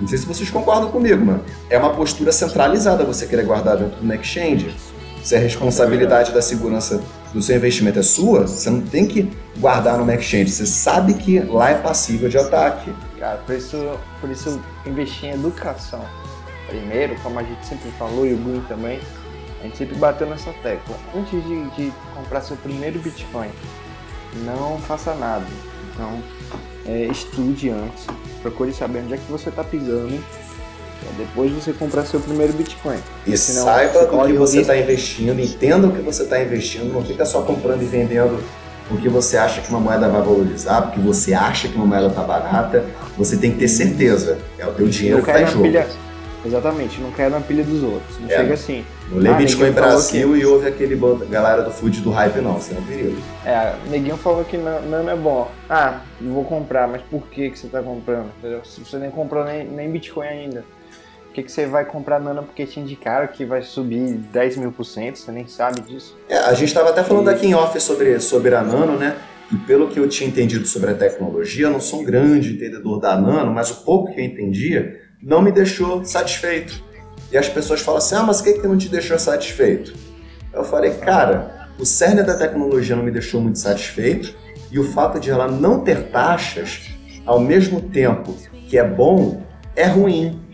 Não 0.00 0.06
sei 0.06 0.18
se 0.18 0.26
vocês 0.26 0.50
concordam 0.50 0.90
comigo, 0.90 1.24
mano. 1.24 1.42
É 1.70 1.78
uma 1.78 1.94
postura 1.94 2.30
centralizada 2.32 3.04
você 3.04 3.26
querer 3.26 3.44
guardar 3.44 3.78
dentro 3.78 4.00
do 4.00 4.14
exchange. 4.14 4.74
Se 5.22 5.34
a 5.34 5.38
responsabilidade 5.38 6.32
da 6.32 6.42
segurança 6.42 7.00
do 7.36 7.42
seu 7.42 7.56
investimento 7.56 7.98
é 7.98 8.02
sua, 8.02 8.46
você 8.46 8.70
não 8.70 8.80
tem 8.80 9.06
que 9.06 9.30
guardar 9.58 9.98
no 9.98 10.10
exchange. 10.10 10.50
Você 10.50 10.64
sabe 10.64 11.12
que 11.12 11.38
lá 11.40 11.70
é 11.70 11.74
passível 11.74 12.30
de 12.30 12.38
ataque. 12.38 12.90
Cara, 13.18 13.36
por 13.38 13.54
isso, 13.54 13.98
por 14.22 14.30
isso 14.30 14.58
investir 14.86 15.28
em 15.28 15.32
educação. 15.34 16.02
Primeiro, 16.66 17.14
como 17.20 17.38
a 17.38 17.42
gente 17.42 17.64
sempre 17.66 17.90
falou, 17.98 18.26
e 18.26 18.32
o 18.32 18.38
Bruno 18.38 18.64
também, 18.66 18.98
a 19.60 19.64
gente 19.64 19.76
sempre 19.76 19.96
bateu 19.96 20.26
nessa 20.26 20.50
tecla. 20.62 20.96
Antes 21.14 21.44
de, 21.44 21.70
de 21.76 21.92
comprar 22.14 22.40
seu 22.40 22.56
primeiro 22.56 22.98
Bitcoin, 23.00 23.50
não 24.46 24.78
faça 24.78 25.14
nada. 25.14 25.46
Então, 25.92 26.22
é, 26.86 27.04
estude 27.04 27.68
antes, 27.68 28.06
procure 28.40 28.72
saber 28.72 29.00
onde 29.00 29.12
é 29.12 29.16
que 29.18 29.30
você 29.30 29.50
está 29.50 29.62
pisando. 29.62 30.18
Depois 31.16 31.52
você 31.52 31.72
comprar 31.72 32.04
seu 32.04 32.20
primeiro 32.20 32.52
Bitcoin. 32.52 32.98
E 33.26 33.36
senão, 33.36 33.64
saiba 33.64 34.04
o 34.04 34.26
que 34.26 34.32
você 34.32 34.60
está 34.60 34.76
investindo, 34.76 35.40
entenda 35.40 35.86
o 35.86 35.92
que 35.92 36.00
você 36.00 36.24
está 36.24 36.42
investindo, 36.42 36.92
não 36.92 37.04
fica 37.04 37.24
só 37.24 37.42
comprando 37.42 37.82
e 37.82 37.86
vendendo 37.86 38.42
porque 38.88 39.08
você 39.08 39.36
acha 39.36 39.60
que 39.60 39.68
uma 39.68 39.80
moeda 39.80 40.08
vai 40.08 40.22
valorizar, 40.22 40.82
porque 40.82 41.00
você 41.00 41.34
acha 41.34 41.68
que 41.68 41.74
uma 41.74 41.86
moeda 41.86 42.06
está 42.06 42.22
barata. 42.22 42.84
Você 43.18 43.36
tem 43.36 43.50
que 43.50 43.58
ter 43.58 43.68
certeza. 43.68 44.38
É 44.58 44.66
o 44.66 44.72
teu 44.72 44.86
dinheiro 44.86 45.22
que 45.22 45.30
está 45.30 45.42
em 45.42 45.46
jogo. 45.46 45.64
Pilha 45.64 45.86
Exatamente, 46.46 47.00
não 47.00 47.10
quer 47.10 47.28
na 47.28 47.40
pilha 47.40 47.64
dos 47.64 47.82
outros. 47.82 48.20
Não 48.20 48.30
é. 48.30 48.36
chega 48.36 48.54
assim. 48.54 48.84
Não 49.10 49.18
lê 49.18 49.30
ah, 49.30 49.34
Bitcoin 49.34 49.72
Brasil 49.72 50.32
que... 50.32 50.38
e 50.38 50.46
ouve 50.46 50.68
aquele 50.68 50.96
galera 51.28 51.62
do 51.62 51.72
food 51.72 52.00
do 52.00 52.10
hype, 52.10 52.40
não, 52.40 52.60
senão 52.60 52.80
é 52.80 52.84
um 52.84 52.86
perigo. 52.86 53.22
É, 53.44 53.74
neguinho 53.90 54.16
falou 54.16 54.44
que 54.44 54.56
não 54.56 55.10
é 55.10 55.16
bom. 55.16 55.50
Ah, 55.68 56.00
vou 56.20 56.44
comprar, 56.44 56.86
mas 56.86 57.02
por 57.02 57.26
que, 57.26 57.50
que 57.50 57.58
você 57.58 57.66
está 57.66 57.82
comprando? 57.82 58.30
Entendeu? 58.38 58.60
Você 58.64 58.96
nem 58.96 59.10
comprou 59.10 59.44
nem, 59.44 59.64
nem 59.64 59.90
Bitcoin 59.90 60.28
ainda. 60.28 60.64
Que, 61.36 61.42
que 61.42 61.52
você 61.52 61.66
vai 61.66 61.84
comprar 61.84 62.18
Nano 62.18 62.44
porque 62.44 62.64
te 62.64 62.80
indicaram 62.80 63.26
que 63.26 63.44
vai 63.44 63.60
subir 63.60 64.14
10 64.14 64.56
mil 64.56 64.72
por 64.72 64.84
cento? 64.84 65.18
Você 65.18 65.30
nem 65.30 65.46
sabe 65.46 65.82
disso. 65.82 66.16
É, 66.30 66.38
a 66.38 66.54
gente 66.54 66.68
estava 66.68 66.88
até 66.88 67.04
falando 67.04 67.30
e... 67.30 67.34
aqui 67.34 67.46
em 67.48 67.54
off 67.54 67.78
sobre, 67.78 68.18
sobre 68.20 68.54
a 68.54 68.62
Nano, 68.62 68.96
né? 68.96 69.18
E 69.52 69.56
pelo 69.56 69.88
que 69.88 70.00
eu 70.00 70.08
tinha 70.08 70.30
entendido 70.30 70.66
sobre 70.66 70.92
a 70.92 70.94
tecnologia, 70.94 71.66
eu 71.66 71.70
não 71.70 71.78
sou 71.78 72.00
um 72.00 72.04
grande 72.04 72.54
entendedor 72.54 72.98
da 72.98 73.20
Nano, 73.20 73.52
mas 73.52 73.70
o 73.70 73.84
pouco 73.84 74.14
que 74.14 74.18
eu 74.18 74.24
entendia 74.24 74.98
não 75.22 75.42
me 75.42 75.52
deixou 75.52 76.02
satisfeito. 76.06 76.82
E 77.30 77.36
as 77.36 77.50
pessoas 77.50 77.82
falam 77.82 77.98
assim: 77.98 78.14
ah, 78.14 78.22
mas 78.22 78.40
o 78.40 78.44
que, 78.44 78.54
que 78.54 78.66
não 78.66 78.78
te 78.78 78.88
deixou 78.88 79.18
satisfeito? 79.18 79.92
Eu 80.54 80.64
falei, 80.64 80.92
cara, 80.92 81.68
o 81.78 81.84
cerne 81.84 82.22
da 82.22 82.38
tecnologia 82.38 82.96
não 82.96 83.02
me 83.02 83.10
deixou 83.10 83.42
muito 83.42 83.58
satisfeito 83.58 84.34
e 84.72 84.78
o 84.78 84.84
fato 84.84 85.20
de 85.20 85.30
ela 85.30 85.46
não 85.46 85.80
ter 85.80 86.04
taxas, 86.04 86.88
ao 87.26 87.38
mesmo 87.38 87.82
tempo 87.82 88.34
que 88.70 88.78
é 88.78 88.84
bom, 88.84 89.42
é 89.76 89.84
ruim. 89.84 90.45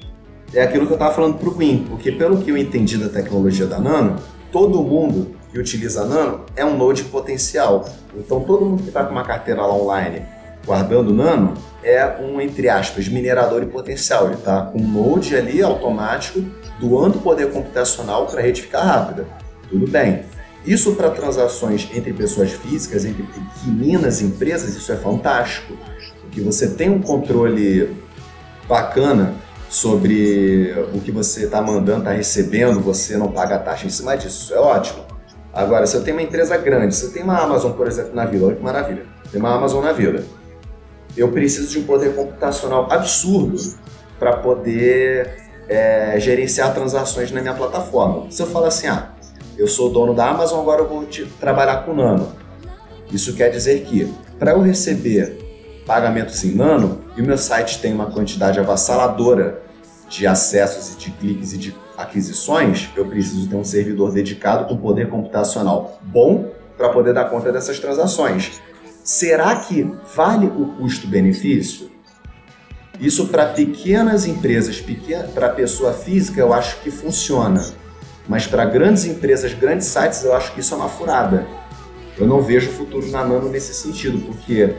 É 0.55 0.63
aquilo 0.63 0.87
que 0.87 0.93
eu 0.93 0.97
estava 0.97 1.15
falando 1.15 1.39
para 1.39 1.49
o 1.49 1.53
Win, 1.53 1.87
porque 1.89 2.13
pelo 2.13 2.39
que 2.43 2.51
eu 2.51 2.57
entendi 2.57 2.99
da 2.99 3.09
tecnologia 3.09 3.67
da 3.67 3.79
Nano, 3.79 4.17
todo 4.51 4.83
mundo 4.83 5.35
que 5.51 5.59
utiliza 5.59 6.03
a 6.03 6.05
Nano 6.05 6.41
é 6.55 6.65
um 6.65 6.77
node 6.77 7.05
potencial. 7.05 7.89
Então 8.15 8.41
todo 8.41 8.65
mundo 8.65 8.83
que 8.83 8.89
está 8.89 9.05
com 9.05 9.13
uma 9.13 9.25
carteira 9.25 9.63
lá 9.63 9.75
online 9.75 10.23
guardando 10.65 11.13
Nano 11.13 11.55
é 11.83 12.05
um, 12.21 12.41
entre 12.41 12.69
aspas, 12.69 13.09
minerador 13.09 13.63
em 13.63 13.69
potencial. 13.69 14.27
Ele 14.27 14.35
está 14.35 14.63
com 14.63 14.79
um 14.79 14.89
node 14.89 15.35
ali 15.35 15.63
automático, 15.63 16.45
doando 16.79 17.19
poder 17.19 17.51
computacional 17.51 18.27
para 18.27 18.41
a 18.41 18.43
rede 18.43 18.63
ficar 18.63 18.83
rápida. 18.83 19.27
Tudo 19.69 19.91
bem. 19.91 20.25
Isso 20.65 20.95
para 20.95 21.11
transações 21.11 21.89
entre 21.93 22.13
pessoas 22.13 22.53
físicas, 22.53 23.05
entre 23.05 23.25
pequenas 23.25 24.23
empresas, 24.23 24.77
isso 24.77 24.93
é 24.93 24.97
fantástico. 24.97 25.77
Porque 26.21 26.41
você 26.41 26.69
tem 26.69 26.89
um 26.89 27.01
controle 27.01 27.91
bacana 28.69 29.35
sobre 29.73 30.73
o 30.93 31.01
que 31.01 31.11
você 31.11 31.45
está 31.45 31.61
mandando, 31.61 32.01
está 32.01 32.13
recebendo, 32.13 32.81
você 32.81 33.17
não 33.17 33.33
paga 33.33 33.59
taxa 33.59 33.87
em 33.87 33.91
cima 33.91 34.17
disso. 34.17 34.45
Isso 34.45 34.55
é 34.55 34.59
ótimo. 34.59 35.05
Agora, 35.53 35.87
se 35.87 35.97
eu 35.97 36.05
tenho 36.05 36.17
uma 36.17 36.23
empresa 36.23 36.57
grande, 36.57 36.95
se 36.95 37.07
eu 37.07 37.13
tenho 37.13 37.25
uma 37.25 37.39
Amazon, 37.39 37.73
por 37.73 37.87
exemplo, 37.87 38.15
na 38.15 38.25
vila, 38.25 38.49
olha 38.49 38.57
que 38.57 38.63
maravilha. 38.63 39.05
Tem 39.31 39.41
uma 39.41 39.55
Amazon 39.55 39.83
na 39.83 39.93
vila 39.93 40.23
eu 41.17 41.31
preciso 41.31 41.69
de 41.69 41.79
um 41.79 41.85
poder 41.85 42.15
computacional 42.15 42.91
absurdo 42.91 43.59
para 44.19 44.37
poder 44.37 45.37
é, 45.69 46.19
gerenciar 46.19 46.73
transações 46.75 47.31
na 47.31 47.41
minha 47.41 47.55
plataforma. 47.55 48.31
Se 48.31 48.43
eu 48.43 48.47
falar 48.47 48.69
assim, 48.69 48.87
ah, 48.87 49.11
eu 49.59 49.69
sou 49.69 49.91
dono 49.91 50.15
da 50.15 50.29
Amazon, 50.29 50.61
agora 50.61 50.83
eu 50.83 50.89
vou 50.89 51.05
te, 51.05 51.27
trabalhar 51.41 51.85
com 51.85 51.95
Nano. 51.95 52.33
Isso 53.13 53.35
quer 53.35 53.51
dizer 53.51 53.83
que 53.83 54.13
para 54.39 54.53
eu 54.53 54.63
receber 54.63 55.39
pagamentos 55.87 56.43
em 56.45 56.55
Nano 56.55 57.01
e 57.17 57.21
o 57.21 57.25
meu 57.25 57.39
site 57.39 57.81
tem 57.81 57.93
uma 57.93 58.07
quantidade 58.07 58.59
avassaladora 58.59 59.63
de 60.09 60.27
acessos 60.27 60.95
e 60.95 60.97
de 60.99 61.11
cliques 61.11 61.53
e 61.53 61.59
de 61.59 61.77
aquisições, 61.97 62.91
eu 62.97 63.07
preciso 63.07 63.49
ter 63.49 63.57
um 63.57 63.65
servidor 63.65 64.13
dedicado 64.13 64.67
com 64.67 64.77
poder 64.77 65.09
computacional 65.09 65.99
bom 66.03 66.51
para 66.77 66.91
poder 66.91 67.15
dar 67.15 67.27
conta 67.27 67.53
dessas 67.53 67.79
transações. 67.79 68.61
será 69.05 69.57
que 69.57 69.91
vale 70.15 70.47
o 70.47 70.75
custo-benefício? 70.79 71.91
Isso 73.01 73.27
para 73.29 73.47
pequenas 73.47 74.27
empresas, 74.27 74.83
para 75.35 75.49
pessoa 75.49 75.93
física, 75.93 76.41
eu 76.41 76.53
acho 76.53 76.81
que 76.83 76.91
funciona. 76.91 77.65
Mas 78.29 78.47
para 78.47 78.65
grandes 78.65 79.05
empresas, 79.05 79.53
grandes 79.53 79.89
sites, 79.89 80.23
eu 80.23 80.35
acho 80.35 80.53
que 80.53 80.61
isso 80.61 80.73
é 80.75 80.77
uma 80.77 80.89
furada. 80.89 81.45
Eu 82.17 82.27
não 82.27 82.41
vejo 82.43 82.71
futuro 82.71 83.11
na 83.11 83.25
Nano 83.25 83.49
nesse 83.49 83.75
sentido, 83.75 84.19
porque 84.21 84.77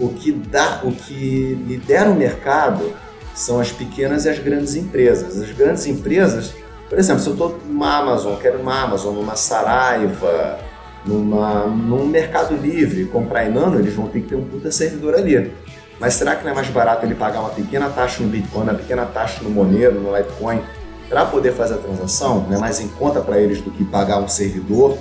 o 0.00 0.08
que 0.08 0.32
dá, 0.32 0.80
o 0.82 0.92
que 0.92 1.54
lidera 1.66 2.10
o 2.10 2.14
mercado 2.14 2.92
são 3.34 3.60
as 3.60 3.70
pequenas 3.70 4.24
e 4.24 4.30
as 4.30 4.38
grandes 4.38 4.74
empresas. 4.74 5.40
As 5.40 5.50
grandes 5.52 5.86
empresas, 5.86 6.54
por 6.88 6.98
exemplo, 6.98 7.22
se 7.22 7.28
eu 7.28 7.34
estou 7.34 7.58
numa 7.66 7.98
Amazon, 7.98 8.36
quero 8.36 8.58
numa 8.58 8.82
Amazon, 8.82 9.14
numa 9.14 9.36
Saraiva, 9.36 10.58
numa, 11.04 11.66
num 11.66 12.06
Mercado 12.06 12.56
Livre, 12.56 13.04
comprar 13.06 13.46
em 13.46 13.52
Nano, 13.52 13.78
eles 13.78 13.94
vão 13.94 14.08
ter 14.08 14.20
que 14.20 14.28
ter 14.28 14.36
um 14.36 14.44
puta 14.44 14.72
servidor 14.72 15.14
ali. 15.14 15.52
Mas 15.98 16.14
será 16.14 16.34
que 16.34 16.44
não 16.44 16.52
é 16.52 16.54
mais 16.54 16.68
barato 16.68 17.04
ele 17.04 17.14
pagar 17.14 17.40
uma 17.40 17.50
pequena 17.50 17.90
taxa 17.90 18.22
no 18.22 18.28
Bitcoin, 18.28 18.62
uma 18.62 18.74
pequena 18.74 19.04
taxa 19.04 19.42
no 19.42 19.50
Monero, 19.50 20.00
no 20.00 20.16
Litecoin, 20.16 20.62
para 21.08 21.26
poder 21.26 21.52
fazer 21.52 21.74
a 21.74 21.78
transação? 21.78 22.46
Não 22.48 22.56
é 22.56 22.58
mais 22.58 22.80
em 22.80 22.88
conta 22.88 23.20
para 23.20 23.38
eles 23.38 23.60
do 23.60 23.70
que 23.70 23.84
pagar 23.84 24.18
um 24.18 24.28
servidor 24.28 24.96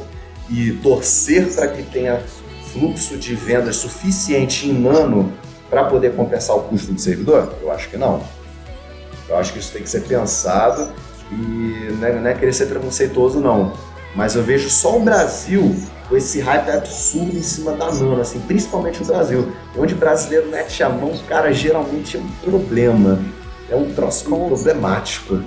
e 0.49 0.73
torcer 0.73 1.53
para 1.55 1.67
que 1.67 1.83
tenha 1.83 2.21
fluxo 2.73 3.17
de 3.17 3.35
vendas 3.35 3.77
suficiente 3.77 4.67
em 4.67 4.73
nano 4.73 5.31
para 5.69 5.83
poder 5.85 6.15
compensar 6.15 6.55
o 6.55 6.61
custo 6.61 6.93
do 6.93 6.99
servidor? 6.99 7.53
Eu 7.61 7.71
acho 7.71 7.89
que 7.89 7.97
não. 7.97 8.21
Eu 9.27 9.37
acho 9.37 9.53
que 9.53 9.59
isso 9.59 9.71
tem 9.71 9.83
que 9.83 9.89
ser 9.89 10.01
pensado 10.01 10.91
e 11.31 11.93
não 11.99 12.07
é, 12.07 12.19
não 12.19 12.29
é 12.29 12.33
querer 12.33 12.53
ser 12.53 12.65
preconceituoso, 12.65 13.39
não. 13.39 13.73
Mas 14.15 14.35
eu 14.35 14.43
vejo 14.43 14.69
só 14.69 14.97
o 14.97 15.01
Brasil 15.01 15.75
com 16.07 16.17
esse 16.17 16.39
hype 16.39 16.69
absurdo 16.71 17.37
em 17.37 17.43
cima 17.43 17.73
da 17.73 17.91
Nano, 17.91 18.19
assim, 18.19 18.39
principalmente 18.39 19.01
o 19.03 19.05
Brasil. 19.05 19.51
Onde 19.77 19.93
brasileiro 19.93 20.49
mete 20.49 20.81
a 20.81 20.89
mão, 20.89 21.13
cara, 21.27 21.53
geralmente 21.53 22.17
é 22.17 22.19
um 22.19 22.29
problema. 22.43 23.19
É 23.69 23.75
um 23.75 23.93
troço 23.93 24.25
problemático. 24.25 25.39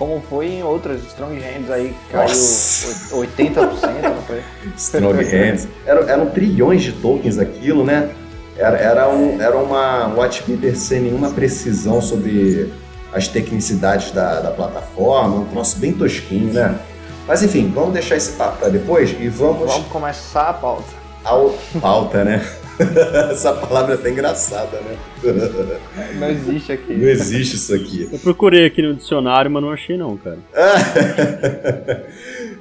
Como 0.00 0.22
foi 0.30 0.46
em 0.46 0.62
outras 0.62 1.02
Strong 1.08 1.38
Hands 1.38 1.70
aí, 1.70 1.94
caiu 2.10 2.26
Nossa. 2.26 3.14
80%, 3.14 4.02
não 4.02 4.22
foi? 4.22 4.42
Strong 4.74 5.22
Hands. 5.24 5.68
Eram, 5.84 6.08
eram 6.08 6.26
trilhões 6.30 6.82
de 6.82 6.92
tokens 6.92 7.38
aquilo, 7.38 7.84
né? 7.84 8.08
Era, 8.56 8.78
era, 8.78 9.08
um, 9.10 9.38
era 9.38 9.58
uma 9.58 10.06
watch 10.14 10.50
meter 10.50 10.74
sem 10.74 11.00
nenhuma 11.02 11.28
precisão 11.28 12.00
sobre 12.00 12.72
as 13.12 13.28
tecnicidades 13.28 14.10
da, 14.12 14.40
da 14.40 14.50
plataforma, 14.50 15.36
um 15.36 15.44
troço 15.44 15.78
bem 15.78 15.92
tosquinho, 15.92 16.50
né? 16.50 16.80
Mas 17.28 17.42
enfim, 17.42 17.70
vamos 17.70 17.92
deixar 17.92 18.16
esse 18.16 18.32
papo 18.32 18.56
para 18.56 18.70
depois 18.70 19.10
e 19.10 19.28
vamos. 19.28 19.70
Vamos 19.70 19.88
começar 19.88 20.48
a 20.48 20.54
pauta. 20.54 20.94
Ao 21.22 21.50
pauta, 21.78 22.24
né? 22.24 22.42
Essa 23.30 23.52
palavra 23.52 23.94
é 23.94 23.96
até 23.96 24.10
engraçada, 24.10 24.78
né? 24.80 24.96
Não 26.18 26.28
existe 26.30 26.72
aqui. 26.72 26.94
Não 26.94 27.08
existe 27.08 27.56
isso 27.56 27.74
aqui. 27.74 28.08
Eu 28.10 28.18
procurei 28.18 28.66
aqui 28.66 28.82
no 28.82 28.94
dicionário, 28.94 29.50
mas 29.50 29.62
não 29.62 29.70
achei 29.70 29.96
não, 29.96 30.16
cara. 30.16 30.38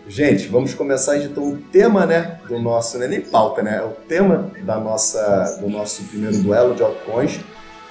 Gente, 0.08 0.48
vamos 0.48 0.74
começar 0.74 1.18
então 1.18 1.52
o 1.52 1.58
tema, 1.58 2.06
né, 2.06 2.40
do 2.48 2.60
nosso, 2.60 2.98
não 2.98 3.06
é 3.06 3.08
nem 3.08 3.22
pauta, 3.22 3.62
né, 3.62 3.78
é 3.78 3.84
o 3.84 3.92
tema 4.08 4.52
da 4.64 4.80
nossa, 4.80 5.60
do 5.62 5.70
nosso 5.70 6.04
primeiro 6.06 6.38
duelo 6.40 6.74
de 6.74 6.82
altcoins, 6.82 7.40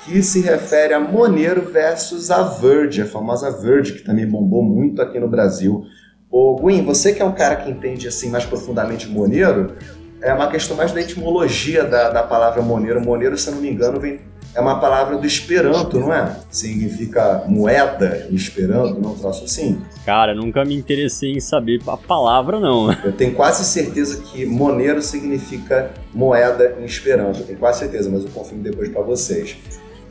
que 0.04 0.20
se 0.20 0.40
refere 0.40 0.94
a 0.94 0.98
Monero 0.98 1.62
versus 1.62 2.32
a 2.32 2.42
Verge, 2.42 3.02
a 3.02 3.06
famosa 3.06 3.52
Verge, 3.52 3.92
que 3.92 4.02
também 4.02 4.26
bombou 4.26 4.64
muito 4.64 5.00
aqui 5.00 5.20
no 5.20 5.28
Brasil 5.28 5.86
Ô, 6.30 6.56
Gwen, 6.56 6.84
você 6.84 7.14
que 7.14 7.22
é 7.22 7.24
um 7.24 7.32
cara 7.32 7.56
que 7.56 7.70
entende 7.70 8.06
assim 8.06 8.28
mais 8.28 8.44
profundamente 8.44 9.08
Monero, 9.08 9.72
é 10.20 10.32
uma 10.32 10.48
questão 10.48 10.76
mais 10.76 10.92
da 10.92 11.00
etimologia 11.00 11.84
da, 11.84 12.10
da 12.10 12.22
palavra 12.22 12.62
Monero. 12.62 13.00
Monero, 13.00 13.36
se 13.36 13.48
eu 13.48 13.54
não 13.54 13.62
me 13.62 13.70
engano, 13.70 14.00
vem, 14.00 14.20
é 14.54 14.60
uma 14.60 14.80
palavra 14.80 15.16
do 15.16 15.26
Esperanto, 15.26 15.98
não 16.00 16.12
é? 16.12 16.36
Significa 16.50 17.44
moeda 17.46 18.26
em 18.30 18.34
Esperanto, 18.34 19.00
não 19.00 19.14
troço 19.14 19.44
assim? 19.44 19.80
Cara, 20.04 20.34
nunca 20.34 20.64
me 20.64 20.74
interessei 20.74 21.32
em 21.32 21.40
saber 21.40 21.80
a 21.86 21.96
palavra, 21.96 22.58
não. 22.58 22.92
Eu 23.04 23.12
tenho 23.12 23.34
quase 23.34 23.64
certeza 23.64 24.20
que 24.22 24.44
Monero 24.46 25.02
significa 25.02 25.90
moeda 26.12 26.76
em 26.80 26.84
Esperanto. 26.84 27.40
Eu 27.40 27.46
tenho 27.46 27.58
quase 27.58 27.80
certeza, 27.80 28.10
mas 28.10 28.24
eu 28.24 28.30
confirmo 28.30 28.62
depois 28.62 28.88
para 28.88 29.02
vocês. 29.02 29.56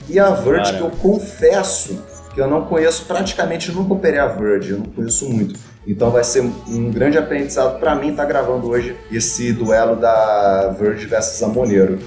E 0.07 0.19
a 0.19 0.29
Verge, 0.29 0.77
que 0.77 0.81
eu 0.81 0.91
confesso 0.91 2.01
que 2.33 2.39
eu 2.39 2.47
não 2.47 2.65
conheço 2.65 3.05
praticamente, 3.05 3.71
nunca 3.71 3.93
operei 3.93 4.19
a 4.19 4.27
Verge, 4.27 4.71
eu 4.71 4.77
não 4.77 4.85
conheço 4.85 5.27
muito. 5.27 5.59
Então 5.87 6.11
vai 6.11 6.23
ser 6.23 6.41
um 6.41 6.91
grande 6.91 7.17
aprendizado 7.17 7.79
para 7.79 7.95
mim 7.95 8.09
estar 8.09 8.23
tá 8.23 8.29
gravando 8.29 8.67
hoje 8.67 8.95
esse 9.09 9.53
duelo 9.53 9.95
da 9.95 10.75
Verge 10.77 11.05
versus 11.05 11.41
a 11.41 11.47
Monero. 11.47 11.97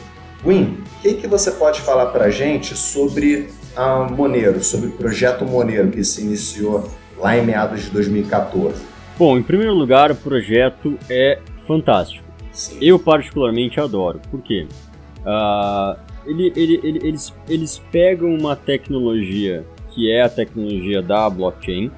Win, 0.45 0.79
o 0.99 1.03
que, 1.03 1.15
que 1.15 1.27
você 1.27 1.51
pode 1.51 1.81
falar 1.81 2.07
para 2.07 2.27
a 2.27 2.31
gente 2.31 2.77
sobre 2.77 3.49
a 3.75 4.01
Monero, 4.05 4.63
sobre 4.63 4.89
o 4.89 4.93
projeto 4.93 5.47
Monero 5.47 5.89
que 5.89 6.05
se 6.05 6.21
iniciou 6.21 6.91
lá 7.17 7.37
em 7.37 7.45
meados 7.45 7.85
de 7.85 7.91
2014? 7.91 8.83
Bom, 9.19 9.39
em 9.39 9.43
primeiro 9.43 9.73
lugar, 9.73 10.11
o 10.11 10.17
projeto 10.17 10.99
é 11.09 11.39
fantástico. 11.67 12.25
Sim. 12.53 12.77
Eu 12.83 12.99
particularmente 12.99 13.81
adoro. 13.81 14.21
Por 14.31 14.43
quê? 14.43 14.67
Uh, 15.21 15.99
ele, 16.27 16.53
ele, 16.55 16.81
ele, 16.83 17.07
eles, 17.07 17.33
eles 17.49 17.83
pegam 17.91 18.35
uma 18.35 18.55
tecnologia 18.57 19.65
que 19.91 20.11
é 20.11 20.23
a 20.23 20.29
tecnologia 20.29 21.03
da 21.03 21.29
blockchain 21.29 21.91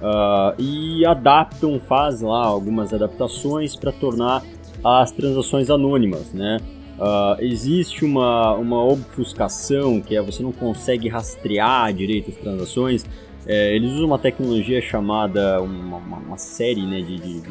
uh, 0.00 0.60
e 0.60 1.04
adaptam, 1.06 1.80
fazem 1.80 2.28
lá 2.28 2.44
algumas 2.44 2.92
adaptações 2.92 3.76
para 3.76 3.92
tornar 3.92 4.42
as 4.84 5.10
transações 5.10 5.70
anônimas, 5.70 6.32
né? 6.32 6.58
Uh, 6.98 7.40
existe 7.40 8.04
uma, 8.04 8.54
uma 8.54 8.84
obfuscação, 8.84 10.00
que 10.00 10.16
é 10.16 10.22
você 10.22 10.42
não 10.42 10.50
consegue 10.50 11.08
rastrear 11.08 11.92
direito 11.92 12.30
as 12.30 12.36
transações. 12.36 13.06
É, 13.46 13.74
eles 13.74 13.92
usam 13.92 14.06
uma 14.06 14.18
tecnologia 14.18 14.82
chamada, 14.82 15.62
uma, 15.62 15.96
uma 15.96 16.36
série 16.36 16.84
né, 16.84 17.00
de, 17.00 17.18
de, 17.18 17.40
de 17.40 17.50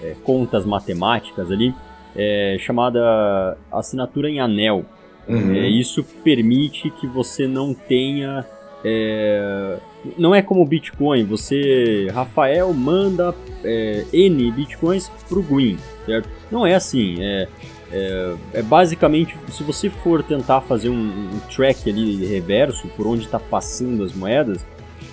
é, 0.00 0.14
contas 0.22 0.64
matemáticas 0.64 1.50
ali, 1.50 1.74
é, 2.14 2.56
chamada 2.60 3.58
assinatura 3.70 4.30
em 4.30 4.38
anel. 4.38 4.86
Uhum. 5.28 5.54
É, 5.54 5.68
isso 5.68 6.04
permite 6.22 6.88
que 6.90 7.06
você 7.06 7.48
não 7.48 7.74
tenha 7.74 8.46
é, 8.84 9.78
não 10.18 10.34
é 10.34 10.42
como 10.42 10.60
o 10.60 10.66
Bitcoin, 10.66 11.24
você, 11.24 12.08
Rafael, 12.12 12.72
manda 12.74 13.34
é, 13.64 14.04
N 14.12 14.50
Bitcoins 14.52 15.10
pro 15.28 15.42
Green, 15.42 15.78
certo? 16.04 16.28
Não 16.50 16.66
é 16.66 16.74
assim, 16.74 17.16
é, 17.20 17.48
é, 17.90 18.34
é 18.54 18.62
basicamente, 18.62 19.34
se 19.50 19.62
você 19.62 19.88
for 19.88 20.22
tentar 20.22 20.60
fazer 20.60 20.90
um, 20.90 20.94
um 20.94 21.40
track 21.54 21.88
ali 21.88 22.26
reverso, 22.26 22.86
por 22.88 23.06
onde 23.06 23.24
está 23.24 23.40
passando 23.40 24.04
as 24.04 24.12
moedas, 24.12 24.66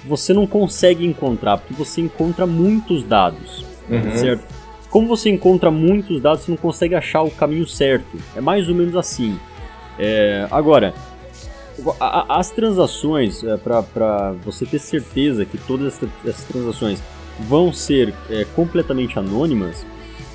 você 0.06 0.34
não 0.34 0.46
consegue 0.46 1.06
encontrar, 1.06 1.58
porque 1.58 1.74
você 1.74 2.02
encontra 2.02 2.46
muitos 2.46 3.04
dados, 3.04 3.64
uhum. 3.90 4.18
certo? 4.18 4.44
Como 4.90 5.08
você 5.08 5.30
encontra 5.30 5.72
muitos 5.72 6.22
dados, 6.22 6.42
você 6.42 6.52
não 6.52 6.58
consegue 6.58 6.96
achar 6.96 7.22
o 7.22 7.32
caminho 7.32 7.66
certo. 7.66 8.18
É 8.36 8.42
mais 8.42 8.68
ou 8.68 8.76
menos 8.76 8.94
assim. 8.98 9.40
É, 9.98 10.46
agora, 10.52 10.94
as 12.00 12.52
transações, 12.52 13.44
é, 13.44 13.58
para 13.58 14.34
você 14.44 14.66
ter 14.66 14.80
certeza 14.80 15.46
que 15.46 15.58
todas 15.58 16.00
essas 16.26 16.46
transações 16.46 17.02
vão 17.40 17.74
ser 17.74 18.14
é, 18.30 18.46
completamente 18.56 19.18
anônimas, 19.18 19.86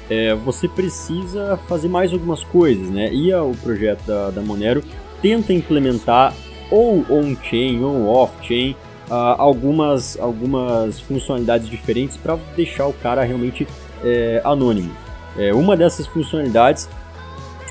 é, 0.08 0.34
você 0.34 0.68
precisa 0.68 1.58
fazer 1.68 1.88
mais 1.88 2.12
algumas 2.12 2.44
coisas, 2.44 2.88
né? 2.90 3.12
E 3.12 3.32
o 3.34 3.54
projeto 3.62 4.04
da, 4.06 4.30
da 4.30 4.40
Monero 4.40 4.82
tenta 5.20 5.52
implementar 5.52 6.32
ou 6.70 7.04
on-chain 7.10 7.82
ou 7.82 8.06
off-chain 8.06 8.76
uh, 9.08 9.14
algumas, 9.38 10.18
algumas 10.18 11.00
funcionalidades 11.00 11.68
diferentes 11.68 12.16
para 12.16 12.36
deixar 12.54 12.86
o 12.86 12.92
cara 12.92 13.22
realmente 13.22 13.66
é, 14.02 14.40
anônimo. 14.44 14.90
É, 15.36 15.52
uma 15.52 15.76
dessas 15.76 16.06
funcionalidades 16.06 16.88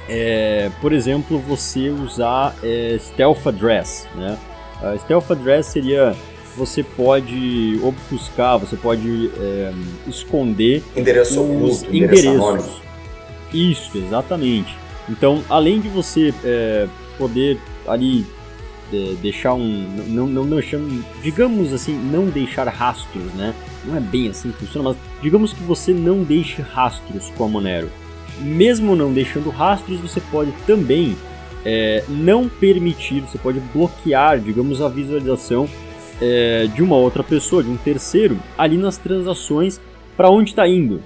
é, 0.08 0.70
por 0.82 0.94
exemplo, 0.94 1.39
você 1.39 1.89
usar 1.89 2.56
é, 2.63 2.98
Stealth 3.00 3.46
Address. 3.48 4.08
Né? 4.15 4.38
Uh, 4.82 5.00
stealth 5.00 5.32
Address 5.32 5.68
seria 5.68 6.15
você 6.56 6.84
pode 6.84 7.80
obfuscar, 7.84 8.58
você 8.58 8.78
pode 8.78 9.30
é, 9.38 9.74
esconder 10.08 10.82
endereço 10.96 11.41
os 11.41 11.82
oculto, 11.82 11.96
endereços. 11.96 12.82
Isso, 13.54 13.98
exatamente. 13.98 14.78
Então, 15.10 15.44
além 15.50 15.82
de 15.82 15.89
você 15.89 16.34
é, 16.46 16.88
poder 17.18 17.60
ali 17.86 18.26
é, 18.94 19.15
deixar 19.22 19.54
um, 19.54 20.06
não, 20.08 20.28
não 20.28 20.46
deixando, 20.46 21.04
digamos 21.22 21.74
assim, 21.74 21.94
não 21.94 22.28
deixar 22.28 22.68
rastros, 22.70 23.34
né? 23.34 23.54
Não 23.84 23.98
é 23.98 24.00
bem 24.00 24.30
assim 24.30 24.52
que 24.52 24.60
funciona, 24.60 24.89
mas 24.89 24.98
digamos 25.22 25.52
que 25.52 25.62
você 25.62 25.91
não 25.91 26.24
deixe 26.24 26.62
rastros 26.62 27.30
com 27.38 27.44
a 27.44 27.48
Monero 27.50 27.89
mesmo 28.39 28.95
não 28.95 29.13
deixando 29.13 29.50
rastros, 29.50 30.00
você 30.00 30.19
pode 30.19 30.52
também 30.65 31.15
é, 31.65 32.04
não 32.08 32.48
permitir, 32.48 33.21
você 33.21 33.38
pode 33.38 33.60
bloquear, 33.60 34.39
digamos, 34.39 34.82
a 34.82 34.88
visualização 34.88 35.67
é, 36.21 36.67
de 36.67 36.84
uma 36.84 36.95
outra 36.95 37.24
pessoa, 37.24 37.63
de 37.63 37.69
um 37.69 37.78
terceiro, 37.78 38.38
ali 38.58 38.78
nas 38.78 38.98
transações 38.98 39.82
para 40.15 40.30
onde 40.30 40.52
está 40.52 40.67
indo, 40.67 41.02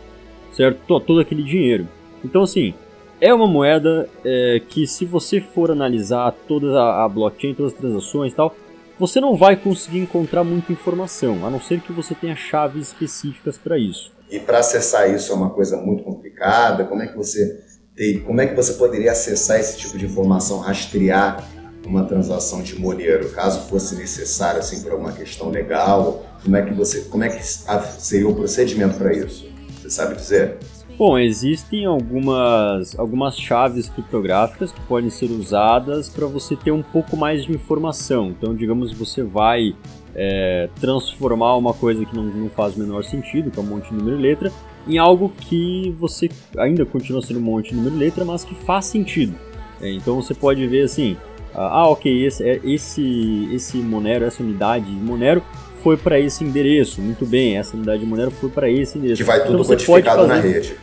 certo? 0.52 1.00
Todo 1.00 1.20
aquele 1.20 1.44
dinheiro. 1.44 1.88
Então, 2.24 2.44
assim, 2.44 2.74
é 3.22 3.34
uma 3.34 3.48
moeda 3.48 4.10
é, 4.24 4.62
que 4.68 4.86
se 4.86 5.06
você 5.06 5.42
for 5.42 5.72
analisar 5.72 6.32
toda 6.48 6.80
a, 6.80 7.06
a 7.06 7.10
blockchain, 7.10 7.54
todas 7.54 7.74
as 7.74 7.80
transações 7.80 8.34
e 8.34 8.36
tal, 8.36 8.56
você 9.00 9.22
não 9.22 9.36
vai 9.36 9.56
conseguir 9.56 10.00
encontrar 10.00 10.44
muita 10.44 10.74
informação, 10.74 11.46
a 11.46 11.50
não 11.50 11.60
ser 11.60 11.80
que 11.80 11.94
você 11.94 12.14
tenha 12.14 12.36
chaves 12.36 12.88
específicas 12.88 13.58
para 13.58 13.78
isso. 13.78 14.12
E 14.30 14.40
para 14.40 14.60
acessar 14.60 15.10
isso 15.14 15.32
é 15.32 15.36
uma 15.36 15.50
coisa 15.50 15.78
muito 15.78 16.04
complicada. 16.04 16.86
Como 16.86 17.02
é 17.02 17.08
que 17.08 17.18
você 17.18 17.64
tem, 17.96 18.20
como 18.20 18.40
é 18.40 18.48
que 18.48 18.56
você 18.56 18.74
poderia 18.74 19.12
acessar 19.12 19.60
esse 19.60 19.78
tipo 19.78 19.98
de 19.98 20.06
informação, 20.06 20.60
rastrear 20.60 21.44
uma 21.86 22.04
transação 22.04 22.62
de 22.62 22.80
Monero, 22.80 23.30
caso 23.32 23.68
fosse 23.68 23.96
necessário 23.96 24.60
assim 24.60 24.82
por 24.82 24.92
alguma 24.92 25.12
questão 25.12 25.50
legal? 25.50 26.24
Como 26.44 26.56
é 26.56 26.62
que 26.62 26.74
você, 26.74 27.02
como 27.02 27.24
é 27.24 27.30
que 27.30 27.44
seria 27.44 28.28
o 28.28 28.36
procedimento 28.36 28.98
para 28.98 29.14
isso? 29.14 29.50
Você 29.82 29.90
sabe 29.90 30.16
dizer? 30.16 30.58
Bom, 31.00 31.18
existem 31.18 31.86
algumas, 31.86 32.98
algumas 33.00 33.40
chaves 33.40 33.88
criptográficas 33.88 34.72
que 34.72 34.82
podem 34.82 35.10
ser 35.10 35.32
usadas 35.32 36.10
para 36.10 36.28
você 36.28 36.58
ter 36.58 36.72
um 36.72 36.84
pouco 36.84 37.16
mais 37.16 37.46
de 37.46 37.54
informação. 37.54 38.32
Então, 38.32 38.54
digamos, 38.54 38.92
você 38.92 39.24
vai 39.24 39.74
é, 40.22 40.68
transformar 40.82 41.56
uma 41.56 41.74
coisa 41.74 42.04
que 42.06 42.14
não, 42.14 42.24
não 42.24 42.50
faz 42.50 42.76
o 42.76 42.80
menor 42.80 43.06
sentido, 43.06 43.50
que 43.50 43.58
é 43.58 43.62
um 43.62 43.66
monte 43.66 43.88
de 43.88 43.96
número 43.96 44.20
e 44.20 44.22
letra, 44.22 44.52
em 44.86 44.98
algo 44.98 45.32
que 45.40 45.96
você 45.98 46.30
ainda 46.58 46.86
continua 46.86 47.22
sendo 47.22 47.40
um 47.40 47.44
monte 47.44 47.70
de 47.70 47.76
número 47.78 47.96
e 47.96 48.00
letra, 48.00 48.26
mas 48.26 48.44
que 48.44 48.54
faz 48.54 48.86
sentido. 48.86 49.34
É, 49.82 49.90
então 49.90 50.22
você 50.22 50.34
pode 50.34 50.68
ver 50.68 50.84
assim, 50.84 51.16
ah, 51.56 51.80
ah 51.80 51.88
ok, 51.88 52.26
esse, 52.26 52.44
é, 52.44 52.60
esse, 52.66 53.48
esse 53.54 53.78
Monero, 53.78 54.26
essa 54.26 54.44
unidade 54.44 54.86
de 54.86 54.92
Monero 54.92 55.42
foi 55.82 55.96
para 55.96 56.20
esse 56.20 56.44
endereço, 56.44 57.02
muito 57.02 57.26
bem, 57.26 57.58
essa 57.58 57.78
unidade 57.78 58.02
de 58.02 58.06
Monero 58.06 58.32
foi 58.32 58.50
para 58.50 58.70
esse 58.70 58.98
endereço. 58.98 59.22
Que 59.22 59.28
vai 59.28 59.40
tudo 59.40 59.54
então, 59.54 59.66
codificado 59.66 60.28
fazer... 60.28 60.28
na 60.28 60.42
rede. 60.42 60.76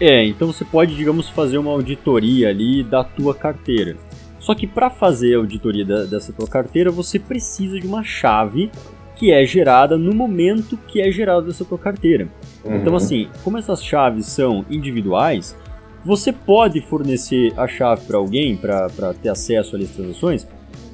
É, 0.00 0.24
então 0.24 0.52
você 0.52 0.64
pode, 0.64 0.94
digamos, 0.94 1.28
fazer 1.28 1.58
uma 1.58 1.72
auditoria 1.72 2.48
ali 2.48 2.84
da 2.84 3.02
tua 3.02 3.34
carteira. 3.34 3.96
Só 4.42 4.56
que 4.56 4.66
para 4.66 4.90
fazer 4.90 5.36
a 5.36 5.38
auditoria 5.38 5.84
da, 5.84 6.04
dessa 6.04 6.32
tua 6.32 6.48
carteira, 6.48 6.90
você 6.90 7.16
precisa 7.16 7.78
de 7.78 7.86
uma 7.86 8.02
chave 8.02 8.72
que 9.14 9.30
é 9.30 9.46
gerada 9.46 9.96
no 9.96 10.12
momento 10.12 10.76
que 10.76 11.00
é 11.00 11.12
gerada 11.12 11.48
essa 11.48 11.64
tua 11.64 11.78
carteira. 11.78 12.28
Uhum. 12.64 12.76
Então 12.76 12.96
assim, 12.96 13.28
como 13.44 13.56
essas 13.56 13.84
chaves 13.84 14.26
são 14.26 14.64
individuais, 14.68 15.56
você 16.04 16.32
pode 16.32 16.80
fornecer 16.80 17.52
a 17.56 17.68
chave 17.68 18.04
para 18.04 18.18
alguém 18.18 18.56
para 18.56 19.14
ter 19.22 19.28
acesso 19.28 19.76
às 19.76 19.90
transações? 19.90 20.44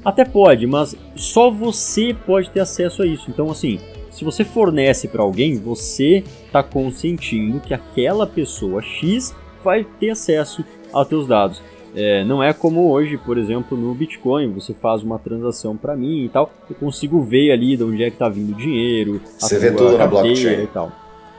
Até 0.04 0.26
pode, 0.26 0.66
mas 0.66 0.94
só 1.16 1.50
você 1.50 2.14
pode 2.26 2.50
ter 2.50 2.60
acesso 2.60 3.02
a 3.02 3.06
isso. 3.06 3.30
Então 3.30 3.50
assim, 3.50 3.80
se 4.10 4.24
você 4.26 4.44
fornece 4.44 5.08
para 5.08 5.22
alguém, 5.22 5.56
você 5.56 6.22
está 6.44 6.62
consentindo 6.62 7.60
que 7.60 7.72
aquela 7.72 8.26
pessoa 8.26 8.82
X 8.82 9.34
vai 9.64 9.84
ter 9.98 10.10
acesso 10.10 10.62
aos 10.92 11.08
teus 11.08 11.26
dados. 11.26 11.62
É, 12.00 12.22
não 12.22 12.40
é 12.40 12.52
como 12.52 12.92
hoje, 12.92 13.16
por 13.16 13.36
exemplo, 13.36 13.76
no 13.76 13.92
Bitcoin, 13.92 14.52
você 14.52 14.72
faz 14.72 15.02
uma 15.02 15.18
transação 15.18 15.76
para 15.76 15.96
mim 15.96 16.26
e 16.26 16.28
tal, 16.28 16.48
eu 16.70 16.76
consigo 16.76 17.20
ver 17.24 17.50
ali 17.50 17.76
de 17.76 17.82
onde 17.82 18.04
é 18.04 18.06
que 18.08 18.14
está 18.14 18.28
vindo 18.28 18.52
o 18.52 18.54
dinheiro, 18.54 19.20
você 19.36 19.58
vê 19.58 19.72
tudo 19.72 19.98
na 19.98 20.06
blockchain 20.06 20.62
e 20.62 20.66
tal. 20.68 20.92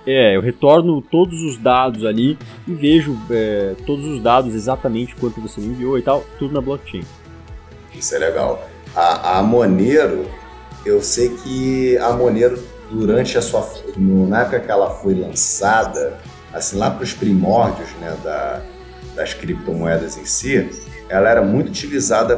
É, 0.05 0.35
eu 0.35 0.41
retorno 0.41 1.01
todos 1.01 1.41
os 1.43 1.57
dados 1.57 2.03
ali 2.03 2.37
e 2.67 2.73
vejo 2.73 3.17
é, 3.31 3.73
todos 3.85 4.03
os 4.05 4.21
dados 4.21 4.53
exatamente 4.53 5.15
quanto 5.15 5.39
você 5.39 5.61
me 5.61 5.67
enviou 5.67 5.97
e 5.97 6.01
tal, 6.01 6.25
tudo 6.37 6.53
na 6.53 6.59
blockchain. 6.59 7.05
Isso 7.95 8.13
é 8.15 8.17
legal. 8.17 8.61
A, 8.93 9.37
a 9.37 9.41
Monero, 9.41 10.25
eu 10.85 11.01
sei 11.01 11.29
que 11.37 11.97
a 11.99 12.11
Monero, 12.11 12.61
durante 12.91 13.37
a 13.37 13.41
sua. 13.41 13.65
No, 13.95 14.27
na 14.27 14.41
época 14.41 14.59
que 14.59 14.69
ela 14.69 14.89
foi 14.89 15.13
lançada, 15.13 16.19
assim, 16.51 16.77
lá 16.77 16.91
para 16.91 17.03
os 17.05 17.13
primórdios 17.13 17.89
né, 18.01 18.13
da, 18.21 18.61
das 19.19 19.33
criptomoedas 19.33 20.17
em 20.17 20.25
si, 20.25 20.69
ela 21.09 21.29
era 21.29 21.41
muito 21.41 21.67
utilizada 21.69 22.37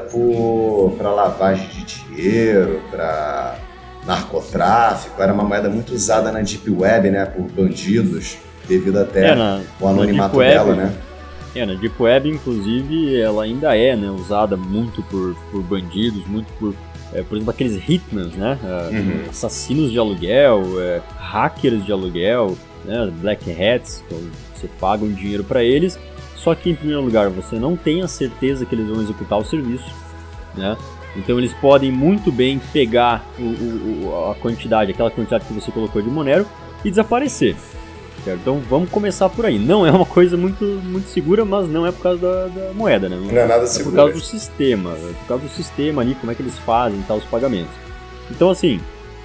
para 0.98 1.12
lavagem 1.12 1.68
de 1.70 1.86
dinheiro, 1.86 2.82
para 2.90 3.56
narcotráfico, 4.06 5.22
era 5.22 5.32
uma 5.32 5.44
moeda 5.44 5.70
muito 5.70 5.94
usada 5.94 6.32
na 6.32 6.42
Deep 6.42 6.70
Web, 6.72 7.12
né, 7.12 7.26
por 7.26 7.44
bandidos, 7.52 8.38
devido 8.68 8.98
até 8.98 9.30
é, 9.30 9.36
na, 9.36 9.62
ao 9.80 9.90
anonimato 9.90 10.40
dela, 10.40 10.76
né? 10.76 10.94
É, 11.54 11.66
na 11.66 11.76
Deep 11.76 12.02
Web, 12.02 12.30
inclusive, 12.30 13.20
ela 13.20 13.44
ainda 13.44 13.78
é 13.78 13.96
né, 13.96 14.10
usada 14.10 14.58
muito 14.58 15.04
por, 15.04 15.36
por 15.52 15.62
bandidos, 15.62 16.26
muito 16.26 16.52
por 16.54 16.74
é, 17.14 17.22
por 17.24 17.36
exemplo, 17.36 17.52
aqueles 17.52 17.78
hitmans, 17.90 18.34
né? 18.36 18.58
É, 18.64 18.96
uhum. 18.96 19.30
Assassinos 19.30 19.92
de 19.92 20.00
aluguel, 20.00 20.82
é, 20.82 21.02
hackers 21.18 21.86
de 21.86 21.92
aluguel, 21.92 22.58
né? 22.86 23.12
Black 23.20 23.52
hats, 23.52 24.02
que 24.08 24.16
você 24.56 24.70
paga 24.80 25.04
um 25.04 25.12
dinheiro 25.12 25.44
para 25.44 25.62
eles. 25.62 26.00
Só 26.44 26.56
que, 26.56 26.70
em 26.72 26.76
primeiro 26.76 27.02
lugar, 27.02 27.30
você 27.30 27.58
não 27.58 27.76
tem 27.76 28.02
a 28.02 28.08
certeza 28.08 28.66
que 28.66 28.74
eles 28.74 28.88
vão 28.88 29.02
executar 29.02 29.38
o 29.38 29.46
serviço, 29.46 29.94
né? 30.56 30.76
Então 31.16 31.38
eles 31.38 31.54
podem 31.54 31.92
muito 31.92 32.32
bem 32.32 32.60
pegar 32.72 33.26
o, 33.38 33.44
o, 33.44 34.32
a 34.32 34.36
quantidade, 34.36 34.92
aquela 34.92 35.12
quantidade 35.12 35.46
que 35.46 35.54
você 35.54 35.72
colocou 35.72 36.02
de 36.02 36.10
Monero 36.10 36.46
e 36.84 36.90
desaparecer. 36.90 37.56
Certo? 38.24 38.40
Então 38.40 38.62
vamos 38.70 38.90
começar 38.90 39.30
por 39.30 39.46
aí. 39.46 39.60
Não 39.60 39.86
é 39.86 39.92
uma 39.92 40.06
coisa 40.06 40.38
muito, 40.38 40.64
muito 40.64 41.10
segura, 41.10 41.44
mas 41.44 41.68
não 41.68 41.86
é 41.86 41.92
por 41.92 42.02
causa 42.02 42.20
da, 42.20 42.48
da 42.48 42.74
moeda, 42.74 43.10
né? 43.10 43.18
Não 43.18 43.38
é 43.38 43.46
nada 43.46 43.68
seguro. 43.68 43.96
É 43.96 44.00
por 44.00 44.06
causa 44.06 44.14
do 44.14 44.26
sistema. 44.26 44.92
É 44.94 45.14
por 45.20 45.28
causa 45.28 45.44
do 45.44 45.50
sistema 45.50 46.02
ali, 46.02 46.16
como 46.16 46.32
é 46.32 46.36
que 46.36 46.42
eles 46.42 46.58
fazem 46.60 47.02
tal, 47.08 47.18
os 47.18 47.26
pagamentos. 47.26 47.74
Então 48.30 48.50
assim, 48.50 48.80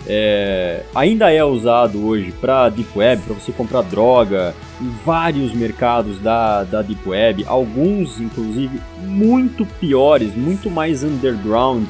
é, 0.06 0.82
ainda 0.94 1.32
é 1.32 1.44
usado 1.44 2.06
hoje 2.06 2.32
para 2.40 2.68
Deep 2.68 2.90
Web, 2.96 3.22
para 3.22 3.34
você 3.34 3.52
comprar 3.52 3.82
droga, 3.82 4.54
em 4.80 4.88
vários 5.04 5.52
mercados 5.52 6.18
da, 6.20 6.64
da 6.64 6.82
Deep 6.82 7.08
Web, 7.08 7.44
alguns 7.46 8.20
inclusive 8.20 8.80
muito 9.02 9.66
piores, 9.80 10.34
muito 10.34 10.70
mais 10.70 11.02
underground 11.02 11.84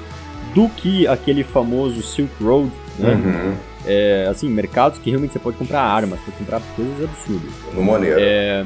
do 0.54 0.68
que 0.68 1.06
aquele 1.06 1.44
famoso 1.44 2.02
Silk 2.02 2.32
Road, 2.42 2.70
né? 2.98 3.12
Uhum 3.12 3.76
é, 3.86 4.26
assim, 4.28 4.48
mercados 4.48 4.98
que 4.98 5.08
realmente 5.08 5.32
você 5.32 5.38
pode 5.38 5.56
comprar 5.56 5.80
armas, 5.80 6.18
pode 6.20 6.36
comprar 6.36 6.60
coisas 6.74 7.04
absurdas. 7.04 7.52
No 7.72 7.82
Monero. 7.82 8.16
É, 8.18 8.64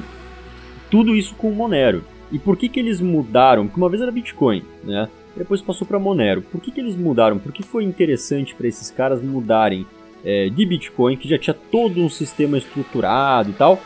tudo 0.90 1.14
isso 1.14 1.34
com 1.34 1.50
o 1.50 1.54
Monero. 1.54 2.02
E 2.32 2.38
por 2.38 2.56
que 2.56 2.68
que 2.68 2.80
eles 2.80 3.00
mudaram? 3.00 3.66
Porque 3.66 3.78
uma 3.78 3.88
vez 3.88 4.00
era 4.00 4.10
Bitcoin, 4.10 4.64
né? 4.82 5.08
Depois 5.36 5.62
passou 5.62 5.86
para 5.86 5.98
Monero. 5.98 6.42
Por 6.42 6.60
que 6.60 6.70
que 6.70 6.80
eles 6.80 6.96
mudaram? 6.96 7.38
Por 7.38 7.52
que 7.52 7.62
foi 7.62 7.84
interessante 7.84 8.54
para 8.54 8.66
esses 8.66 8.90
caras 8.90 9.22
mudarem 9.22 9.86
é, 10.24 10.48
de 10.48 10.66
Bitcoin, 10.66 11.16
que 11.16 11.28
já 11.28 11.38
tinha 11.38 11.54
todo 11.54 12.00
um 12.00 12.08
sistema 12.08 12.58
estruturado 12.58 13.50
e 13.50 13.52
tal, 13.52 13.80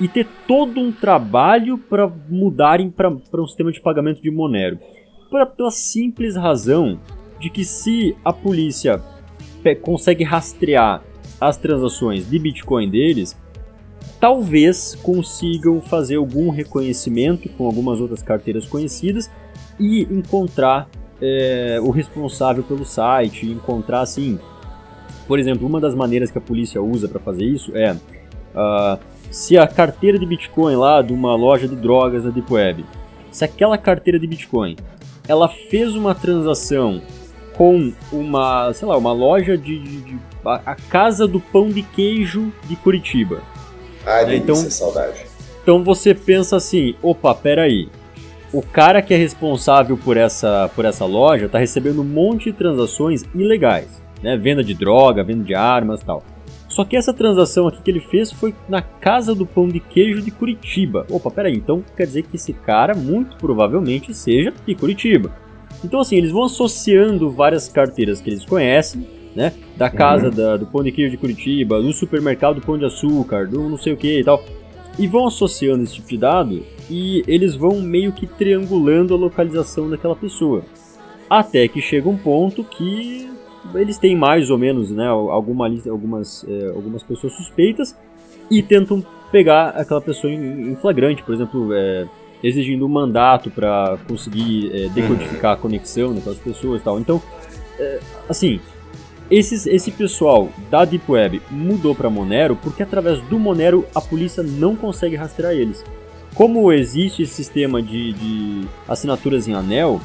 e 0.00 0.08
ter 0.08 0.26
todo 0.46 0.80
um 0.80 0.90
trabalho 0.90 1.78
para 1.78 2.10
mudarem 2.28 2.90
para 2.90 3.10
um 3.10 3.46
sistema 3.46 3.70
de 3.70 3.80
pagamento 3.80 4.22
de 4.22 4.30
Monero? 4.30 4.78
Pela 5.30 5.70
simples 5.70 6.36
razão 6.36 7.00
de 7.40 7.50
que 7.50 7.64
se 7.64 8.16
a 8.24 8.32
polícia 8.32 9.02
consegue 9.82 10.22
rastrear 10.22 11.02
as 11.40 11.56
transações 11.56 12.28
de 12.28 12.38
Bitcoin 12.38 12.88
deles, 12.88 13.36
talvez 14.20 14.94
consigam 14.94 15.80
fazer 15.80 16.16
algum 16.16 16.50
reconhecimento 16.50 17.48
com 17.50 17.66
algumas 17.66 18.00
outras 18.00 18.22
carteiras 18.22 18.66
conhecidas 18.66 19.30
e 19.78 20.02
encontrar 20.02 20.88
é, 21.20 21.78
o 21.82 21.90
responsável 21.90 22.62
pelo 22.62 22.84
site, 22.84 23.46
encontrar 23.46 24.00
assim. 24.00 24.38
Por 25.26 25.38
exemplo, 25.38 25.66
uma 25.66 25.80
das 25.80 25.94
maneiras 25.94 26.30
que 26.30 26.38
a 26.38 26.40
polícia 26.40 26.82
usa 26.82 27.08
para 27.08 27.18
fazer 27.18 27.44
isso 27.44 27.74
é 27.76 27.92
uh, 27.92 28.98
se 29.30 29.56
a 29.56 29.66
carteira 29.66 30.18
de 30.18 30.26
Bitcoin 30.26 30.76
lá 30.76 31.00
de 31.02 31.12
uma 31.12 31.34
loja 31.34 31.66
de 31.66 31.74
drogas 31.74 32.24
na 32.24 32.30
Deep 32.30 32.52
Web, 32.52 32.84
se 33.32 33.44
aquela 33.44 33.78
carteira 33.78 34.18
de 34.18 34.26
Bitcoin 34.26 34.76
ela 35.26 35.48
fez 35.48 35.96
uma 35.96 36.14
transação 36.14 37.00
com 37.56 37.92
uma, 38.12 38.72
sei 38.74 38.86
lá, 38.86 38.96
uma 38.96 39.12
loja 39.12 39.56
de, 39.56 39.78
de, 39.78 40.00
de 40.02 40.18
a, 40.44 40.72
a, 40.72 40.74
casa 40.74 41.26
do 41.26 41.40
pão 41.40 41.68
de 41.68 41.82
queijo 41.82 42.52
de 42.68 42.76
Curitiba. 42.76 43.40
Ah, 44.04 44.22
delícia, 44.22 44.36
então, 44.36 44.56
saudade. 44.56 45.26
Então 45.62 45.82
você 45.82 46.14
pensa 46.14 46.56
assim, 46.56 46.94
opa, 47.02 47.34
peraí, 47.34 47.88
o 48.54 48.62
cara 48.62 49.02
que 49.02 49.12
é 49.12 49.16
responsável 49.16 49.98
por 49.98 50.16
essa, 50.16 50.70
por 50.76 50.84
essa 50.84 51.04
loja 51.04 51.46
está 51.46 51.58
recebendo 51.58 52.02
um 52.02 52.04
monte 52.04 52.44
de 52.44 52.52
transações 52.52 53.24
ilegais, 53.34 54.00
né? 54.22 54.36
Venda 54.36 54.62
de 54.62 54.74
droga, 54.74 55.24
venda 55.24 55.42
de 55.42 55.56
armas 55.56 56.04
tal. 56.04 56.22
Só 56.68 56.84
que 56.84 56.96
essa 56.96 57.12
transação 57.12 57.66
aqui 57.66 57.82
que 57.82 57.90
ele 57.90 57.98
fez 57.98 58.30
foi 58.30 58.54
na 58.68 58.80
casa 58.80 59.34
do 59.34 59.44
pão 59.44 59.66
de 59.66 59.80
queijo 59.80 60.22
de 60.22 60.30
Curitiba. 60.30 61.04
Opa, 61.10 61.32
peraí, 61.32 61.54
então 61.54 61.84
quer 61.96 62.06
dizer 62.06 62.22
que 62.22 62.36
esse 62.36 62.52
cara 62.52 62.94
muito 62.94 63.36
provavelmente 63.36 64.14
seja 64.14 64.52
de 64.64 64.74
Curitiba. 64.76 65.32
Então, 65.84 65.98
assim, 66.00 66.16
eles 66.16 66.30
vão 66.30 66.44
associando 66.44 67.30
várias 67.30 67.68
carteiras 67.68 68.20
que 68.20 68.30
eles 68.30 68.44
conhecem, 68.44 69.06
né? 69.34 69.52
Da 69.76 69.90
casa 69.90 70.28
uhum. 70.28 70.34
da, 70.34 70.56
do 70.56 70.66
Pão 70.66 70.82
de 70.82 70.92
Queijo 70.92 71.10
de 71.10 71.16
Curitiba, 71.16 71.82
do 71.82 71.92
supermercado 71.92 72.56
do 72.56 72.60
Pão 72.60 72.78
de 72.78 72.84
Açúcar, 72.84 73.48
do 73.48 73.68
não 73.68 73.76
sei 73.76 73.92
o 73.92 73.96
que 73.96 74.20
e 74.20 74.24
tal. 74.24 74.42
E 74.98 75.06
vão 75.06 75.26
associando 75.26 75.82
esse 75.82 75.94
tipo 75.94 76.08
de 76.08 76.18
dado 76.18 76.64
e 76.88 77.24
eles 77.26 77.54
vão 77.54 77.80
meio 77.80 78.12
que 78.12 78.26
triangulando 78.26 79.14
a 79.14 79.16
localização 79.16 79.90
daquela 79.90 80.14
pessoa. 80.14 80.62
Até 81.28 81.66
que 81.66 81.80
chega 81.80 82.08
um 82.08 82.16
ponto 82.16 82.62
que 82.62 83.28
eles 83.74 83.98
têm 83.98 84.14
mais 84.14 84.50
ou 84.50 84.58
menos 84.58 84.90
né, 84.90 85.06
alguma 85.06 85.66
lista, 85.66 85.90
algumas, 85.90 86.44
é, 86.48 86.68
algumas 86.68 87.02
pessoas 87.02 87.32
suspeitas 87.32 87.96
e 88.50 88.62
tentam 88.62 89.04
pegar 89.32 89.70
aquela 89.70 90.00
pessoa 90.00 90.32
em, 90.32 90.70
em 90.70 90.76
flagrante. 90.76 91.22
Por 91.22 91.34
exemplo, 91.34 91.72
é, 91.72 92.06
exigindo 92.42 92.84
um 92.84 92.88
mandato 92.88 93.50
para 93.50 93.98
conseguir 94.06 94.70
é, 94.72 94.88
decodificar 94.90 95.54
a 95.54 95.56
conexão 95.56 96.12
né, 96.12 96.20
com 96.22 96.30
as 96.30 96.38
pessoas 96.38 96.80
e 96.80 96.84
tal. 96.84 97.00
Então, 97.00 97.20
é, 97.78 98.00
assim, 98.28 98.60
esses, 99.30 99.66
esse 99.66 99.90
pessoal 99.90 100.50
da 100.70 100.84
Deep 100.84 101.10
Web 101.10 101.42
mudou 101.50 101.94
para 101.94 102.10
Monero 102.10 102.56
porque 102.56 102.82
através 102.82 103.20
do 103.22 103.38
Monero 103.38 103.86
a 103.94 104.00
polícia 104.00 104.42
não 104.42 104.76
consegue 104.76 105.16
rastrear 105.16 105.52
eles. 105.52 105.84
Como 106.34 106.72
existe 106.72 107.22
esse 107.22 107.32
sistema 107.32 107.80
de, 107.80 108.12
de 108.12 108.68
assinaturas 108.88 109.46
em 109.46 109.54
anel, 109.54 110.00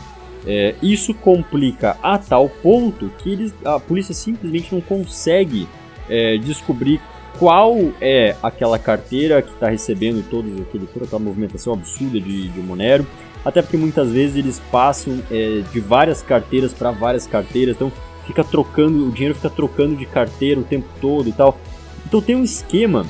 é, 0.46 0.76
isso 0.82 1.14
complica 1.14 1.98
a 2.02 2.18
tal 2.18 2.48
ponto 2.48 3.12
que 3.18 3.32
eles, 3.32 3.54
a 3.66 3.80
polícia 3.80 4.14
simplesmente 4.14 4.74
não 4.74 4.80
consegue 4.80 5.68
é, 6.08 6.38
descobrir 6.38 7.02
qual 7.38 7.78
é 8.00 8.36
aquela 8.44 8.78
carteira 8.78 9.42
que 9.42 9.52
está 9.52 9.70
recebendo 9.70 10.24
todos 10.30 10.52
aquele, 10.62 10.86
toda 10.88 11.06
aquela 11.06 11.22
movimentação 11.22 11.74
absurda 11.74 12.20
de, 12.20 12.48
de 12.48 12.60
Monero. 12.60 13.06
Até 13.44 13.62
porque 13.62 13.78
muitas 13.78 14.12
vezes 14.12 14.36
eles 14.36 14.62
passam 14.72 15.22
é, 15.32 15.62
de 15.72 15.80
várias 15.80 16.22
carteiras 16.22 16.74
para 16.74 16.92
várias 16.92 17.26
carteiras, 17.26 17.76
então 17.76 17.92
fica 18.30 18.44
trocando, 18.44 19.08
o 19.08 19.12
dinheiro 19.12 19.34
fica 19.34 19.50
trocando 19.50 19.96
de 19.96 20.06
carteira 20.06 20.60
o 20.60 20.64
tempo 20.64 20.88
todo 21.02 21.28
e 21.28 21.32
tal. 21.32 21.58
Então 22.06 22.22
tem 22.22 22.36
um 22.36 22.44
esquema 22.44 23.06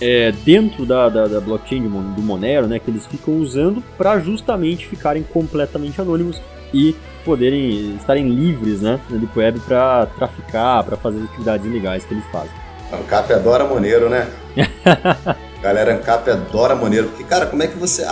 é, 0.00 0.32
dentro 0.44 0.84
da, 0.84 1.08
da, 1.08 1.26
da, 1.28 1.40
blockchain 1.40 1.82
do 1.82 2.22
Monero, 2.22 2.66
né, 2.66 2.80
que 2.80 2.90
eles 2.90 3.06
ficam 3.06 3.38
usando 3.38 3.82
para 3.96 4.18
justamente 4.18 4.86
ficarem 4.86 5.22
completamente 5.22 6.00
anônimos 6.00 6.42
e 6.74 6.96
poderem 7.24 7.94
estarem 7.94 8.28
livres, 8.28 8.80
né, 8.80 9.00
na 9.08 9.18
Deep 9.18 9.38
Web 9.38 9.60
para 9.60 10.06
traficar, 10.06 10.82
para 10.82 10.96
fazer 10.96 11.18
as 11.18 11.24
atividades 11.24 11.64
ilegais 11.64 12.04
que 12.04 12.12
eles 12.12 12.26
fazem. 12.26 12.50
Ancap 12.92 13.32
adora 13.32 13.64
Moneiro, 13.64 14.08
né? 14.08 14.28
Galera, 15.62 15.94
Ancap 15.94 16.28
adora 16.30 16.74
Moneiro. 16.76 17.08
Porque, 17.08 17.24
cara, 17.24 17.46
como 17.46 17.62
é 17.62 17.66
que 17.66 17.76
você, 17.76 18.04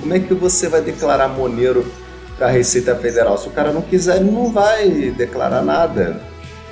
como 0.00 0.14
é 0.14 0.18
que 0.18 0.34
você 0.34 0.68
vai 0.68 0.82
declarar 0.82 1.28
Moneiro 1.28 1.86
para 2.36 2.48
a 2.48 2.50
Receita 2.50 2.94
Federal? 2.96 3.38
Se 3.38 3.48
o 3.48 3.50
cara 3.50 3.72
não 3.72 3.82
quiser, 3.82 4.16
ele 4.16 4.30
não 4.30 4.50
vai 4.52 4.88
declarar 5.16 5.62
nada. 5.62 6.20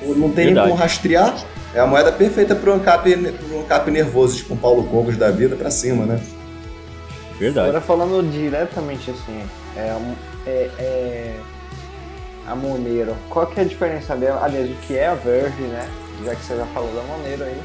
Não 0.02 0.30
tem 0.30 0.46
Verdade. 0.46 0.54
nem 0.54 0.54
como 0.54 0.74
rastrear. 0.74 1.34
É 1.74 1.80
a 1.80 1.86
moeda 1.86 2.12
perfeita 2.12 2.54
para 2.54 2.70
o 2.70 2.74
Ancap, 2.74 3.34
Ancap 3.58 3.90
nervoso, 3.90 4.36
tipo 4.36 4.54
um 4.54 4.56
Paulo 4.58 4.84
Cogos 4.84 5.16
da 5.16 5.30
vida 5.30 5.56
para 5.56 5.70
cima, 5.70 6.04
né? 6.04 6.20
Verdade. 7.38 7.68
Agora 7.68 7.80
falando 7.80 8.30
diretamente 8.30 9.10
assim, 9.10 9.42
é, 9.76 9.96
é, 10.46 10.70
é 10.78 11.34
a 12.46 12.54
Monero, 12.54 13.16
qual 13.30 13.46
que 13.46 13.58
é 13.58 13.62
a 13.62 13.66
diferença 13.66 14.14
dela? 14.14 14.44
Aliás, 14.44 14.70
o 14.70 14.74
que 14.86 14.96
é 14.96 15.06
a 15.06 15.14
Verge, 15.14 15.62
né? 15.62 15.88
já 16.24 16.34
que 16.34 16.44
você 16.44 16.56
já 16.56 16.66
falou 16.66 16.92
da 16.94 17.02
maneira 17.02 17.46
aí, 17.46 17.60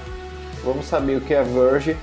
vamos 0.64 0.86
saber 0.86 1.18
o 1.18 1.22
que 1.22 1.34
é 1.34 1.44
Verge 1.44 1.98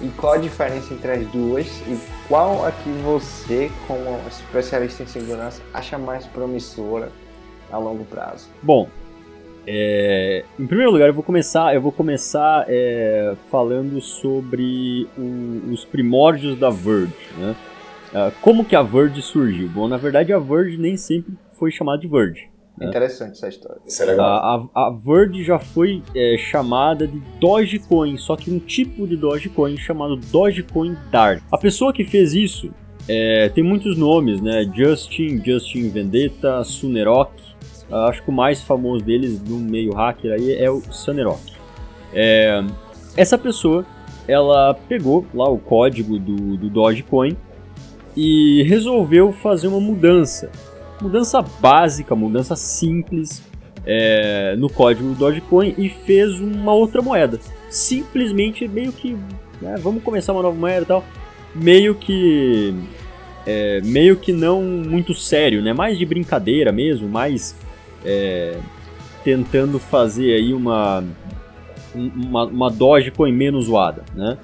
e 0.00 0.08
qual 0.08 0.34
a 0.34 0.38
diferença 0.38 0.92
entre 0.92 1.10
as 1.10 1.26
duas 1.28 1.66
e 1.86 1.98
qual 2.28 2.64
a 2.64 2.72
que 2.72 2.90
você, 3.04 3.70
como 3.86 4.18
especialista 4.28 5.02
em 5.02 5.06
segurança, 5.06 5.62
acha 5.72 5.98
mais 5.98 6.26
promissora 6.26 7.10
a 7.70 7.78
longo 7.78 8.04
prazo. 8.04 8.48
Bom, 8.62 8.88
é, 9.66 10.44
em 10.58 10.66
primeiro 10.66 10.92
lugar, 10.92 11.08
eu 11.08 11.14
vou 11.14 11.24
começar, 11.24 11.74
eu 11.74 11.80
vou 11.80 11.90
começar 11.90 12.64
é, 12.68 13.34
falando 13.50 14.00
sobre 14.00 15.08
o, 15.18 15.72
os 15.72 15.84
primórdios 15.84 16.58
da 16.58 16.70
Verge. 16.70 17.12
Né? 17.36 17.56
Uh, 18.12 18.32
como 18.40 18.64
que 18.64 18.76
a 18.76 18.82
Verge 18.82 19.20
surgiu? 19.20 19.68
Bom, 19.68 19.88
na 19.88 19.96
verdade, 19.96 20.32
a 20.32 20.38
Verge 20.38 20.78
nem 20.78 20.96
sempre 20.96 21.34
foi 21.54 21.72
chamada 21.72 21.98
de 21.98 22.06
Verge. 22.06 22.48
Né? 22.78 22.88
Interessante 22.88 23.32
essa 23.32 23.48
história. 23.48 23.80
Isso 23.86 24.02
é 24.02 24.06
legal. 24.06 24.26
A, 24.26 24.68
a, 24.74 24.86
a 24.88 24.90
Verge 24.90 25.42
já 25.42 25.58
foi 25.58 26.02
é, 26.14 26.36
chamada 26.36 27.06
de 27.06 27.18
Dogecoin, 27.40 28.16
só 28.18 28.36
que 28.36 28.50
um 28.50 28.58
tipo 28.58 29.06
de 29.06 29.16
Dogecoin 29.16 29.76
chamado 29.78 30.16
Dogecoin 30.16 30.96
Dart. 31.10 31.42
A 31.50 31.56
pessoa 31.56 31.92
que 31.92 32.04
fez 32.04 32.34
isso 32.34 32.70
é, 33.08 33.48
tem 33.48 33.64
muitos 33.64 33.96
nomes, 33.96 34.40
né? 34.40 34.70
Justin, 34.74 35.42
Justin 35.44 35.88
Vendetta, 35.88 36.62
Sunerok. 36.64 37.32
Acho 37.90 38.22
que 38.22 38.30
o 38.30 38.32
mais 38.32 38.60
famoso 38.62 39.04
deles 39.04 39.40
no 39.40 39.58
meio 39.58 39.92
hacker 39.92 40.32
aí 40.32 40.52
é 40.52 40.70
o 40.70 40.80
Sunerok. 40.90 41.40
É, 42.12 42.62
essa 43.16 43.38
pessoa, 43.38 43.86
ela 44.26 44.74
pegou 44.74 45.24
lá 45.32 45.48
o 45.48 45.56
código 45.56 46.18
do, 46.18 46.56
do 46.56 46.68
Dogecoin 46.68 47.36
e 48.16 48.62
resolveu 48.64 49.32
fazer 49.32 49.68
uma 49.68 49.80
mudança 49.80 50.50
mudança 51.00 51.42
básica, 51.60 52.14
mudança 52.14 52.56
simples 52.56 53.42
é, 53.84 54.56
no 54.56 54.68
código 54.68 55.10
do 55.10 55.14
Dogecoin 55.14 55.74
e 55.78 55.88
fez 55.88 56.40
uma 56.40 56.72
outra 56.72 57.00
moeda. 57.00 57.38
Simplesmente 57.68 58.66
meio 58.66 58.92
que, 58.92 59.16
né, 59.60 59.76
vamos 59.78 60.02
começar 60.02 60.32
uma 60.32 60.42
nova 60.42 60.56
moeda 60.56 60.82
e 60.82 60.86
tal, 60.86 61.04
meio 61.54 61.94
que 61.94 62.74
é, 63.46 63.80
meio 63.82 64.16
que 64.16 64.32
não 64.32 64.62
muito 64.62 65.14
sério, 65.14 65.62
né? 65.62 65.72
Mais 65.72 65.96
de 65.96 66.04
brincadeira 66.04 66.72
mesmo, 66.72 67.08
mais 67.08 67.54
é, 68.04 68.58
tentando 69.22 69.78
fazer 69.78 70.34
aí 70.34 70.52
uma, 70.52 71.04
uma, 71.94 72.44
uma 72.44 72.70
Dogecoin 72.70 73.32
menos 73.32 73.66
zoada, 73.66 74.02
né? 74.14 74.36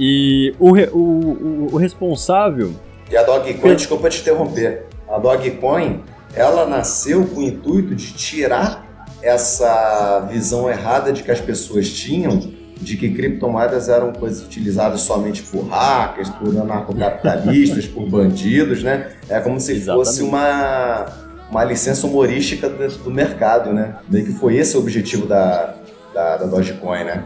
E 0.00 0.54
o, 0.58 0.70
o, 0.70 0.98
o, 0.98 1.68
o 1.72 1.76
responsável... 1.76 2.72
E 3.10 3.16
a 3.16 3.22
Dogecoin, 3.22 3.76
desculpa 3.76 4.08
te 4.08 4.20
interromper, 4.22 4.86
a 5.14 5.18
Dogecoin, 5.18 6.02
ela 6.34 6.66
nasceu 6.66 7.24
com 7.26 7.40
o 7.40 7.42
intuito 7.42 7.94
de 7.94 8.12
tirar 8.14 8.84
essa 9.22 10.26
visão 10.28 10.68
errada 10.68 11.12
de 11.12 11.22
que 11.22 11.30
as 11.30 11.40
pessoas 11.40 11.88
tinham 11.88 12.52
de 12.76 12.96
que 12.96 13.14
criptomoedas 13.14 13.88
eram 13.88 14.12
coisas 14.12 14.44
utilizadas 14.44 15.02
somente 15.02 15.42
por 15.44 15.68
hackers, 15.68 16.28
por 16.30 16.48
anarcocapitalistas, 16.48 17.86
por 17.86 18.06
bandidos, 18.10 18.82
né? 18.82 19.12
É 19.28 19.40
como 19.40 19.60
se 19.60 19.72
Exatamente. 19.72 20.06
fosse 20.06 20.22
uma, 20.22 21.06
uma 21.48 21.64
licença 21.64 22.06
humorística 22.06 22.68
do, 22.68 23.04
do, 23.04 23.10
mercado, 23.10 23.72
né? 23.72 23.96
Meio 24.08 24.26
que 24.26 24.32
foi 24.32 24.56
esse 24.56 24.76
o 24.76 24.80
objetivo 24.80 25.24
da, 25.26 25.76
da, 26.12 26.36
da 26.38 26.46
Dogecoin, 26.46 27.04
né? 27.04 27.24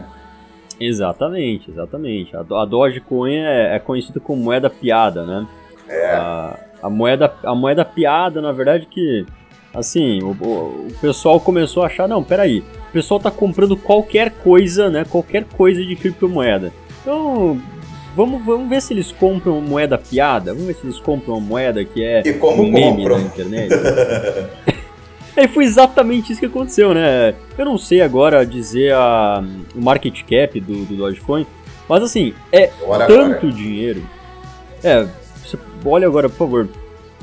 Exatamente, 0.79 1.71
exatamente. 1.71 2.37
A, 2.37 2.39
a 2.39 2.65
Dogecoin 2.65 3.35
é, 3.35 3.75
é 3.75 3.79
conhecida 3.79 4.19
como 4.19 4.41
moeda 4.41 4.69
piada, 4.69 5.25
né? 5.25 5.47
É. 5.89 6.11
A, 6.13 6.68
a 6.81 6.89
moeda, 6.89 7.33
a 7.43 7.55
moeda 7.55 7.83
piada, 7.85 8.41
na 8.41 8.51
verdade, 8.51 8.87
que 8.89 9.25
assim, 9.73 10.21
o, 10.21 10.31
o, 10.31 10.87
pessoal 10.99 11.39
começou 11.39 11.83
a 11.83 11.87
achar, 11.87 12.07
não, 12.07 12.23
peraí, 12.23 12.59
o 12.59 12.91
pessoal 12.91 13.19
tá 13.19 13.29
comprando 13.29 13.77
qualquer 13.77 14.31
coisa, 14.31 14.89
né? 14.89 15.05
Qualquer 15.07 15.43
coisa 15.45 15.83
de 15.83 15.95
criptomoeda. 15.95 16.73
Então, 17.01 17.59
vamos, 18.15 18.43
vamos 18.45 18.69
ver 18.69 18.81
se 18.81 18.93
eles 18.93 19.11
compram 19.11 19.61
moeda 19.61 19.97
piada, 19.97 20.53
vamos 20.53 20.67
ver 20.67 20.75
se 20.75 20.85
eles 20.85 20.99
compram 20.99 21.35
uma 21.35 21.41
moeda 21.41 21.83
que 21.85 22.03
é 22.03 22.21
e 22.25 22.33
como 22.33 22.63
um 22.63 22.71
meme 22.71 23.03
compram? 23.03 23.19
na 23.19 23.23
internet. 23.25 23.69
Aí 25.37 25.47
foi 25.47 25.63
exatamente 25.63 26.31
isso 26.31 26.41
que 26.41 26.47
aconteceu, 26.47 26.93
né? 26.93 27.33
Eu 27.57 27.63
não 27.63 27.77
sei 27.77 28.01
agora 28.01 28.45
dizer 28.45 28.93
a, 28.93 29.41
o 29.73 29.81
market 29.81 30.21
cap 30.23 30.59
do, 30.59 30.85
do 30.85 30.97
Dogecoin, 30.97 31.45
mas 31.87 32.03
assim, 32.03 32.33
é 32.51 32.69
tanto 33.07 33.49
dinheiro. 33.49 34.03
É, 34.83 35.07
olha 35.85 36.07
agora, 36.07 36.29
por 36.29 36.37
favor. 36.37 36.69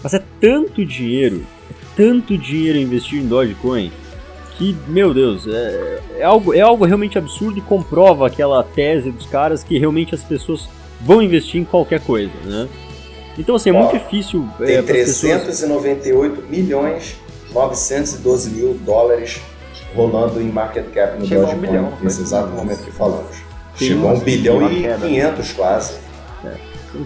Mas 0.03 0.15
é 0.15 0.23
tanto 0.41 0.85
dinheiro, 0.85 1.45
é 1.71 1.75
tanto 1.97 2.37
dinheiro 2.37 2.79
investido 2.79 3.25
em 3.25 3.29
Dogecoin 3.29 3.93
que, 4.57 4.77
meu 4.89 5.13
Deus, 5.13 5.47
é, 5.47 6.01
é, 6.19 6.23
algo, 6.23 6.55
é 6.55 6.61
algo 6.61 6.85
realmente 6.85 7.19
absurdo 7.19 7.59
e 7.59 7.61
comprova 7.61 8.27
aquela 8.27 8.63
tese 8.63 9.11
dos 9.11 9.27
caras 9.27 9.63
que 9.63 9.79
realmente 9.79 10.15
as 10.15 10.23
pessoas 10.23 10.69
vão 11.01 11.23
investir 11.23 11.61
em 11.61 11.65
qualquer 11.65 12.01
coisa, 12.01 12.33
né? 12.45 12.67
Então, 13.39 13.55
assim, 13.55 13.69
é 13.69 13.73
Ó, 13.73 13.83
muito 13.83 14.03
difícil. 14.03 14.49
É, 14.61 14.81
tem 14.81 14.83
398 14.83 16.35
pessoas... 16.35 16.51
milhões 16.51 17.17
912 17.53 18.51
mil 18.51 18.75
dólares 18.85 19.41
rolando 19.95 20.41
em 20.41 20.51
market 20.51 20.87
cap 20.93 21.19
no 21.19 21.27
Chegou 21.27 21.45
Dogecoin, 21.45 21.67
um 21.67 21.71
bilhão, 21.71 21.93
nesse 22.03 22.23
exato 22.23 22.49
momento 22.49 22.83
que 22.83 22.91
falamos. 22.93 23.37
Chegou 23.77 24.11
a 24.11 24.13
um 24.15 24.21
bilhão 24.21 24.73
e 24.73 24.83
500 24.83 25.53
quase. 25.53 25.95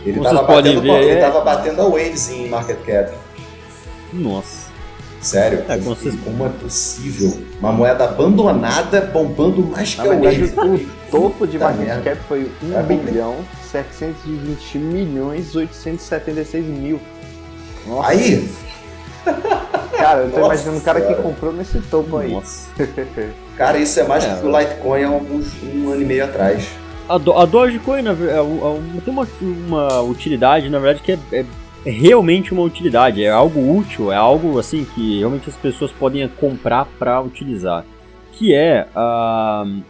Ele 0.05 0.19
estava 0.19 0.43
batendo, 0.43 0.81
ver, 0.83 1.03
ele 1.03 1.11
é... 1.11 1.21
tava 1.21 1.41
batendo 1.41 1.83
a 1.83 1.89
Waves 1.89 2.31
em 2.31 2.49
market 2.49 2.79
cap. 2.85 3.13
Nossa. 4.13 4.71
Sério? 5.21 5.65
É, 5.69 5.77
como, 5.77 5.95
vocês... 5.95 6.15
como 6.25 6.47
é 6.47 6.49
possível? 6.49 7.39
Uma 7.59 7.73
moeda 7.73 8.05
abandonada 8.05 9.03
bombando 9.03 9.63
mais 9.63 9.95
que 9.95 10.01
a 10.01 10.05
Waves. 10.05 10.53
O 10.57 11.11
topo 11.11 11.47
de 11.47 11.59
market 11.59 12.03
cap 12.03 12.21
foi 12.29 12.51
1 12.63 12.79
é 12.79 12.83
bilhão 12.83 13.37
720 13.71 14.79
milhões 14.79 15.55
876 15.55 16.65
mil. 16.65 17.01
Nossa. 17.87 18.09
Aí? 18.09 18.51
Cara, 20.01 20.21
eu 20.21 20.31
tô 20.31 20.41
Nossa 20.41 20.55
imaginando 20.55 20.79
o 20.79 20.81
cara 20.81 21.01
que 21.03 21.15
comprou 21.17 21.53
nesse 21.53 21.79
topo 21.83 22.17
aí. 22.17 22.33
Nossa. 22.33 22.71
cara, 23.57 23.79
isso 23.79 24.01
é 24.01 24.05
mais 24.05 24.25
é, 24.25 24.35
que 24.35 24.47
o 24.47 24.59
Litecoin 24.59 25.05
há 25.05 25.11
um 25.11 25.91
ano 25.91 26.01
e 26.01 26.05
meio 26.07 26.25
atrás 26.25 26.71
a, 27.11 27.19
Do, 27.19 27.33
a 27.33 27.45
Dogecoin 27.45 28.03
na, 28.03 28.13
é, 28.13 28.39
é, 28.39 29.01
tem 29.05 29.13
uma, 29.13 29.27
uma 29.41 30.01
utilidade, 30.03 30.71
na 30.71 30.79
verdade, 30.79 31.03
que 31.03 31.13
é, 31.13 31.19
é, 31.33 31.45
é, 31.85 31.91
realmente 31.91 32.53
uma 32.53 32.63
utilidade, 32.63 33.25
é 33.25 33.29
algo 33.29 33.77
útil, 33.77 34.13
é 34.13 34.17
algo 34.17 34.59
assim 34.59 34.85
que 34.95 35.19
realmente 35.19 35.49
as 35.49 35.57
pessoas 35.57 35.91
podem 35.91 36.29
comprar 36.29 36.87
para 36.99 37.21
utilizar, 37.21 37.85
que 38.33 38.55
é 38.55 38.87
uh, 38.95 39.83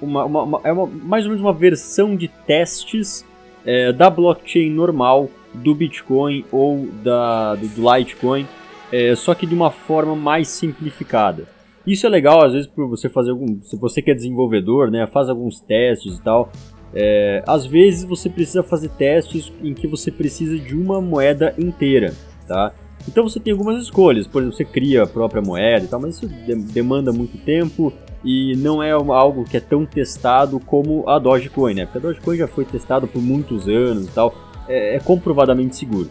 uma, 0.00 0.24
uma, 0.24 0.42
uma, 0.42 0.60
é 0.64 0.72
uma, 0.72 0.86
mais 0.86 1.24
ou 1.24 1.30
menos 1.30 1.44
uma 1.44 1.52
versão 1.52 2.16
de 2.16 2.28
testes 2.28 3.24
é, 3.66 3.92
da 3.92 4.08
blockchain 4.08 4.70
normal, 4.70 5.28
do 5.52 5.74
Bitcoin 5.74 6.46
ou 6.50 6.88
da, 7.04 7.54
do, 7.54 7.68
do 7.68 7.94
Litecoin, 7.94 8.46
é, 8.90 9.14
só 9.14 9.34
que 9.34 9.46
de 9.46 9.54
uma 9.54 9.70
forma 9.70 10.16
mais 10.16 10.48
simplificada. 10.48 11.46
Isso 11.86 12.06
é 12.06 12.08
legal, 12.08 12.44
às 12.44 12.52
vezes, 12.52 12.68
para 12.68 12.84
você 12.86 13.08
fazer 13.08 13.30
algum. 13.30 13.60
Se 13.62 13.76
você 13.76 14.00
que 14.00 14.10
é 14.10 14.14
desenvolvedor, 14.14 14.90
né, 14.90 15.06
faz 15.06 15.28
alguns 15.28 15.60
testes 15.60 16.18
e 16.18 16.22
tal. 16.22 16.50
É, 16.94 17.42
às 17.46 17.64
vezes 17.64 18.04
você 18.04 18.28
precisa 18.28 18.62
fazer 18.62 18.90
testes 18.90 19.50
em 19.62 19.72
que 19.72 19.86
você 19.86 20.10
precisa 20.10 20.58
de 20.58 20.74
uma 20.74 21.00
moeda 21.00 21.54
inteira, 21.58 22.12
tá? 22.46 22.72
Então 23.08 23.28
você 23.28 23.40
tem 23.40 23.52
algumas 23.52 23.82
escolhas, 23.82 24.26
por 24.26 24.42
exemplo, 24.42 24.56
você 24.56 24.64
cria 24.64 25.02
a 25.02 25.06
própria 25.06 25.42
moeda 25.42 25.84
e 25.84 25.88
tal, 25.88 26.00
mas 26.00 26.16
isso 26.16 26.28
demanda 26.72 27.10
muito 27.10 27.38
tempo 27.38 27.92
e 28.24 28.54
não 28.56 28.82
é 28.82 28.92
algo 28.92 29.44
que 29.44 29.56
é 29.56 29.60
tão 29.60 29.84
testado 29.84 30.60
como 30.60 31.08
a 31.08 31.18
Dogecoin, 31.18 31.74
né? 31.74 31.86
Porque 31.86 31.98
a 31.98 32.00
Dogecoin 32.00 32.36
já 32.36 32.46
foi 32.46 32.64
testado 32.64 33.08
por 33.08 33.20
muitos 33.20 33.66
anos 33.66 34.06
e 34.06 34.10
tal, 34.10 34.34
é, 34.68 34.96
é 34.96 35.00
comprovadamente 35.00 35.76
seguro. 35.76 36.10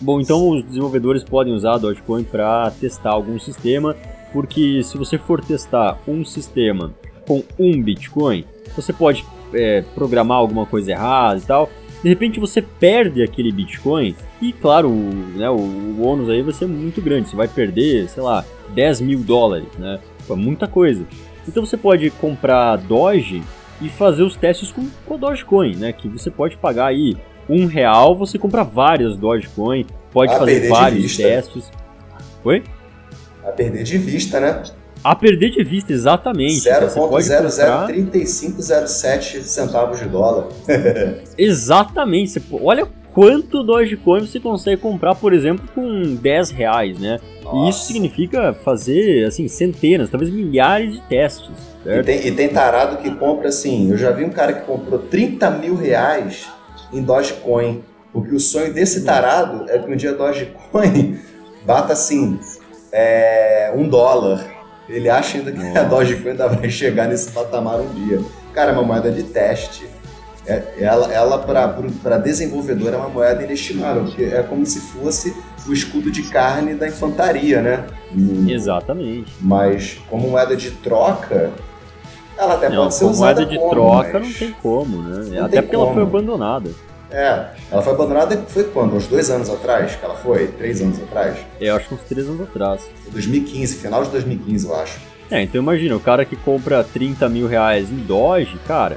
Bom, 0.00 0.20
então 0.20 0.50
os 0.50 0.62
desenvolvedores 0.62 1.24
podem 1.24 1.54
usar 1.54 1.74
a 1.74 1.78
Dogecoin 1.78 2.22
para 2.22 2.70
testar 2.70 3.10
algum 3.10 3.38
sistema, 3.38 3.96
porque 4.36 4.82
se 4.82 4.98
você 4.98 5.16
for 5.16 5.42
testar 5.42 5.98
um 6.06 6.22
sistema 6.22 6.94
com 7.26 7.42
um 7.58 7.82
Bitcoin, 7.82 8.44
você 8.76 8.92
pode 8.92 9.24
é, 9.54 9.80
programar 9.94 10.36
alguma 10.36 10.66
coisa 10.66 10.90
errada 10.90 11.38
e 11.38 11.40
tal. 11.40 11.70
De 12.02 12.08
repente 12.10 12.38
você 12.38 12.60
perde 12.60 13.22
aquele 13.22 13.50
Bitcoin 13.50 14.14
e, 14.42 14.52
claro, 14.52 14.90
o, 14.90 15.10
né, 15.34 15.48
o, 15.48 15.54
o 15.54 16.02
ônus 16.06 16.28
aí 16.28 16.42
vai 16.42 16.52
ser 16.52 16.66
muito 16.66 17.00
grande. 17.00 17.30
Você 17.30 17.34
vai 17.34 17.48
perder, 17.48 18.10
sei 18.10 18.22
lá, 18.22 18.44
10 18.74 19.00
mil 19.00 19.20
dólares, 19.20 19.68
né? 19.78 20.00
É 20.28 20.34
muita 20.34 20.68
coisa. 20.68 21.06
Então 21.48 21.64
você 21.64 21.78
pode 21.78 22.10
comprar 22.10 22.76
Doge 22.76 23.42
e 23.80 23.88
fazer 23.88 24.22
os 24.22 24.36
testes 24.36 24.70
com, 24.70 24.86
com 25.06 25.14
a 25.14 25.16
Dogecoin, 25.16 25.76
né? 25.76 25.94
Que 25.94 26.10
você 26.10 26.30
pode 26.30 26.58
pagar 26.58 26.88
aí 26.88 27.16
um 27.48 27.64
real, 27.64 28.14
você 28.14 28.38
compra 28.38 28.62
várias 28.62 29.16
Dogecoin, 29.16 29.86
pode 30.12 30.34
a 30.34 30.38
fazer 30.38 30.68
vários 30.68 31.16
testes. 31.16 31.72
Oi? 32.44 32.62
A 33.46 33.52
perder 33.52 33.84
de 33.84 33.96
vista, 33.96 34.40
né? 34.40 34.60
A 35.04 35.14
perder 35.14 35.50
de 35.50 35.62
vista, 35.62 35.92
exatamente. 35.92 36.68
0.003507 36.68 39.42
centavos 39.42 40.00
de 40.00 40.06
dólar. 40.06 40.48
exatamente. 41.38 42.32
Você, 42.32 42.42
olha 42.60 42.88
quanto 43.14 43.62
Dogecoin 43.62 44.26
você 44.26 44.40
consegue 44.40 44.82
comprar, 44.82 45.14
por 45.14 45.32
exemplo, 45.32 45.64
com 45.72 46.16
10 46.16 46.50
reais, 46.50 46.98
né? 46.98 47.20
Nossa. 47.42 47.56
E 47.56 47.68
isso 47.70 47.86
significa 47.86 48.52
fazer, 48.52 49.24
assim, 49.24 49.46
centenas, 49.46 50.10
talvez 50.10 50.28
milhares 50.30 50.94
de 50.94 51.02
testes. 51.02 51.54
E 51.86 52.02
tem, 52.02 52.26
e 52.26 52.32
tem, 52.32 52.48
tarado 52.48 52.96
que 52.96 53.14
compra, 53.14 53.48
assim, 53.48 53.92
eu 53.92 53.96
já 53.96 54.10
vi 54.10 54.24
um 54.24 54.30
cara 54.30 54.54
que 54.54 54.66
comprou 54.66 54.98
30 54.98 55.48
mil 55.52 55.76
reais 55.76 56.48
em 56.92 57.00
Dogecoin. 57.00 57.84
Porque 58.12 58.34
o 58.34 58.40
sonho 58.40 58.74
desse 58.74 59.04
tarado 59.04 59.70
é 59.70 59.78
que 59.78 59.92
um 59.92 59.94
dia 59.94 60.12
Dogecoin 60.12 61.20
bata, 61.64 61.92
assim, 61.92 62.40
é, 62.92 63.72
um 63.74 63.88
dólar. 63.88 64.44
Ele 64.88 65.08
acha 65.08 65.38
ainda 65.38 65.50
que 65.50 65.58
Nossa. 65.58 65.80
a 65.80 65.84
Dogecoin 65.84 66.30
ainda 66.30 66.48
vai 66.48 66.70
chegar 66.70 67.08
nesse 67.08 67.32
patamar 67.32 67.80
um 67.80 67.88
dia. 67.88 68.20
Cara, 68.52 68.70
é 68.70 68.72
uma 68.72 68.82
moeda 68.82 69.10
de 69.10 69.24
teste. 69.24 69.86
É, 70.46 70.62
ela, 70.78 71.12
ela 71.12 71.38
para 71.38 72.18
desenvolvedor, 72.18 72.94
é 72.94 72.96
uma 72.96 73.08
moeda 73.08 73.42
inestimável, 73.42 74.04
porque 74.04 74.24
é 74.24 74.42
como 74.44 74.64
se 74.64 74.80
fosse 74.80 75.34
o 75.66 75.72
escudo 75.72 76.08
de 76.08 76.22
carne 76.22 76.74
da 76.74 76.86
infantaria, 76.86 77.60
né? 77.60 77.84
Exatamente. 78.48 79.32
Mas 79.40 79.98
como 80.08 80.28
moeda 80.28 80.56
de 80.56 80.70
troca, 80.70 81.50
ela 82.38 82.54
até 82.54 82.68
não, 82.68 82.84
pode 82.84 82.94
ser 82.94 83.04
usada 83.06 83.40
moeda 83.40 83.46
de 83.46 83.58
como, 83.58 83.70
troca 83.70 84.18
não 84.20 84.32
tem 84.32 84.52
como, 84.62 85.02
né? 85.02 85.24
Não 85.30 85.44
até 85.46 85.60
porque 85.60 85.76
como. 85.76 85.86
ela 85.88 85.94
foi 85.94 86.02
abandonada. 86.04 86.70
É, 87.10 87.46
ela 87.70 87.82
foi 87.82 87.92
abandonada 87.92 88.36
foi 88.48 88.64
quando? 88.64 88.96
Uns 88.96 89.06
dois 89.06 89.30
anos 89.30 89.48
atrás 89.48 89.94
que 89.94 90.04
ela 90.04 90.16
foi? 90.16 90.48
Três 90.48 90.80
anos 90.80 91.00
atrás? 91.00 91.38
Eu 91.60 91.76
acho 91.76 91.88
que 91.88 91.94
uns 91.94 92.02
três 92.02 92.26
anos 92.26 92.40
atrás. 92.40 92.82
2015, 93.10 93.76
final 93.76 94.02
de 94.02 94.10
2015, 94.10 94.66
eu 94.66 94.74
acho. 94.74 94.98
É, 95.30 95.42
então 95.42 95.60
imagina, 95.60 95.96
o 95.96 96.00
cara 96.00 96.24
que 96.24 96.36
compra 96.36 96.84
30 96.84 97.28
mil 97.28 97.46
reais 97.46 97.90
em 97.90 97.96
Doge, 97.96 98.58
cara, 98.66 98.96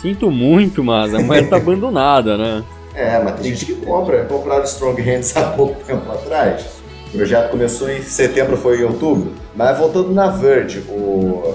sinto 0.00 0.30
muito, 0.30 0.84
mas 0.84 1.14
a 1.14 1.18
moeda 1.18 1.48
tá 1.48 1.56
abandonada, 1.58 2.36
né? 2.36 2.64
É, 2.94 3.18
mas 3.18 3.40
tem 3.40 3.54
gente 3.54 3.66
que 3.66 3.74
compra. 3.74 4.24
Compraram 4.24 4.64
Strong 4.64 5.00
Hands 5.02 5.36
há 5.36 5.50
pouco 5.50 5.84
tempo 5.84 6.10
atrás. 6.10 6.64
O 7.08 7.16
projeto 7.16 7.50
começou 7.50 7.90
em 7.90 8.02
setembro, 8.02 8.56
foi 8.56 8.80
em 8.80 8.84
outubro. 8.84 9.32
Mas 9.54 9.78
voltando 9.78 10.12
na 10.12 10.28
Verge, 10.28 10.80
o, 10.88 11.54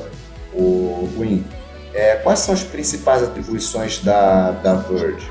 o 0.54 1.10
Win, 1.18 1.44
é, 1.94 2.16
quais 2.18 2.40
são 2.40 2.54
as 2.54 2.64
principais 2.64 3.24
atribuições 3.24 4.00
da, 4.00 4.52
da 4.52 4.76
Verge? 4.76 5.30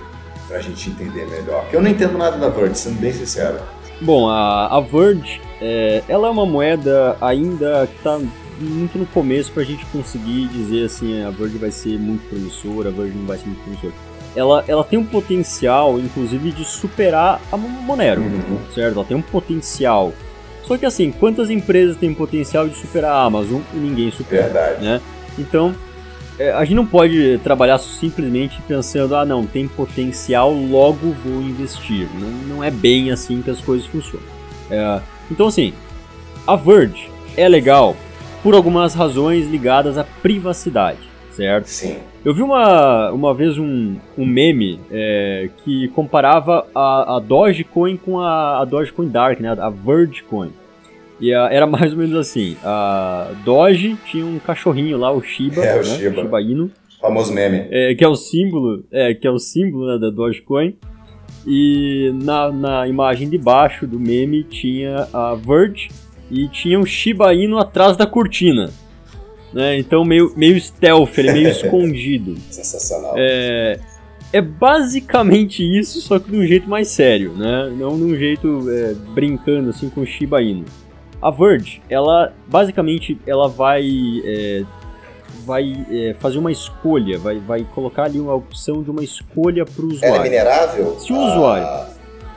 Pra 0.50 0.60
gente 0.60 0.90
entender 0.90 1.26
melhor. 1.26 1.62
Porque 1.62 1.76
eu 1.76 1.80
não 1.80 1.88
entendo 1.88 2.18
nada 2.18 2.36
da 2.36 2.48
Verge, 2.48 2.76
sendo 2.76 3.00
bem 3.00 3.12
sincero. 3.12 3.60
Bom, 4.00 4.28
a, 4.28 4.66
a 4.76 4.80
Verge, 4.80 5.40
é, 5.60 6.02
ela 6.08 6.26
é 6.26 6.30
uma 6.30 6.44
moeda 6.44 7.16
ainda 7.20 7.86
que 7.86 7.96
está 7.96 8.18
muito 8.58 8.98
no 8.98 9.06
começo 9.06 9.52
para 9.52 9.62
a 9.62 9.66
gente 9.66 9.86
conseguir 9.86 10.48
dizer 10.48 10.86
assim, 10.86 11.22
a 11.22 11.30
Verge 11.30 11.56
vai 11.56 11.70
ser 11.70 11.98
muito 11.98 12.28
promissora, 12.28 12.88
a 12.88 12.92
Verge 12.92 13.16
não 13.16 13.26
vai 13.26 13.38
ser 13.38 13.46
muito 13.46 13.62
promissora 13.62 13.94
ela, 14.34 14.64
ela 14.68 14.84
tem 14.84 14.98
um 14.98 15.04
potencial, 15.04 15.98
inclusive, 15.98 16.52
de 16.52 16.64
superar 16.64 17.40
a 17.50 17.56
Monero, 17.56 18.20
uhum. 18.20 18.58
certo? 18.74 18.96
Ela 18.96 19.04
tem 19.04 19.16
um 19.16 19.22
potencial. 19.22 20.12
Só 20.64 20.76
que 20.76 20.86
assim, 20.86 21.10
quantas 21.10 21.50
empresas 21.50 21.96
têm 21.96 22.14
potencial 22.14 22.68
de 22.68 22.76
superar 22.76 23.12
a 23.12 23.24
Amazon 23.24 23.60
e 23.74 23.76
ninguém 23.76 24.10
supera, 24.10 24.44
Verdade. 24.44 24.84
né? 24.84 25.00
Então, 25.38 25.74
a 26.54 26.64
gente 26.64 26.74
não 26.74 26.86
pode 26.86 27.38
trabalhar 27.44 27.78
simplesmente 27.78 28.60
pensando, 28.66 29.14
ah 29.14 29.24
não, 29.24 29.44
tem 29.44 29.68
potencial, 29.68 30.52
logo 30.52 31.12
vou 31.24 31.42
investir. 31.42 32.08
Não, 32.18 32.56
não 32.56 32.64
é 32.64 32.70
bem 32.70 33.10
assim 33.10 33.42
que 33.42 33.50
as 33.50 33.60
coisas 33.60 33.86
funcionam. 33.86 34.26
É, 34.70 35.00
então 35.30 35.46
assim, 35.48 35.74
a 36.46 36.56
Verge 36.56 37.10
é 37.36 37.48
legal 37.48 37.96
por 38.42 38.54
algumas 38.54 38.94
razões 38.94 39.46
ligadas 39.48 39.98
à 39.98 40.04
privacidade, 40.04 41.00
certo? 41.30 41.66
Sim. 41.66 41.98
Eu 42.24 42.34
vi 42.34 42.42
uma, 42.42 43.10
uma 43.12 43.34
vez 43.34 43.58
um, 43.58 43.96
um 44.16 44.26
meme 44.26 44.78
é, 44.90 45.48
que 45.64 45.88
comparava 45.88 46.66
a, 46.74 47.16
a 47.16 47.18
Dogecoin 47.18 47.96
com 47.96 48.20
a, 48.20 48.60
a 48.60 48.64
Dogecoin 48.64 49.08
Dark, 49.08 49.40
né? 49.40 49.50
A 49.58 49.70
Vergecoin. 49.70 50.52
E 51.20 51.34
a, 51.34 51.48
era 51.52 51.66
mais 51.66 51.92
ou 51.92 51.98
menos 51.98 52.16
assim, 52.16 52.56
a 52.64 53.30
Doge 53.44 53.96
tinha 54.06 54.24
um 54.24 54.38
cachorrinho 54.38 54.96
lá, 54.96 55.12
o 55.12 55.22
Shiba, 55.22 55.64
é, 55.64 55.74
o 55.74 55.78
né? 55.78 55.84
Shiba. 55.84 56.22
Shiba 56.22 56.40
Inu. 56.40 56.70
Famoso 57.00 57.32
meme. 57.32 57.66
É, 57.70 57.94
que 57.94 58.04
é 58.04 58.08
o 58.08 58.16
símbolo, 58.16 58.84
é, 58.90 59.14
que 59.14 59.26
é 59.26 59.30
o 59.30 59.38
símbolo 59.38 59.86
né, 59.86 59.98
da 59.98 60.10
Dogecoin. 60.10 60.76
E 61.46 62.10
na, 62.22 62.52
na 62.52 62.88
imagem 62.88 63.28
de 63.28 63.38
baixo 63.38 63.86
do 63.86 63.98
meme 63.98 64.44
tinha 64.44 65.08
a 65.12 65.34
Verge 65.34 65.88
e 66.30 66.46
tinha 66.48 66.78
um 66.78 66.84
Shiba 66.84 67.32
Inu 67.32 67.58
atrás 67.58 67.96
da 67.96 68.06
cortina 68.06 68.70
né? 69.52 69.78
Então 69.78 70.04
meio, 70.04 70.32
meio 70.36 70.58
stealth, 70.60 71.18
ele 71.18 71.28
é 71.28 71.32
meio 71.32 71.48
escondido. 71.50 72.36
Sensacional. 72.50 73.14
É, 73.16 73.78
é 74.32 74.40
basicamente 74.40 75.62
isso, 75.62 76.00
só 76.00 76.18
que 76.18 76.30
de 76.30 76.36
um 76.36 76.46
jeito 76.46 76.68
mais 76.68 76.88
sério, 76.88 77.32
né? 77.32 77.72
Não 77.76 77.96
de 77.96 78.04
um 78.04 78.16
jeito 78.16 78.70
é, 78.70 78.94
brincando 79.14 79.70
assim 79.70 79.88
com 79.88 80.02
o 80.02 80.06
Shiba 80.06 80.42
Inu. 80.42 80.64
A 81.20 81.30
Verge, 81.30 81.82
ela 81.88 82.32
basicamente 82.46 83.18
ela 83.26 83.48
vai 83.48 83.84
é, 84.24 84.62
vai 85.44 85.86
é, 85.90 86.14
fazer 86.18 86.38
uma 86.38 86.50
escolha, 86.50 87.18
vai, 87.18 87.38
vai 87.38 87.66
colocar 87.74 88.04
ali 88.04 88.18
uma 88.18 88.34
opção 88.34 88.82
de 88.82 88.90
uma 88.90 89.04
escolha 89.04 89.64
para 89.64 89.84
o 89.84 89.88
usuário. 89.88 90.14
Ela 90.14 90.18
é 90.18 90.22
minerável? 90.22 90.98
Se 90.98 91.12
o 91.12 91.16
usuário 91.16 91.90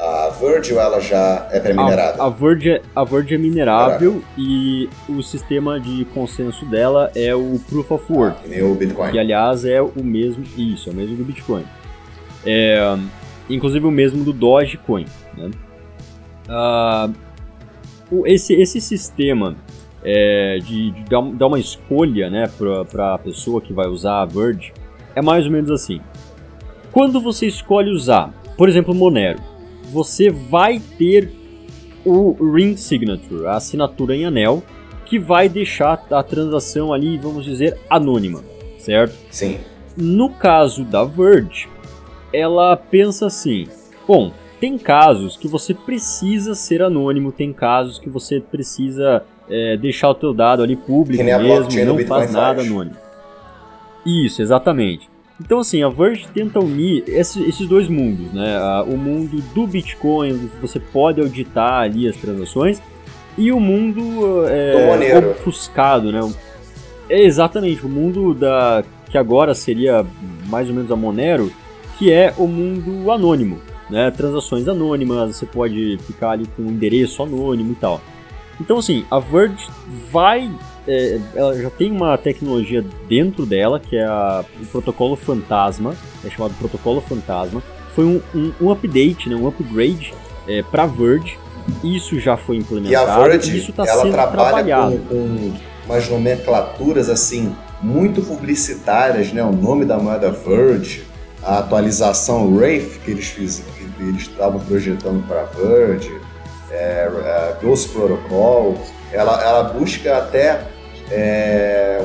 a 0.03 0.29
Virgil 0.29 0.79
ela 0.79 0.99
já 0.99 1.47
é 1.49 1.59
pré-minerada? 1.59 2.21
A, 2.21 2.25
a, 2.25 2.29
Virgil, 2.29 2.81
a 2.93 3.03
Virgil 3.05 3.37
é 3.37 3.41
minerável, 3.41 4.21
e 4.37 4.89
o 5.07 5.21
sistema 5.21 5.79
de 5.79 6.03
consenso 6.13 6.65
dela 6.65 7.09
é 7.15 7.33
o 7.33 7.57
Proof 7.69 7.91
of 7.91 8.11
Work. 8.11 8.37
Ah, 8.43 8.47
nem 8.47 8.61
o 8.63 8.75
Bitcoin. 8.75 9.11
Que 9.11 9.19
aliás 9.19 9.63
é 9.63 9.81
o 9.81 10.03
mesmo, 10.03 10.43
isso, 10.57 10.89
é 10.89 10.91
o 10.91 10.95
mesmo 10.95 11.15
do 11.15 11.23
Bitcoin. 11.23 11.63
É, 12.45 12.97
inclusive 13.49 13.85
o 13.85 13.91
mesmo 13.91 14.25
do 14.25 14.33
Dogecoin. 14.33 15.05
Né? 15.37 15.51
Uh, 16.49 17.13
esse, 18.25 18.53
esse 18.53 18.79
sistema 18.79 19.55
é, 20.03 20.59
de, 20.63 20.91
de, 20.91 21.03
dar 21.03 21.47
uma 21.47 21.59
escolha 21.59 22.29
né, 22.29 22.49
para 22.91 23.15
a 23.15 23.17
pessoa 23.17 23.61
que 23.61 23.73
vai 23.73 23.87
usar 23.87 24.21
a 24.21 24.25
Verge 24.25 24.73
é 25.15 25.21
mais 25.21 25.45
ou 25.45 25.51
menos 25.51 25.71
assim. 25.71 26.01
Quando 26.91 27.21
você 27.21 27.47
escolhe 27.47 27.89
usar, 27.89 28.33
por 28.57 28.69
exemplo, 28.69 28.93
Monero, 28.93 29.39
você 29.91 30.29
vai 30.29 30.79
ter 30.97 31.31
o 32.05 32.33
Ring 32.53 32.75
Signature, 32.75 33.47
a 33.47 33.55
assinatura 33.55 34.15
em 34.15 34.25
anel, 34.25 34.61
que 35.05 35.17
vai 35.19 35.47
deixar 35.47 36.05
a 36.11 36.23
transação 36.23 36.93
ali, 36.93 37.17
vamos 37.17 37.45
dizer, 37.45 37.79
anônima, 37.89 38.43
certo? 38.79 39.15
Sim. 39.29 39.59
No 39.95 40.29
caso 40.29 40.83
da 40.83 41.03
Verge, 41.03 41.67
ela 42.33 42.75
pensa 42.75 43.27
assim: 43.27 43.67
bom, 44.07 44.31
tem 44.63 44.77
casos 44.77 45.35
que 45.35 45.45
você 45.45 45.73
precisa 45.73 46.55
ser 46.55 46.81
anônimo, 46.81 47.33
tem 47.33 47.51
casos 47.51 47.99
que 47.99 48.09
você 48.09 48.39
precisa 48.39 49.21
é, 49.49 49.75
deixar 49.75 50.11
o 50.11 50.15
teu 50.15 50.33
dado 50.33 50.63
ali 50.63 50.77
público 50.77 51.21
mesmo, 51.21 51.85
não 51.85 51.99
faz 52.07 52.31
nada 52.31 52.61
faz. 52.61 52.71
anônimo. 52.71 52.95
Isso, 54.05 54.41
exatamente. 54.41 55.09
Então, 55.41 55.59
assim, 55.59 55.83
a 55.83 55.89
Verge 55.89 56.29
tenta 56.33 56.61
unir 56.61 57.03
esses 57.07 57.67
dois 57.67 57.89
mundos, 57.89 58.31
né? 58.31 58.57
O 58.87 58.95
mundo 58.95 59.43
do 59.53 59.67
Bitcoin, 59.67 60.31
onde 60.31 60.47
você 60.61 60.79
pode 60.79 61.19
auditar 61.19 61.81
ali 61.81 62.07
as 62.07 62.15
transações, 62.15 62.81
e 63.37 63.51
o 63.51 63.59
mundo 63.59 64.45
é, 64.47 65.17
ofuscado, 65.29 66.09
né? 66.09 66.21
É 67.09 67.21
exatamente, 67.21 67.85
o 67.85 67.89
mundo 67.89 68.33
da 68.33 68.81
que 69.09 69.17
agora 69.17 69.53
seria 69.53 70.05
mais 70.47 70.69
ou 70.69 70.73
menos 70.73 70.89
a 70.89 70.95
Monero, 70.95 71.51
que 71.99 72.13
é 72.13 72.33
o 72.37 72.47
mundo 72.47 73.11
anônimo, 73.11 73.59
né? 73.89 74.11
Transações 74.11 74.67
anônimas, 74.67 75.35
você 75.35 75.45
pode 75.45 75.97
ficar 76.05 76.31
ali 76.31 76.45
com 76.55 76.63
um 76.63 76.69
endereço 76.69 77.21
anônimo 77.23 77.71
e 77.71 77.75
tal. 77.75 78.01
Então, 78.59 78.77
assim, 78.77 79.05
a 79.09 79.19
Verge 79.19 79.67
vai 80.11 80.49
é, 80.87 81.19
ela 81.33 81.55
já 81.59 81.69
tem 81.69 81.91
uma 81.91 82.17
tecnologia 82.17 82.83
dentro 83.07 83.45
dela, 83.45 83.79
que 83.79 83.95
é 83.95 84.03
a, 84.03 84.43
o 84.61 84.65
protocolo 84.65 85.15
Fantasma, 85.15 85.95
é 86.23 86.29
chamado 86.29 86.53
Protocolo 86.55 87.01
Fantasma. 87.01 87.63
Foi 87.95 88.05
um, 88.05 88.21
um, 88.35 88.51
um 88.61 88.71
update, 88.71 89.29
né, 89.29 89.35
um 89.35 89.47
upgrade 89.47 90.13
é, 90.47 90.61
para 90.61 90.85
Verge. 90.85 91.37
Isso 91.83 92.19
já 92.19 92.35
foi 92.35 92.57
implementado. 92.57 92.91
E 92.91 92.95
a 92.95 93.23
Verge, 93.23 93.57
isso 93.57 93.71
tá 93.71 93.85
ela 93.85 94.11
trabalha 94.11 94.75
com, 94.75 94.97
com 94.97 95.53
umas 95.85 96.09
nomenclaturas 96.09 97.09
assim 97.09 97.55
muito 97.81 98.21
publicitárias, 98.21 99.31
né? 99.31 99.43
O 99.43 99.51
nome 99.51 99.85
da 99.85 99.97
moeda 99.97 100.31
Verge, 100.31 101.03
a 101.43 101.59
atualização 101.59 102.53
Wraith 102.53 102.99
que 103.03 103.11
eles 103.11 103.27
fizeram, 103.27 103.69
eles 103.99 104.23
estavam 104.23 104.59
projetando 104.59 105.25
para 105.27 105.43
Verge, 105.43 106.11
é, 106.71 107.09
é, 107.09 107.57
Ghost 107.61 107.89
Protocol. 107.89 108.77
Ela, 109.11 109.43
ela 109.43 109.63
busca 109.63 110.17
até 110.17 110.61
é, 111.11 112.01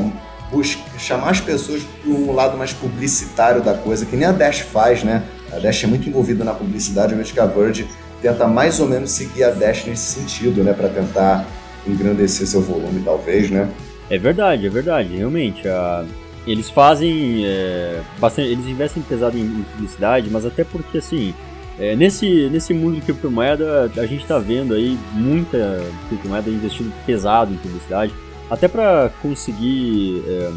busca, 0.51 0.83
chamar 0.99 1.31
as 1.31 1.41
pessoas 1.41 1.83
para 1.83 2.11
um 2.11 2.33
lado 2.33 2.57
mais 2.57 2.73
publicitário 2.73 3.63
da 3.63 3.75
coisa, 3.75 4.05
que 4.05 4.17
nem 4.17 4.27
a 4.27 4.33
Dash 4.33 4.61
faz, 4.61 5.03
né? 5.03 5.23
A 5.53 5.59
Dash 5.59 5.85
é 5.85 5.87
muito 5.87 6.09
envolvida 6.09 6.45
na 6.45 6.53
publicidade, 6.53 7.15
vejo 7.15 7.33
que 7.33 7.41
a 7.41 7.47
Verge 7.47 7.87
tenta 8.21 8.47
mais 8.47 8.81
ou 8.81 8.87
menos 8.87 9.13
seguir 9.13 9.45
a 9.45 9.51
Dash 9.51 9.87
nesse 9.87 10.21
sentido, 10.21 10.63
né? 10.63 10.73
Para 10.73 10.89
tentar 10.89 11.47
engrandecer 11.87 12.47
seu 12.47 12.61
volume, 12.61 13.03
talvez, 13.05 13.51
né? 13.51 13.69
É 14.11 14.19
verdade, 14.19 14.67
é 14.67 14.71
verdade, 14.71 15.17
realmente. 15.17 15.67
A... 15.69 16.05
Eles 16.51 16.71
fazem 16.71 17.45
é, 17.45 18.01
bastante, 18.19 18.49
eles 18.49 18.67
investem 18.67 19.03
pesado 19.03 19.37
em, 19.37 19.43
em 19.43 19.63
publicidade, 19.73 20.31
mas 20.31 20.47
até 20.47 20.65
porque 20.65 20.99
assim, 20.99 21.35
é, 21.79 21.95
nesse, 21.95 22.49
nesse 22.51 22.73
mundo 22.73 22.97
de 22.97 23.03
criptomoeda, 23.03 23.91
a 23.97 24.07
gente 24.07 24.23
está 24.23 24.39
vendo 24.39 24.75
aí 24.75 24.99
muita 25.13 25.85
criptomoeda 26.09 26.51
investindo 26.51 26.93
pesado 27.05 27.53
em 27.53 27.57
publicidade 27.57 28.13
até 28.51 28.67
para 28.67 29.11
conseguir 29.21 30.23
é, 30.27 30.51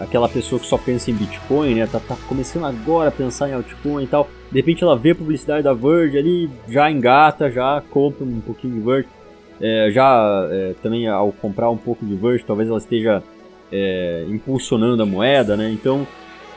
aquela 0.00 0.28
pessoa 0.28 0.60
que 0.60 0.66
só 0.66 0.78
pensa 0.78 1.10
em 1.10 1.14
Bitcoin, 1.14 1.74
né? 1.74 1.86
Tá, 1.86 2.00
tá, 2.00 2.16
começando 2.28 2.66
agora 2.66 3.08
a 3.08 3.12
pensar 3.12 3.48
em 3.48 3.54
altcoin 3.54 4.04
e 4.04 4.06
tal. 4.06 4.28
De 4.50 4.58
repente 4.58 4.82
ela 4.82 4.96
vê 4.96 5.10
a 5.10 5.14
publicidade 5.14 5.62
da 5.62 5.72
Verge 5.72 6.18
ali, 6.18 6.50
já 6.68 6.90
engata, 6.90 7.50
já 7.50 7.82
compra 7.90 8.24
um 8.24 8.40
pouquinho 8.40 8.74
de 8.74 8.80
Verge. 8.80 9.08
É, 9.60 9.90
já 9.92 10.48
é, 10.50 10.74
também 10.82 11.06
ao 11.06 11.32
comprar 11.32 11.68
um 11.70 11.76
pouco 11.76 12.04
de 12.04 12.14
Verge, 12.14 12.44
talvez 12.46 12.68
ela 12.68 12.78
esteja 12.78 13.22
é, 13.72 14.26
impulsionando 14.28 15.02
a 15.02 15.06
moeda, 15.06 15.56
né? 15.56 15.70
Então 15.70 16.06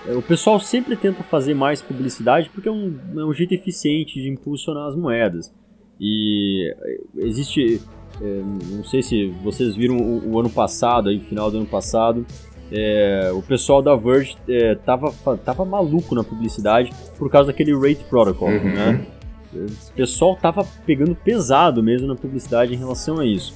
é, 0.08 0.14
o 0.14 0.22
pessoal 0.22 0.60
sempre 0.60 0.96
tenta 0.96 1.24
fazer 1.24 1.54
mais 1.54 1.82
publicidade 1.82 2.50
porque 2.50 2.68
é 2.68 2.72
um, 2.72 2.98
é 3.18 3.26
um 3.26 3.34
jeito 3.34 3.54
eficiente 3.54 4.22
de 4.22 4.30
impulsionar 4.30 4.88
as 4.88 4.96
moedas. 4.96 5.54
E 6.00 6.74
é, 6.84 7.26
existe 7.26 7.82
é, 8.22 8.42
não 8.76 8.84
sei 8.84 9.02
se 9.02 9.28
vocês 9.44 9.76
viram 9.76 9.98
o, 9.98 10.34
o, 10.34 10.40
ano 10.40 10.50
passado, 10.50 11.10
aí, 11.10 11.20
final 11.20 11.50
do 11.50 11.58
ano 11.58 11.66
passado, 11.66 12.26
é, 12.72 13.32
o 13.34 13.42
pessoal 13.42 13.82
da 13.82 13.96
Verge 13.96 14.36
é, 14.48 14.76
tava, 14.76 15.12
tava 15.38 15.66
maluco 15.66 16.16
na 16.16 16.24
publicidade 16.24 16.92
por 17.18 17.30
causa 17.30 17.48
daquele 17.48 17.74
Rate 17.76 18.04
Protocol, 18.06 18.50
uhum. 18.50 18.74
né? 18.74 19.06
O 19.54 19.94
pessoal 19.96 20.36
tava 20.36 20.66
pegando 20.84 21.14
pesado 21.14 21.84
mesmo 21.84 22.08
na 22.08 22.16
publicidade 22.16 22.74
em 22.74 22.78
relação 22.78 23.20
a 23.20 23.26
isso. 23.26 23.54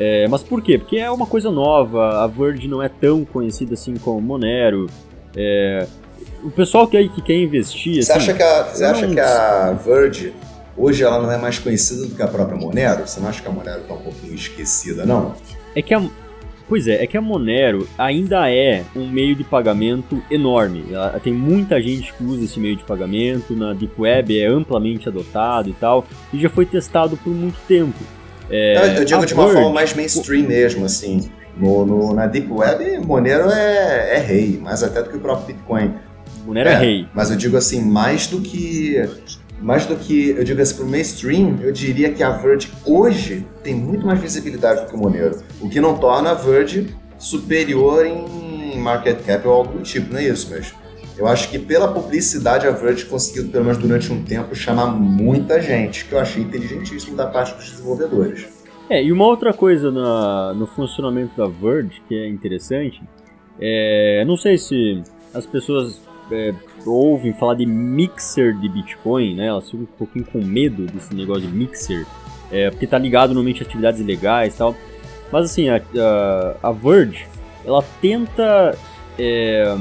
É, 0.00 0.26
mas 0.26 0.42
por 0.42 0.62
quê? 0.62 0.78
Porque 0.78 0.96
é 0.96 1.10
uma 1.10 1.26
coisa 1.26 1.50
nova, 1.50 2.24
a 2.24 2.26
Verge 2.26 2.66
não 2.66 2.82
é 2.82 2.88
tão 2.88 3.24
conhecida 3.24 3.74
assim 3.74 3.94
como 3.96 4.20
Monero. 4.20 4.86
É, 5.36 5.86
o 6.42 6.50
pessoal 6.50 6.88
que, 6.88 7.08
que 7.10 7.20
quer 7.20 7.36
investir. 7.36 8.02
Você 8.02 8.10
assim, 8.10 8.30
acha, 8.30 8.34
que 8.34 8.42
a, 8.42 8.62
você 8.64 8.84
acha 8.84 9.06
que 9.06 9.20
a 9.20 9.72
Verge 9.72 10.32
Hoje 10.80 11.04
ela 11.04 11.20
não 11.20 11.30
é 11.30 11.36
mais 11.36 11.58
conhecida 11.58 12.06
do 12.06 12.14
que 12.14 12.22
a 12.22 12.26
própria 12.26 12.56
Monero? 12.56 13.06
Você 13.06 13.20
não 13.20 13.28
acha 13.28 13.42
que 13.42 13.48
a 13.48 13.50
Monero 13.50 13.82
está 13.82 13.92
um 13.92 13.98
pouquinho 13.98 14.34
esquecida, 14.34 15.04
não? 15.04 15.34
É 15.76 15.82
que 15.82 15.92
a. 15.92 16.02
Pois 16.66 16.86
é, 16.86 17.02
é 17.02 17.06
que 17.06 17.18
a 17.18 17.20
Monero 17.20 17.86
ainda 17.98 18.50
é 18.50 18.84
um 18.96 19.06
meio 19.06 19.34
de 19.34 19.44
pagamento 19.44 20.22
enorme. 20.30 20.86
Ela, 20.90 21.20
tem 21.22 21.34
muita 21.34 21.82
gente 21.82 22.14
que 22.14 22.24
usa 22.24 22.44
esse 22.44 22.58
meio 22.58 22.76
de 22.76 22.84
pagamento, 22.84 23.54
na 23.54 23.74
Deep 23.74 23.92
Web 24.00 24.40
é 24.40 24.46
amplamente 24.46 25.08
adotado 25.08 25.68
e 25.68 25.72
tal, 25.72 26.06
e 26.32 26.40
já 26.40 26.48
foi 26.48 26.64
testado 26.64 27.16
por 27.16 27.30
muito 27.30 27.58
tempo. 27.66 27.98
É, 28.50 28.98
eu 28.98 29.04
digo 29.04 29.24
de 29.24 29.34
uma 29.34 29.48
forma 29.48 29.70
mais 29.70 29.94
mainstream 29.94 30.46
mesmo, 30.46 30.84
assim. 30.84 31.30
No, 31.56 31.84
no, 31.84 32.14
na 32.14 32.26
Deep 32.26 32.50
Web, 32.50 33.06
Monero 33.06 33.50
é, 33.50 34.16
é 34.16 34.18
rei, 34.18 34.58
mais 34.60 34.82
até 34.82 35.02
do 35.02 35.10
que 35.10 35.16
o 35.16 35.20
próprio 35.20 35.54
Bitcoin. 35.54 35.94
Monero 36.44 36.68
é, 36.68 36.72
é 36.72 36.76
rei. 36.76 37.08
Mas 37.14 37.30
eu 37.30 37.36
digo 37.36 37.56
assim, 37.56 37.82
mais 37.82 38.26
do 38.26 38.40
que 38.40 39.02
mais 39.60 39.84
do 39.84 39.94
que, 39.94 40.30
eu 40.30 40.42
digo 40.42 40.60
assim, 40.62 40.76
pro 40.76 40.86
mainstream, 40.86 41.58
eu 41.60 41.70
diria 41.70 42.10
que 42.10 42.22
a 42.22 42.30
Verge 42.30 42.72
hoje 42.86 43.46
tem 43.62 43.74
muito 43.74 44.06
mais 44.06 44.18
visibilidade 44.18 44.80
do 44.80 44.86
que 44.86 44.94
o 44.94 44.98
Monero. 44.98 45.42
O 45.60 45.68
que 45.68 45.80
não 45.80 45.98
torna 45.98 46.30
a 46.30 46.34
Verge 46.34 46.96
superior 47.18 48.06
em 48.06 48.78
market 48.78 49.18
cap 49.26 49.46
ou 49.46 49.52
algo 49.52 49.78
do 49.78 49.82
tipo, 49.82 50.12
não 50.12 50.18
é 50.18 50.24
isso, 50.24 50.48
mas 50.50 50.72
eu 51.20 51.26
acho 51.26 51.50
que 51.50 51.58
pela 51.58 51.92
publicidade 51.92 52.66
a 52.66 52.70
Verge 52.70 53.04
conseguiu, 53.04 53.48
pelo 53.48 53.64
menos 53.64 53.78
durante 53.78 54.10
um 54.10 54.24
tempo, 54.24 54.54
chamar 54.54 54.86
muita 54.86 55.60
gente, 55.60 56.06
que 56.06 56.14
eu 56.14 56.18
achei 56.18 56.42
inteligentíssimo 56.42 57.14
da 57.14 57.26
parte 57.26 57.54
dos 57.54 57.70
desenvolvedores. 57.70 58.48
É, 58.88 59.04
e 59.04 59.12
uma 59.12 59.26
outra 59.26 59.52
coisa 59.52 59.90
na, 59.90 60.54
no 60.54 60.66
funcionamento 60.66 61.36
da 61.36 61.46
Verge 61.46 62.00
que 62.08 62.14
é 62.14 62.26
interessante, 62.26 63.02
é, 63.60 64.24
não 64.26 64.38
sei 64.38 64.56
se 64.56 65.02
as 65.34 65.44
pessoas 65.44 66.00
é, 66.32 66.54
ouvem 66.86 67.34
falar 67.34 67.54
de 67.54 67.66
mixer 67.66 68.58
de 68.58 68.66
Bitcoin, 68.70 69.34
né? 69.34 69.48
Elas 69.48 69.66
ficam 69.66 69.82
um 69.82 69.98
pouquinho 69.98 70.24
com 70.24 70.42
medo 70.42 70.86
desse 70.86 71.14
negócio 71.14 71.42
de 71.42 71.54
mixer, 71.54 72.06
é, 72.50 72.70
porque 72.70 72.86
tá 72.86 72.96
ligado 72.96 73.34
normalmente 73.34 73.62
a 73.62 73.66
atividades 73.66 74.00
ilegais 74.00 74.54
e 74.54 74.56
tal. 74.56 74.74
Mas 75.30 75.50
assim, 75.50 75.68
a, 75.68 75.76
a, 75.76 76.68
a 76.70 76.72
Verge, 76.72 77.26
ela 77.62 77.84
tenta 78.00 78.74
é, 79.20 79.76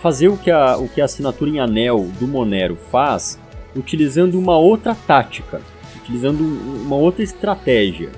fazer 0.00 0.28
o 0.28 0.36
que, 0.36 0.50
a, 0.50 0.76
o 0.76 0.88
que 0.88 1.00
a 1.00 1.04
assinatura 1.04 1.50
em 1.50 1.60
anel 1.60 2.08
do 2.18 2.26
Monero 2.26 2.76
faz, 2.90 3.38
utilizando 3.74 4.38
uma 4.38 4.56
outra 4.56 4.94
tática, 4.94 5.60
utilizando 5.96 6.42
uma 6.42 6.96
outra 6.96 7.22
estratégia, 7.22 8.10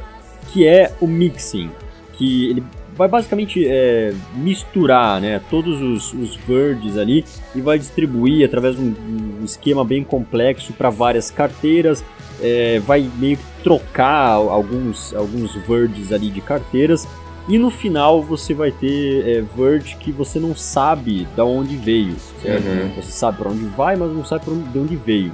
que 0.53 0.67
é 0.67 0.93
o 1.01 1.07
mixing, 1.07 1.71
que 2.15 2.51
ele 2.51 2.65
vai 2.97 3.09
basicamente 3.09 3.67
é, 3.67 4.15
misturar 4.35 5.21
né, 5.21 5.41
todos 5.51 5.81
os, 5.83 6.13
os 6.13 6.37
verdes 6.37 6.97
ali 6.97 7.25
e 7.55 7.61
vai 7.61 7.79
distribuir 7.79 8.47
através 8.47 8.77
de 8.77 8.83
um, 8.83 8.95
um 9.41 9.45
esquema 9.45 9.85
bem 9.85 10.05
complexo 10.05 10.73
para 10.73 10.91
várias 10.91 11.31
carteiras. 11.31 12.05
É, 12.41 12.81
vai 12.81 13.09
meio 13.19 13.37
que 13.37 13.45
trocar 13.63 14.33
alguns, 14.33 15.15
alguns 15.15 15.55
verdes 15.67 16.13
ali 16.13 16.31
de 16.31 16.41
carteiras 16.41 17.07
e 17.49 17.59
no 17.59 17.71
final 17.71 18.23
você 18.23 18.55
vai 18.55 18.71
ter 18.71 19.29
é, 19.29 19.41
verde 19.41 19.97
que 20.01 20.11
você 20.11 20.39
não 20.39 20.55
sabe 20.55 21.27
de 21.35 21.43
onde 21.43 21.77
veio? 21.77 22.17
Uhum. 22.45 22.93
Você 22.97 23.11
sabe 23.11 23.39
para 23.39 23.51
onde 23.51 23.65
vai, 23.67 23.97
mas 23.97 24.13
não 24.13 24.25
sabe 24.25 24.45
de 24.45 24.79
onde 24.79 24.97
veio. 24.97 25.33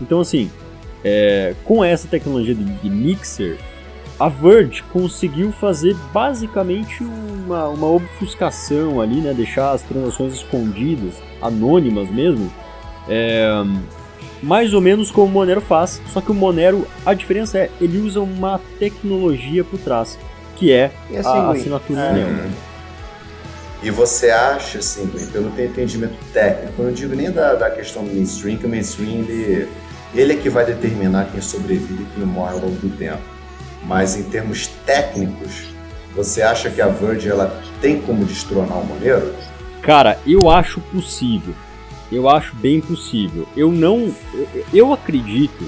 Então 0.00 0.20
assim, 0.20 0.50
é, 1.04 1.54
com 1.64 1.84
essa 1.84 2.08
tecnologia 2.08 2.54
de, 2.54 2.64
de 2.64 2.90
mixer, 2.90 3.58
a 4.18 4.28
Verge 4.28 4.82
conseguiu 4.92 5.50
fazer 5.52 5.96
basicamente 6.12 7.02
uma, 7.02 7.68
uma 7.68 7.86
obfuscação 7.88 9.00
ali, 9.00 9.20
né? 9.20 9.34
Deixar 9.34 9.72
as 9.72 9.82
transações 9.82 10.34
escondidas, 10.34 11.14
anônimas 11.42 12.10
mesmo. 12.10 12.50
É, 13.08 13.48
mais 14.42 14.72
ou 14.72 14.80
menos 14.80 15.10
como 15.10 15.26
o 15.26 15.30
Monero 15.30 15.60
faz, 15.60 16.00
só 16.12 16.20
que 16.20 16.30
o 16.30 16.34
Monero, 16.34 16.86
a 17.04 17.12
diferença 17.12 17.58
é, 17.58 17.70
ele 17.80 17.98
usa 17.98 18.20
uma 18.20 18.60
tecnologia 18.78 19.64
por 19.64 19.78
trás, 19.78 20.18
que 20.56 20.72
é 20.72 20.90
assim, 21.10 21.28
a 21.28 21.50
assinatura 21.50 22.00
é. 22.00 22.50
E 23.82 23.90
você 23.90 24.30
acha, 24.30 24.78
assim, 24.78 25.10
eu 25.34 25.42
não 25.42 25.50
tenho 25.50 25.68
entendimento 25.68 26.16
técnico, 26.32 26.72
eu 26.78 26.86
não 26.86 26.92
digo 26.92 27.14
nem 27.14 27.30
da, 27.30 27.54
da 27.54 27.70
questão 27.70 28.02
do 28.02 28.14
mainstream, 28.14 28.56
que 28.56 28.64
o 28.64 28.68
mainstream 28.68 29.26
ele, 29.28 29.68
ele 30.14 30.32
é 30.32 30.36
que 30.36 30.48
vai 30.48 30.64
determinar 30.64 31.28
quem 31.30 31.40
sobrevive 31.40 32.02
e 32.02 32.06
quem 32.14 32.24
morre 32.24 32.54
ao 32.54 32.60
longo 32.60 32.76
do 32.76 32.96
tempo 32.96 33.34
mas 33.86 34.16
em 34.16 34.22
termos 34.24 34.68
técnicos, 34.86 35.66
você 36.14 36.42
acha 36.42 36.70
que 36.70 36.80
a 36.80 36.88
Verge 36.88 37.28
ela 37.28 37.60
tem 37.80 38.00
como 38.00 38.24
destronar 38.24 38.78
o 38.78 38.84
Monero? 38.84 39.34
Cara, 39.82 40.18
eu 40.26 40.48
acho 40.48 40.80
possível. 40.80 41.54
Eu 42.10 42.28
acho 42.28 42.54
bem 42.56 42.80
possível. 42.80 43.46
Eu 43.56 43.70
não. 43.70 44.14
Eu 44.72 44.92
acredito 44.92 45.64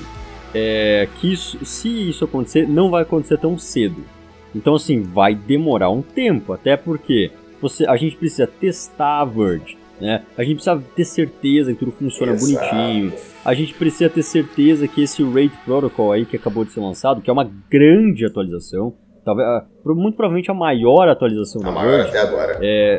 é, 0.55 1.09
que 1.16 1.32
isso, 1.32 1.64
se 1.64 2.09
isso 2.09 2.24
acontecer, 2.24 2.68
não 2.68 2.91
vai 2.91 3.03
acontecer 3.03 3.39
tão 3.39 3.59
cedo. 3.59 4.05
Então, 4.57 4.75
assim, 4.75 5.01
vai 5.01 5.35
demorar 5.35 5.91
um 5.91 6.01
tempo. 6.01 6.53
Até 6.53 6.77
porque 6.77 7.31
você, 7.61 7.87
a 7.87 7.97
gente 7.97 8.17
precisa 8.17 8.47
testar 8.47 9.21
a 9.21 9.25
Verge. 9.25 9.77
Né? 10.01 10.23
A 10.37 10.43
gente 10.43 10.55
precisa 10.55 10.83
ter 10.95 11.05
certeza 11.05 11.73
que 11.73 11.79
tudo 11.79 11.93
funciona 11.93 12.33
Exato. 12.33 12.75
bonitinho. 12.75 13.13
A 13.45 13.55
gente 13.55 13.75
precisa 13.75 14.11
ter 14.11 14.23
certeza 14.23 14.89
que 14.89 15.03
esse 15.03 15.23
Rate 15.23 15.57
Protocol 15.65 16.13
aí 16.13 16.25
que 16.25 16.37
acabou 16.37 16.65
de 16.65 16.73
ser 16.73 16.81
lançado, 16.81 17.21
que 17.23 17.31
é 17.31 17.33
uma 17.33 17.49
grande 17.71 18.25
atualização, 18.27 18.95
talvez, 19.25 19.47
ah, 19.49 19.67
muito 19.85 20.17
provavelmente 20.17 20.51
a 20.51 20.55
maior 20.55 21.09
atualização 21.09 21.63
a 21.63 21.65
da 21.65 21.73
maior 21.73 21.99
Word, 21.99 22.09
até 22.09 22.21
agora. 22.21 22.59
É, 22.61 22.99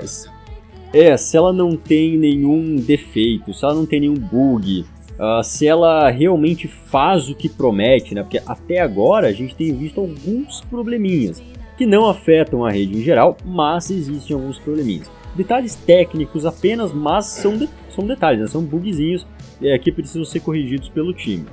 é, 0.94 1.18
se 1.18 1.38
ela 1.38 1.54
não 1.54 1.76
tem 1.76 2.18
nenhum 2.18 2.78
defeito, 2.78 3.54
se 3.54 3.64
ela 3.64 3.74
não 3.74 3.86
tem 3.86 4.00
nenhum 4.00 4.16
bug, 4.16 4.86
uh, 5.20 5.44
se 5.44 5.68
ela 5.68 6.10
realmente 6.10 6.68
faz 6.68 7.30
o 7.30 7.36
que 7.36 7.50
promete, 7.50 8.16
né? 8.16 8.24
Porque 8.24 8.42
até 8.46 8.80
agora 8.80 9.28
a 9.28 9.34
gente 9.34 9.56
tem 9.56 9.74
visto 9.74 10.00
alguns 10.00 10.62
probleminhas 10.62 11.42
que 11.78 11.86
não 11.86 12.10
afetam 12.10 12.66
a 12.66 12.72
rede 12.72 12.98
em 12.98 13.04
geral, 13.04 13.38
mas 13.46 13.92
existem 13.92 14.36
alguns 14.36 14.58
probleminhas. 14.58 15.10
Detalhes 15.36 15.76
técnicos 15.76 16.46
apenas, 16.46 16.92
mas 16.92 17.26
são, 17.26 17.56
de, 17.56 17.70
são 17.94 18.06
detalhes, 18.06 18.42
né? 18.42 18.48
são 18.48 18.64
bugzinhos 18.64 19.28
é, 19.62 19.78
que 19.78 19.92
precisam 19.92 20.26
ser 20.26 20.40
corrigidos 20.40 20.90
pelo 20.90 21.14
time. 21.14 21.46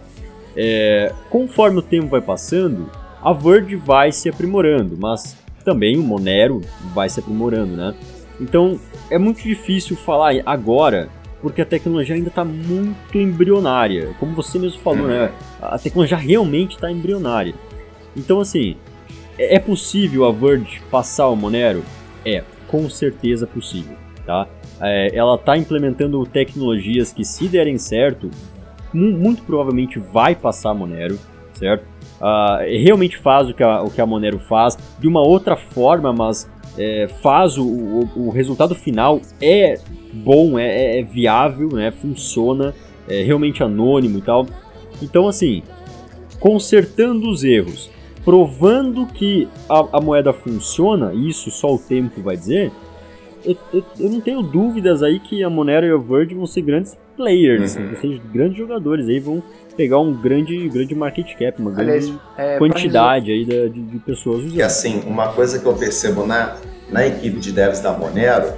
É, 0.56 1.12
conforme 1.28 1.78
o 1.78 1.82
tempo 1.82 2.06
vai 2.06 2.22
passando, 2.22 2.90
a 3.20 3.30
Word 3.30 3.76
vai 3.76 4.12
se 4.12 4.28
aprimorando, 4.28 4.96
mas 4.98 5.36
também 5.64 5.98
o 5.98 6.02
Monero 6.02 6.62
vai 6.94 7.08
se 7.08 7.20
aprimorando, 7.20 7.76
né? 7.76 7.94
Então 8.40 8.78
é 9.10 9.18
muito 9.18 9.42
difícil 9.42 9.96
falar 9.96 10.34
agora, 10.44 11.08
porque 11.44 11.60
a 11.60 11.66
tecnologia 11.66 12.14
ainda 12.14 12.30
está 12.30 12.42
muito 12.42 13.18
embrionária. 13.18 14.14
Como 14.18 14.34
você 14.34 14.58
mesmo 14.58 14.80
falou, 14.80 15.06
né? 15.06 15.30
A 15.60 15.78
tecnologia 15.78 16.16
realmente 16.16 16.76
está 16.76 16.90
embrionária. 16.90 17.54
Então, 18.16 18.40
assim, 18.40 18.76
é, 19.38 19.56
é 19.56 19.58
possível 19.58 20.24
a 20.24 20.32
Verge 20.32 20.80
passar 20.90 21.28
o 21.28 21.36
Monero? 21.36 21.84
É, 22.24 22.42
com 22.66 22.88
certeza 22.88 23.46
possível, 23.46 23.94
tá? 24.24 24.48
É, 24.80 25.14
ela 25.14 25.34
está 25.34 25.54
implementando 25.54 26.24
tecnologias 26.24 27.12
que, 27.12 27.26
se 27.26 27.46
derem 27.46 27.76
certo, 27.76 28.30
muito 28.94 29.42
provavelmente 29.42 29.98
vai 29.98 30.34
passar 30.34 30.72
Monero, 30.72 31.18
certo? 31.52 31.84
Uh, 32.22 32.64
realmente 32.82 33.18
faz 33.18 33.50
o 33.50 33.52
que, 33.52 33.62
a, 33.62 33.82
o 33.82 33.90
que 33.90 34.00
a 34.00 34.06
Monero 34.06 34.38
faz 34.38 34.78
de 34.98 35.06
uma 35.06 35.20
outra 35.20 35.56
forma, 35.56 36.10
mas 36.10 36.50
é, 36.78 37.08
faz 37.22 37.56
o, 37.56 37.64
o, 37.64 38.10
o, 38.16 38.30
resultado 38.30 38.74
final 38.74 39.20
é 39.40 39.78
bom, 40.12 40.58
é, 40.58 40.66
é, 40.66 41.00
é 41.00 41.02
viável, 41.02 41.68
né? 41.68 41.90
funciona, 41.90 42.74
é 43.08 43.22
realmente 43.22 43.62
anônimo 43.62 44.18
e 44.18 44.22
tal. 44.22 44.46
Então, 45.02 45.28
assim, 45.28 45.62
consertando 46.40 47.28
os 47.28 47.44
erros, 47.44 47.90
provando 48.24 49.06
que 49.06 49.48
a, 49.68 49.98
a 49.98 50.00
moeda 50.00 50.32
funciona, 50.32 51.12
isso 51.14 51.50
só 51.50 51.74
o 51.74 51.78
tempo 51.78 52.20
vai 52.22 52.36
dizer, 52.36 52.72
eu, 53.44 53.56
eu, 53.72 53.84
eu, 54.00 54.10
não 54.10 54.20
tenho 54.20 54.42
dúvidas 54.42 55.02
aí 55.02 55.20
que 55.20 55.44
a 55.44 55.50
Monero 55.50 55.86
e 55.86 55.90
a 55.90 55.96
Verge 55.98 56.34
vão 56.34 56.46
ser 56.46 56.62
grandes 56.62 56.96
players, 57.14 57.76
uhum. 57.76 57.94
ser 57.96 58.20
grandes 58.32 58.56
jogadores 58.56 59.06
aí, 59.06 59.20
vão 59.20 59.42
pegar 59.76 59.98
um 59.98 60.12
grande, 60.12 60.68
grande 60.68 60.94
market 60.94 61.36
cap, 61.36 61.60
uma 61.60 61.70
Aliás, 61.78 62.06
grande 62.06 62.20
é, 62.36 62.58
quantidade 62.58 63.30
aí 63.30 63.44
de, 63.44 63.68
de, 63.68 63.98
pessoas 63.98 64.44
usando. 64.44 64.56
E 64.56 64.62
assim, 64.62 65.02
uma 65.06 65.32
coisa 65.32 65.58
que 65.58 65.66
eu 65.66 65.74
percebo 65.74 66.26
na, 66.26 66.56
na 66.90 67.06
equipe 67.06 67.38
de 67.38 67.52
devs 67.52 67.80
da 67.80 67.92
Monero, 67.92 68.52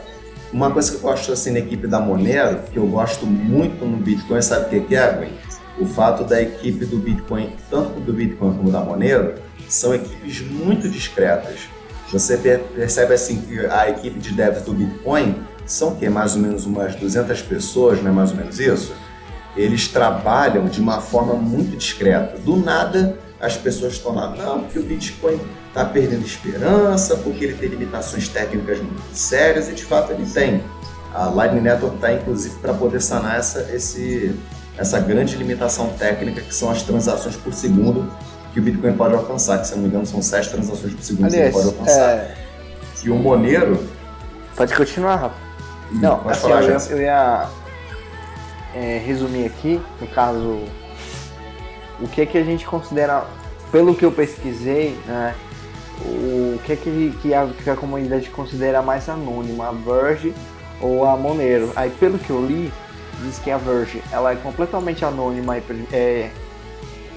uma 0.52 0.70
coisa 0.70 0.90
que 0.90 0.96
eu 0.98 1.00
gosto 1.00 1.32
assim 1.32 1.50
na 1.50 1.58
equipe 1.58 1.86
da 1.86 2.00
Monero, 2.00 2.60
que 2.72 2.78
eu 2.78 2.86
gosto 2.86 3.26
muito 3.26 3.84
no 3.84 3.96
Bitcoin, 3.96 4.40
sabe 4.40 4.78
o 4.78 4.84
que 4.84 4.94
é, 4.94 5.12
Gwen? 5.12 5.30
O 5.78 5.84
fato 5.84 6.24
da 6.24 6.40
equipe 6.40 6.86
do 6.86 6.96
Bitcoin, 6.98 7.52
tanto 7.70 8.00
do 8.00 8.12
Bitcoin 8.12 8.56
como 8.56 8.70
da 8.70 8.80
Monero, 8.80 9.34
são 9.68 9.94
equipes 9.94 10.40
muito 10.40 10.88
discretas. 10.88 11.68
Você 12.10 12.38
percebe 12.38 13.14
assim 13.14 13.40
que 13.42 13.58
a 13.66 13.90
equipe 13.90 14.18
de 14.18 14.32
devs 14.32 14.62
do 14.62 14.72
Bitcoin 14.72 15.34
são 15.66 15.96
que 15.96 16.08
mais 16.08 16.36
ou 16.36 16.42
menos 16.42 16.64
umas 16.64 16.94
200 16.94 17.42
pessoas, 17.42 18.00
não 18.00 18.10
é 18.10 18.14
mais 18.14 18.30
ou 18.30 18.36
menos 18.36 18.60
isso? 18.60 18.94
Eles 19.56 19.88
trabalham 19.88 20.66
de 20.66 20.80
uma 20.80 21.00
forma 21.00 21.34
muito 21.34 21.76
discreta. 21.76 22.38
Do 22.38 22.56
nada, 22.56 23.18
as 23.40 23.56
pessoas 23.56 23.94
estão 23.94 24.14
lá, 24.14 24.30
não, 24.30 24.60
porque 24.60 24.78
o 24.78 24.82
Bitcoin 24.82 25.40
está 25.68 25.84
perdendo 25.84 26.24
esperança, 26.24 27.16
porque 27.16 27.44
ele 27.44 27.54
tem 27.54 27.68
limitações 27.68 28.28
técnicas 28.28 28.78
muito 28.78 29.02
sérias, 29.12 29.68
e 29.68 29.72
de 29.72 29.84
fato 29.84 30.12
ele 30.12 30.26
tem. 30.26 30.62
A 31.14 31.28
Lightning 31.28 31.62
Network 31.62 31.96
está, 31.96 32.12
inclusive, 32.12 32.56
para 32.56 32.74
poder 32.74 33.00
sanar 33.00 33.38
essa, 33.38 33.60
esse, 33.72 34.34
essa 34.76 35.00
grande 35.00 35.36
limitação 35.36 35.88
técnica, 35.98 36.42
que 36.42 36.54
são 36.54 36.70
as 36.70 36.82
transações 36.82 37.36
por 37.36 37.54
segundo 37.54 38.10
que 38.52 38.60
o 38.60 38.62
Bitcoin 38.62 38.94
pode 38.94 39.14
alcançar, 39.14 39.58
que 39.58 39.66
se 39.66 39.74
não 39.74 39.82
me 39.82 39.88
engano 39.88 40.06
são 40.06 40.22
7 40.22 40.50
transações 40.50 40.94
por 40.94 41.02
segundo 41.02 41.26
Aliás, 41.26 41.52
que 41.52 41.58
ele 41.58 41.64
pode 41.64 41.78
alcançar. 41.78 42.10
É... 42.10 42.34
E 43.04 43.10
o 43.10 43.14
Monero... 43.14 43.86
Pode 44.54 44.74
continuar, 44.74 45.16
Rafa. 45.16 45.36
Não, 45.92 46.18
pode 46.18 46.30
assim, 46.30 46.40
falar, 46.40 46.62
eu, 46.62 46.78
eu 46.90 47.02
ia 47.02 47.48
é, 48.76 48.98
resumir 48.98 49.46
aqui, 49.46 49.80
no 49.98 50.06
caso, 50.08 50.60
o 51.98 52.06
que 52.06 52.20
é 52.20 52.26
que 52.26 52.36
a 52.36 52.44
gente 52.44 52.66
considera, 52.66 53.24
pelo 53.72 53.94
que 53.94 54.04
eu 54.04 54.12
pesquisei, 54.12 54.98
né, 55.06 55.34
o 56.02 56.58
que 56.62 56.72
é 56.72 56.76
que, 56.76 57.18
que, 57.22 57.32
a, 57.32 57.46
que 57.46 57.70
a 57.70 57.74
comunidade 57.74 58.28
considera 58.28 58.82
mais 58.82 59.08
anônima, 59.08 59.68
a 59.68 59.72
Verge 59.72 60.34
ou 60.78 61.06
a 61.06 61.16
Monero. 61.16 61.72
Aí, 61.74 61.88
pelo 61.88 62.18
que 62.18 62.28
eu 62.28 62.44
li, 62.44 62.70
diz 63.22 63.38
que 63.38 63.50
a 63.50 63.56
Verge 63.56 64.02
ela 64.12 64.32
é 64.32 64.36
completamente 64.36 65.06
anônima 65.06 65.56
e, 65.56 65.62
é, 65.90 66.30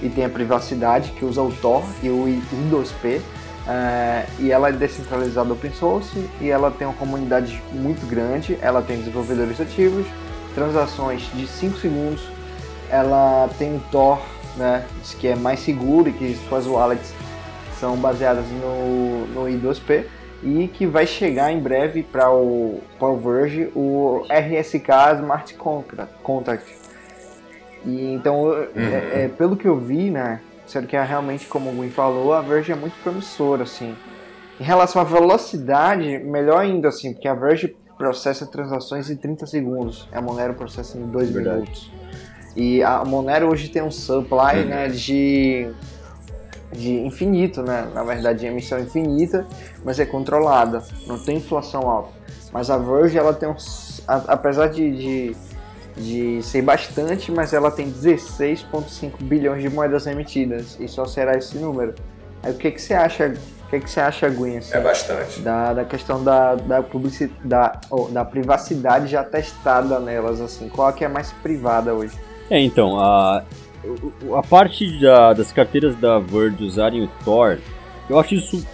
e 0.02 0.08
tem 0.08 0.24
a 0.24 0.30
privacidade, 0.30 1.10
que 1.10 1.26
usa 1.26 1.42
o 1.42 1.52
Tor 1.52 1.84
e 2.02 2.08
o 2.08 2.24
I2P. 2.24 3.20
É, 3.68 4.24
e 4.38 4.50
ela 4.50 4.70
é 4.70 4.72
descentralizada 4.72 5.52
open 5.52 5.70
source 5.74 6.26
e 6.40 6.48
ela 6.48 6.70
tem 6.70 6.86
uma 6.86 6.96
comunidade 6.96 7.62
muito 7.70 8.08
grande, 8.08 8.58
ela 8.62 8.80
tem 8.80 8.96
desenvolvedores 8.96 9.60
ativos 9.60 10.06
transações 10.54 11.22
de 11.34 11.46
5 11.46 11.78
segundos. 11.78 12.22
Ela 12.90 13.48
tem 13.58 13.74
um 13.74 13.80
Tor, 13.90 14.20
né, 14.56 14.84
que 15.18 15.28
é 15.28 15.36
mais 15.36 15.60
seguro 15.60 16.08
e 16.08 16.12
que 16.12 16.34
suas 16.48 16.66
wallets 16.66 17.12
são 17.78 17.96
baseadas 17.96 18.44
no, 18.50 19.26
no 19.26 19.42
I2P 19.44 20.04
e 20.42 20.68
que 20.68 20.86
vai 20.86 21.06
chegar 21.06 21.52
em 21.52 21.60
breve 21.60 22.02
para 22.02 22.30
o, 22.30 22.80
o 22.98 23.16
Verge 23.16 23.70
o 23.74 24.24
RSK 24.28 24.88
Smart 25.16 25.54
Contract. 26.22 26.80
E 27.84 28.12
então, 28.12 28.42
uhum. 28.42 28.66
é, 28.76 29.24
é, 29.24 29.28
pelo 29.28 29.56
que 29.56 29.66
eu 29.66 29.78
vi, 29.78 30.10
né, 30.10 30.40
sendo 30.66 30.86
que 30.86 30.96
é 30.96 31.02
realmente 31.02 31.46
como 31.46 31.70
o 31.70 31.72
Gui 31.72 31.90
falou, 31.90 32.32
a 32.32 32.40
Verge 32.40 32.72
é 32.72 32.74
muito 32.74 32.94
promissora, 33.02 33.62
assim. 33.62 33.94
Em 34.58 34.64
relação 34.64 35.00
à 35.00 35.04
velocidade, 35.04 36.18
melhor 36.18 36.60
ainda, 36.60 36.88
assim, 36.88 37.12
porque 37.14 37.26
a 37.26 37.34
Verge 37.34 37.74
processa 38.00 38.46
transações 38.46 39.10
em 39.10 39.16
30 39.16 39.46
segundos. 39.46 40.08
A 40.10 40.22
Monero 40.22 40.54
processa 40.54 40.96
em 40.96 41.02
2 41.02 41.32
minutos. 41.32 41.92
E 42.56 42.82
a 42.82 43.04
Monero 43.04 43.50
hoje 43.50 43.68
tem 43.68 43.82
um 43.82 43.90
supply 43.90 44.64
né, 44.64 44.88
de, 44.88 45.68
de 46.72 46.92
infinito, 47.00 47.62
né? 47.62 47.90
Na 47.92 48.02
verdade, 48.02 48.40
de 48.40 48.46
emissão 48.46 48.80
infinita, 48.80 49.46
mas 49.84 50.00
é 50.00 50.06
controlada. 50.06 50.82
Não 51.06 51.18
tem 51.18 51.36
inflação 51.36 51.90
alta. 51.90 52.14
Mas 52.50 52.70
a 52.70 52.78
Verge, 52.78 53.18
ela 53.18 53.34
tem 53.34 53.50
um, 53.50 53.56
apesar 54.08 54.68
de, 54.68 54.96
de, 54.96 55.36
de 55.98 56.42
ser 56.42 56.62
bastante, 56.62 57.30
mas 57.30 57.52
ela 57.52 57.70
tem 57.70 57.92
16,5 57.92 59.12
bilhões 59.20 59.62
de 59.62 59.68
moedas 59.68 60.06
emitidas. 60.06 60.78
E 60.80 60.88
só 60.88 61.04
será 61.04 61.36
esse 61.36 61.58
número. 61.58 61.94
Aí 62.42 62.50
o 62.50 62.56
que, 62.56 62.70
que 62.70 62.80
você 62.80 62.94
acha 62.94 63.34
o 63.70 63.72
que, 63.72 63.76
é 63.76 63.80
que 63.80 63.88
você 63.88 64.00
acha, 64.00 64.28
Gwen? 64.28 64.58
Assim, 64.58 64.74
é 64.74 64.80
bastante. 64.80 65.40
Da, 65.42 65.72
da 65.72 65.84
questão 65.84 66.24
da, 66.24 66.56
da, 66.56 66.82
publicidade, 66.82 67.38
da, 67.44 67.80
oh, 67.88 68.08
da 68.08 68.24
privacidade 68.24 69.06
já 69.06 69.22
testada 69.22 70.00
nelas, 70.00 70.40
assim. 70.40 70.68
Qual 70.68 70.88
é 70.88 70.92
que 70.92 71.04
é 71.04 71.08
mais 71.08 71.30
privada 71.34 71.94
hoje? 71.94 72.18
É, 72.50 72.58
então, 72.58 72.98
a, 72.98 73.44
a 74.36 74.42
parte 74.42 75.00
da, 75.00 75.32
das 75.34 75.52
carteiras 75.52 75.94
da 75.94 76.18
Verge 76.18 76.64
usarem 76.64 77.04
o 77.04 77.08
Tor, 77.24 77.60
eu 78.08 78.18
acho 78.18 78.34
isso 78.34 78.66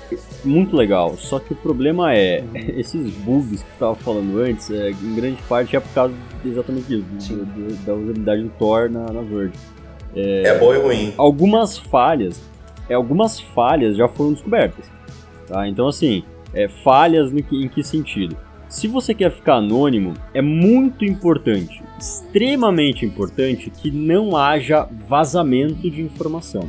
muito 0.42 0.74
legal. 0.74 1.14
Só 1.18 1.38
que 1.40 1.52
o 1.52 1.56
problema 1.56 2.14
é, 2.14 2.40
uhum. 2.40 2.50
esses 2.80 3.12
bugs 3.16 3.60
que 3.60 3.68
eu 3.68 3.74
estava 3.74 3.94
falando 3.96 4.40
antes, 4.40 4.70
é, 4.70 4.92
em 4.92 5.14
grande 5.14 5.42
parte 5.42 5.76
é 5.76 5.80
por 5.80 5.92
causa 5.92 6.14
exatamente 6.42 7.02
disso, 7.02 7.34
do, 7.34 7.44
do, 7.44 7.76
da 7.84 7.92
usabilidade 7.92 8.44
do 8.44 8.50
Tor 8.58 8.88
na, 8.88 9.12
na 9.12 9.20
Verge. 9.20 9.52
É, 10.14 10.44
é 10.46 10.58
bom 10.58 10.72
e 10.72 10.78
ruim. 10.78 11.14
Algumas 11.18 11.76
falhas 11.76 12.40
é, 12.88 12.94
algumas 12.94 13.40
falhas 13.40 13.96
já 13.96 14.08
foram 14.08 14.32
descobertas. 14.32 14.90
Tá? 15.46 15.68
Então, 15.68 15.88
assim, 15.88 16.22
é, 16.52 16.68
falhas 16.68 17.32
que, 17.32 17.64
em 17.64 17.68
que 17.68 17.82
sentido? 17.82 18.36
Se 18.68 18.88
você 18.88 19.14
quer 19.14 19.30
ficar 19.30 19.56
anônimo, 19.56 20.14
é 20.34 20.42
muito 20.42 21.04
importante, 21.04 21.82
extremamente 21.98 23.06
importante, 23.06 23.70
que 23.70 23.90
não 23.90 24.36
haja 24.36 24.88
vazamento 25.08 25.88
de 25.88 26.02
informação, 26.02 26.68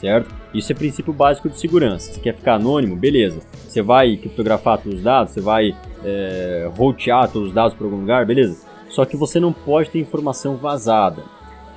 certo? 0.00 0.32
Isso 0.54 0.70
é 0.70 0.74
princípio 0.74 1.12
básico 1.12 1.48
de 1.48 1.58
segurança. 1.58 2.12
Você 2.12 2.20
quer 2.20 2.34
ficar 2.34 2.54
anônimo? 2.54 2.94
Beleza. 2.94 3.40
Você 3.66 3.82
vai 3.82 4.16
criptografar 4.16 4.78
todos 4.78 4.98
os 4.98 5.04
dados, 5.04 5.32
você 5.32 5.40
vai 5.40 5.74
é, 6.04 6.70
rotear 6.76 7.28
todos 7.30 7.48
os 7.48 7.54
dados 7.54 7.74
para 7.74 7.86
algum 7.86 8.00
lugar? 8.00 8.24
Beleza. 8.24 8.64
Só 8.88 9.04
que 9.04 9.16
você 9.16 9.40
não 9.40 9.52
pode 9.52 9.90
ter 9.90 9.98
informação 9.98 10.56
vazada. 10.56 11.24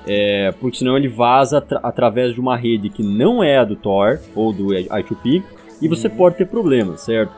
É, 0.06 0.54
porque 0.60 0.78
senão 0.78 0.96
ele 0.96 1.08
vaza 1.08 1.64
através 1.82 2.32
de 2.32 2.40
uma 2.40 2.56
rede 2.56 2.88
que 2.88 3.02
não 3.02 3.42
é 3.42 3.58
a 3.58 3.64
do 3.64 3.74
Tor 3.74 4.20
ou 4.34 4.52
do 4.52 4.66
I2P 4.68 5.42
e 5.82 5.88
você 5.88 6.06
uhum. 6.06 6.16
pode 6.16 6.36
ter 6.36 6.46
problemas, 6.46 7.00
certo? 7.00 7.32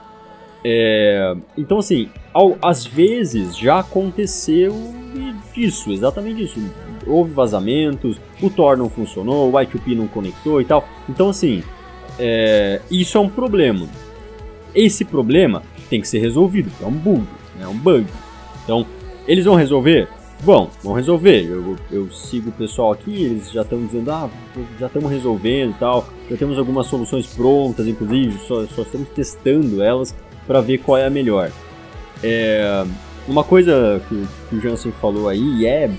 É, 0.65 1.35
então, 1.57 1.79
assim, 1.79 2.09
ao, 2.33 2.59
às 2.61 2.85
vezes 2.85 3.57
já 3.57 3.79
aconteceu 3.79 4.75
isso, 5.57 5.91
exatamente 5.91 6.45
isso. 6.45 6.61
Houve 7.07 7.33
vazamentos, 7.33 8.21
o 8.43 8.51
Tor 8.51 8.77
não 8.77 8.91
funcionou, 8.91 9.51
o 9.51 9.53
I2P 9.53 9.97
não 9.97 10.07
conectou 10.07 10.61
e 10.61 10.65
tal. 10.65 10.87
Então, 11.09 11.31
assim, 11.31 11.63
é, 12.19 12.81
isso 12.91 13.17
é 13.17 13.21
um 13.21 13.29
problema. 13.29 13.87
Esse 14.75 15.05
problema 15.05 15.63
tem 15.89 16.01
que 16.01 16.09
ser 16.09 16.19
resolvido, 16.19 16.71
é 16.83 16.87
um 16.87 16.93
bug, 16.93 17.25
é 17.61 17.67
um 17.67 17.77
bug. 17.77 18.07
Então, 18.63 18.87
eles 19.27 19.47
vão 19.47 19.55
resolver? 19.55 20.09
Vão, 20.41 20.71
vão 20.83 20.95
resolver. 20.95 21.45
Eu, 21.45 21.77
eu 21.91 22.11
sigo 22.11 22.51
o 22.51 22.53
pessoal 22.53 22.93
aqui, 22.93 23.25
eles 23.25 23.51
já 23.51 23.63
estão 23.63 23.85
dizendo, 23.85 24.11
ah, 24.11 24.31
já 24.79 24.87
estamos 24.87 25.11
resolvendo 25.11 25.71
e 25.71 25.75
tal. 25.75 26.07
Já 26.31 26.37
temos 26.37 26.59
algumas 26.59 26.87
soluções 26.87 27.27
prontas, 27.27 27.87
inclusive, 27.87 28.39
só, 28.47 28.65
só 28.67 28.83
estamos 28.83 29.09
testando 29.09 29.83
elas 29.83 30.15
para 30.47 30.61
ver 30.61 30.79
qual 30.79 30.97
é 30.97 31.07
a 31.07 31.11
melhor. 31.11 31.51
É, 32.23 32.85
uma 33.27 33.43
coisa 33.43 34.01
que, 34.09 34.27
que, 34.49 34.57
o 34.57 34.61
Jansen 34.61 34.93
falou 34.93 35.29
aí 35.29 35.67
é 35.67 35.91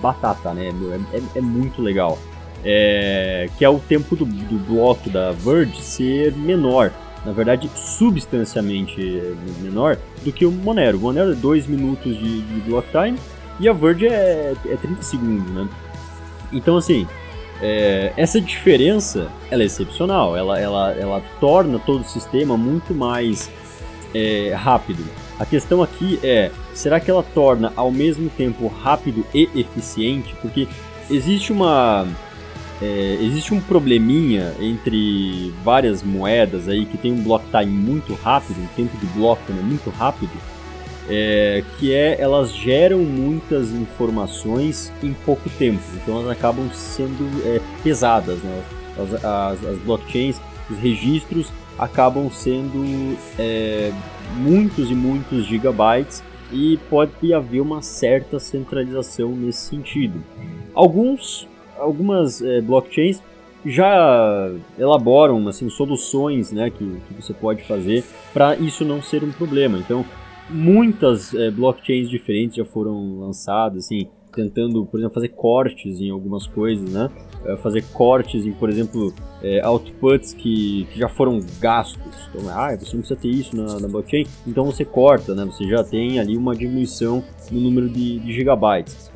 batata, 0.00 0.52
né? 0.52 0.72
É, 1.12 1.16
é, 1.16 1.22
é 1.36 1.40
muito 1.40 1.80
legal. 1.80 2.18
É, 2.64 3.48
que 3.58 3.64
é 3.64 3.68
o 3.68 3.78
tempo 3.78 4.14
do, 4.14 4.24
do 4.24 4.58
bloco 4.66 5.10
da 5.10 5.32
Verge 5.32 5.82
ser 5.82 6.32
menor 6.36 6.92
na 7.24 7.30
verdade, 7.30 7.70
substancialmente 7.76 9.00
menor 9.60 9.96
do 10.24 10.32
que 10.32 10.44
o 10.44 10.50
Monero. 10.50 10.98
O 10.98 11.00
Monero 11.02 11.32
é 11.32 11.34
2 11.36 11.66
minutos 11.68 12.18
de, 12.18 12.42
de 12.42 12.60
block 12.62 12.88
time 12.90 13.16
e 13.60 13.68
a 13.68 13.72
Verge 13.72 14.06
é, 14.06 14.54
é 14.66 14.76
30 14.76 15.02
segundos, 15.02 15.50
né? 15.52 15.68
Então, 16.52 16.76
assim, 16.76 17.06
é, 17.60 18.12
essa 18.16 18.40
diferença 18.40 19.30
ela 19.50 19.62
é 19.62 19.66
excepcional, 19.66 20.36
ela, 20.36 20.58
ela, 20.58 20.92
ela 20.92 21.22
torna 21.40 21.78
todo 21.78 22.00
o 22.00 22.04
sistema 22.04 22.56
muito 22.56 22.94
mais 22.94 23.50
é, 24.14 24.52
rápido. 24.54 25.04
A 25.38 25.46
questão 25.46 25.82
aqui 25.82 26.18
é, 26.22 26.50
será 26.74 27.00
que 27.00 27.10
ela 27.10 27.22
torna 27.22 27.72
ao 27.76 27.90
mesmo 27.90 28.28
tempo 28.30 28.66
rápido 28.66 29.24
e 29.34 29.48
eficiente? 29.54 30.34
Porque 30.42 30.68
existe 31.10 31.52
uma 31.52 32.06
é, 32.80 33.18
existe 33.20 33.54
um 33.54 33.60
probleminha 33.60 34.54
entre 34.58 35.54
várias 35.64 36.02
moedas 36.02 36.68
aí 36.68 36.84
que 36.84 36.98
tem 36.98 37.12
um 37.12 37.22
block 37.22 37.44
time 37.46 37.72
muito 37.72 38.14
rápido, 38.14 38.60
um 38.60 38.66
tempo 38.74 38.96
de 38.96 39.06
bloco 39.06 39.52
né, 39.52 39.62
muito 39.62 39.88
rápido, 39.90 40.32
é, 41.08 41.64
que 41.78 41.92
é 41.94 42.20
elas 42.20 42.54
geram 42.54 42.98
muitas 42.98 43.70
informações 43.70 44.92
em 45.02 45.12
pouco 45.12 45.48
tempo, 45.50 45.80
então 45.96 46.20
elas 46.20 46.30
acabam 46.30 46.68
sendo 46.72 47.24
é, 47.46 47.60
pesadas, 47.82 48.42
né? 48.42 48.62
as, 48.98 49.24
as, 49.24 49.64
as, 49.64 49.78
blockchains, 49.78 50.40
os 50.70 50.78
registros 50.78 51.52
acabam 51.78 52.30
sendo 52.30 53.16
é, 53.38 53.92
muitos 54.36 54.90
e 54.90 54.94
muitos 54.94 55.46
gigabytes 55.46 56.22
e 56.52 56.78
pode 56.90 57.32
haver 57.32 57.60
uma 57.60 57.80
certa 57.80 58.38
centralização 58.38 59.30
nesse 59.30 59.60
sentido. 59.68 60.22
Alguns 60.74 61.48
algumas 61.78 62.40
é, 62.42 62.60
blockchains 62.60 63.20
já 63.64 64.50
elaboram 64.78 65.46
assim 65.48 65.68
soluções 65.70 66.52
né, 66.52 66.70
que, 66.70 66.84
que 66.84 67.14
você 67.14 67.32
pode 67.32 67.62
fazer 67.62 68.04
para 68.32 68.56
isso 68.56 68.84
não 68.84 69.00
ser 69.00 69.22
um 69.22 69.32
problema. 69.32 69.78
Então, 69.78 70.04
muitas 70.52 71.34
é, 71.34 71.50
blockchains 71.50 72.08
diferentes 72.08 72.56
já 72.56 72.64
foram 72.64 73.20
lançadas, 73.20 73.86
assim, 73.86 74.08
tentando, 74.32 74.84
por 74.86 74.98
exemplo, 74.98 75.14
fazer 75.14 75.28
cortes 75.28 76.00
em 76.00 76.10
algumas 76.10 76.46
coisas, 76.46 76.90
né? 76.90 77.10
É, 77.44 77.56
fazer 77.56 77.84
cortes 77.92 78.46
em, 78.46 78.52
por 78.52 78.68
exemplo, 78.68 79.12
é, 79.42 79.64
outputs 79.64 80.32
que, 80.32 80.86
que 80.92 80.98
já 80.98 81.08
foram 81.08 81.40
gastos. 81.60 82.00
Então, 82.30 82.48
ah, 82.50 82.74
você 82.76 82.94
não 82.94 83.02
precisa 83.02 83.16
ter 83.16 83.28
isso 83.28 83.56
na, 83.56 83.78
na, 83.78 83.88
blockchain, 83.88 84.26
então 84.46 84.64
você 84.64 84.84
corta, 84.84 85.34
né? 85.34 85.44
Você 85.44 85.64
já 85.64 85.84
tem 85.84 86.18
ali 86.18 86.36
uma 86.36 86.54
diminuição 86.54 87.22
no 87.50 87.60
número 87.60 87.88
de, 87.88 88.18
de 88.18 88.32
gigabytes. 88.32 89.10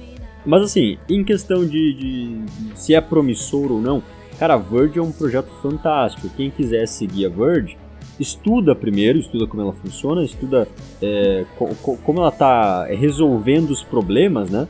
Mas 0.44 0.62
assim, 0.62 0.96
em 1.08 1.24
questão 1.24 1.66
de, 1.66 1.94
de, 1.94 2.44
se 2.74 2.94
é 2.94 3.00
promissor 3.00 3.72
ou 3.72 3.80
não, 3.80 4.02
cara, 4.38 4.54
a 4.54 4.58
Verge 4.58 4.98
é 4.98 5.02
um 5.02 5.10
projeto 5.10 5.50
fantástico. 5.60 6.28
Quem 6.36 6.50
quiser 6.50 6.86
seguir 6.86 7.26
a 7.26 7.28
Verge, 7.28 7.76
estuda 8.18 8.74
primeiro, 8.74 9.18
estuda 9.18 9.46
como 9.46 9.62
ela 9.62 9.72
funciona, 9.72 10.24
estuda 10.24 10.68
é, 11.02 11.44
co 11.56 11.74
co 11.82 11.96
como 11.98 12.20
ela 12.20 12.28
está 12.28 12.84
resolvendo 12.86 13.70
os 13.70 13.82
problemas, 13.82 14.50
né? 14.50 14.66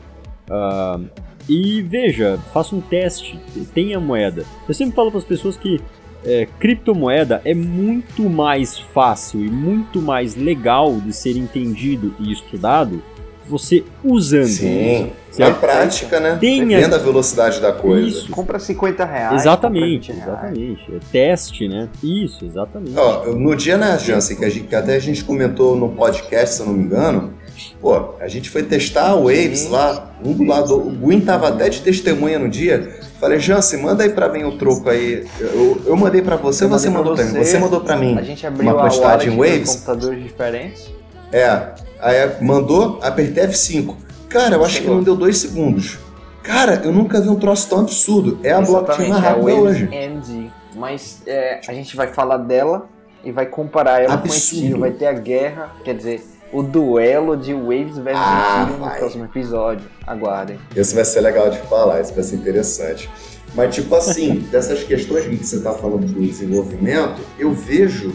Uh, 0.49 1.05
e 1.49 1.81
veja, 1.81 2.37
faça 2.53 2.75
um 2.75 2.81
teste, 2.81 3.39
tenha 3.73 3.99
moeda. 3.99 4.43
Eu 4.67 4.73
sempre 4.73 4.95
falo 4.95 5.09
para 5.09 5.19
as 5.19 5.25
pessoas 5.25 5.55
que 5.55 5.79
é, 6.25 6.45
criptomoeda 6.59 7.41
é 7.45 7.53
muito 7.53 8.29
mais 8.29 8.77
fácil 8.77 9.45
e 9.45 9.49
muito 9.49 10.01
mais 10.01 10.35
legal 10.35 10.99
de 10.99 11.13
ser 11.13 11.37
entendido 11.37 12.13
e 12.19 12.31
estudado 12.31 13.01
você 13.47 13.83
usando. 14.03 14.47
Sim, 14.47 15.11
certo? 15.31 15.49
na 15.49 15.55
prática, 15.55 16.19
né? 16.19 16.37
Tenha... 16.39 16.79
Vendo 16.79 16.95
a 16.95 16.97
velocidade 16.97 17.59
da 17.59 17.71
coisa. 17.71 18.07
Isso. 18.07 18.31
Compra 18.31 18.59
50 18.59 19.05
reais. 19.05 19.41
Exatamente, 19.41 20.11
exatamente. 20.11 20.95
É 20.95 20.99
teste, 21.11 21.67
né? 21.67 21.87
Isso, 22.03 22.45
exatamente. 22.45 22.97
Ó, 22.97 23.25
no 23.33 23.55
dia, 23.55 23.77
né, 23.77 23.97
Jansen, 23.97 24.37
que, 24.37 24.45
a 24.45 24.49
gente, 24.49 24.67
que 24.67 24.75
até 24.75 24.95
a 24.95 24.99
gente 24.99 25.23
comentou 25.23 25.75
no 25.75 25.89
podcast, 25.89 26.55
se 26.55 26.61
eu 26.61 26.67
não 26.67 26.73
me 26.73 26.83
engano, 26.83 27.33
pô, 27.81 28.15
a 28.19 28.27
gente 28.27 28.49
foi 28.49 28.63
testar 28.63 29.15
o 29.15 29.23
Waves 29.23 29.69
lá, 29.69 30.11
um 30.23 30.33
do 30.33 30.43
lado, 30.43 30.75
o 30.75 30.91
Gwyn 30.91 31.21
tava 31.21 31.47
até 31.47 31.69
de 31.69 31.81
testemunha 31.81 32.39
no 32.39 32.49
dia. 32.49 32.99
Falei, 33.19 33.39
Jansen, 33.39 33.81
manda 33.81 34.03
aí 34.03 34.09
pra 34.09 34.29
mim 34.29 34.43
o 34.43 34.57
troco 34.57 34.89
aí. 34.89 35.25
Eu, 35.39 35.81
eu 35.85 35.95
mandei 35.95 36.21
pra 36.21 36.35
você, 36.35 36.65
ou 36.65 36.69
você 36.69 36.89
mandou 36.89 37.15
pra 37.15 37.23
mim? 37.23 37.43
Você 37.43 37.57
mandou 37.57 37.81
pra 37.81 37.97
mim. 37.97 38.17
A 38.17 38.21
gente 38.21 38.45
abriu 38.45 38.69
uma 38.69 38.81
quantidade 38.81 39.27
em 39.27 39.35
Waves. 39.35 39.71
computadores 39.71 40.23
diferentes. 40.23 40.91
É, 41.31 41.69
Aí 41.99 42.15
mandou, 42.41 42.99
apertei 43.01 43.43
F5. 43.45 43.95
Cara, 44.29 44.55
eu 44.55 44.63
acho 44.63 44.75
Chegou. 44.75 44.89
que 44.89 44.95
não 44.95 45.03
deu 45.03 45.15
dois 45.15 45.37
segundos. 45.37 45.97
Cara, 46.43 46.81
eu 46.83 46.91
nunca 46.91 47.19
vi 47.19 47.27
um 47.29 47.35
troço 47.35 47.69
tão 47.69 47.81
absurdo. 47.81 48.39
É 48.43 48.51
a 48.51 48.61
blockchain 48.61 49.09
mais 49.09 49.23
rápida 49.23 49.51
é 49.51 49.53
hoje. 49.53 49.89
MD, 49.91 50.49
mas 50.75 51.21
é, 51.25 51.59
a 51.67 51.73
gente 51.73 51.95
vai 51.95 52.07
falar 52.07 52.37
dela 52.37 52.87
e 53.23 53.31
vai 53.31 53.45
comparar 53.45 54.01
ela 54.01 54.13
absurdo. 54.13 54.29
com 54.29 54.57
Ethereum. 54.57 54.79
Vai 54.79 54.91
ter 54.91 55.07
a 55.07 55.13
guerra, 55.13 55.71
quer 55.83 55.95
dizer, 55.95 56.23
o 56.53 56.63
duelo 56.63 57.35
de 57.35 57.53
Waves 57.53 57.97
versus 57.97 58.23
ah, 58.23 58.63
Ethereum 58.63 58.85
no 58.85 58.95
próximo 58.95 59.25
episódio. 59.25 59.89
Aguardem. 60.05 60.57
Isso 60.75 60.95
vai 60.95 61.03
ser 61.03 61.21
legal 61.21 61.49
de 61.49 61.57
falar, 61.63 62.01
isso 62.01 62.13
vai 62.13 62.23
ser 62.23 62.35
interessante. 62.35 63.09
Mas, 63.53 63.75
tipo 63.75 63.93
assim, 63.95 64.39
dessas 64.51 64.83
questões 64.83 65.25
que 65.25 65.35
você 65.35 65.57
está 65.57 65.73
falando 65.73 66.05
do 66.05 66.21
desenvolvimento, 66.21 67.21
eu 67.37 67.51
vejo 67.51 68.13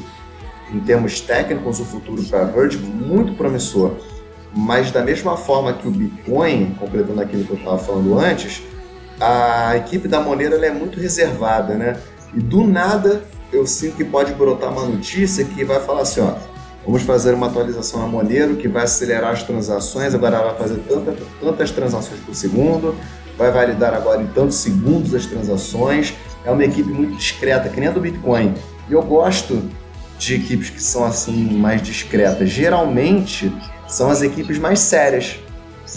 em 0.72 0.80
termos 0.80 1.20
técnicos, 1.20 1.80
o 1.80 1.84
futuro 1.84 2.22
para 2.24 2.42
a 2.42 2.44
Verge 2.44 2.78
muito 2.78 3.34
promissor. 3.34 3.92
Mas 4.54 4.90
da 4.90 5.02
mesma 5.02 5.36
forma 5.36 5.72
que 5.72 5.86
o 5.86 5.90
Bitcoin, 5.90 6.74
completando 6.78 7.20
aquilo 7.20 7.44
que 7.44 7.50
eu 7.50 7.56
estava 7.56 7.78
falando 7.78 8.18
antes, 8.18 8.62
a 9.20 9.76
equipe 9.76 10.08
da 10.08 10.20
Monero 10.20 10.62
é 10.62 10.70
muito 10.70 10.98
reservada, 10.98 11.74
né? 11.74 11.96
E 12.34 12.40
do 12.40 12.64
nada 12.64 13.22
eu 13.52 13.66
sinto 13.66 13.96
que 13.96 14.04
pode 14.04 14.32
brotar 14.32 14.72
uma 14.72 14.86
notícia 14.86 15.44
que 15.44 15.64
vai 15.64 15.80
falar 15.80 16.02
assim, 16.02 16.20
ó, 16.20 16.34
vamos 16.84 17.02
fazer 17.02 17.34
uma 17.34 17.46
atualização 17.46 18.00
na 18.00 18.06
Monero 18.06 18.56
que 18.56 18.66
vai 18.66 18.84
acelerar 18.84 19.32
as 19.32 19.42
transações, 19.42 20.14
agora 20.14 20.40
vai 20.42 20.56
fazer 20.56 20.80
tanta, 20.88 21.14
tantas 21.40 21.70
transações 21.70 22.18
por 22.20 22.34
segundo, 22.34 22.94
vai 23.36 23.50
validar 23.50 23.94
agora 23.94 24.22
em 24.22 24.26
tantos 24.26 24.56
segundos 24.56 25.14
as 25.14 25.26
transações. 25.26 26.14
É 26.44 26.50
uma 26.50 26.64
equipe 26.64 26.88
muito 26.90 27.16
discreta, 27.16 27.68
que 27.68 27.78
nem 27.78 27.88
a 27.88 27.92
do 27.92 28.00
Bitcoin. 28.00 28.54
E 28.88 28.92
eu 28.92 29.02
gosto 29.02 29.62
de 30.22 30.36
equipes 30.36 30.70
que 30.70 30.82
são 30.82 31.04
assim 31.04 31.32
mais 31.32 31.82
discretas. 31.82 32.48
Geralmente 32.48 33.52
são 33.88 34.08
as 34.08 34.22
equipes 34.22 34.58
mais 34.58 34.78
sérias 34.78 35.38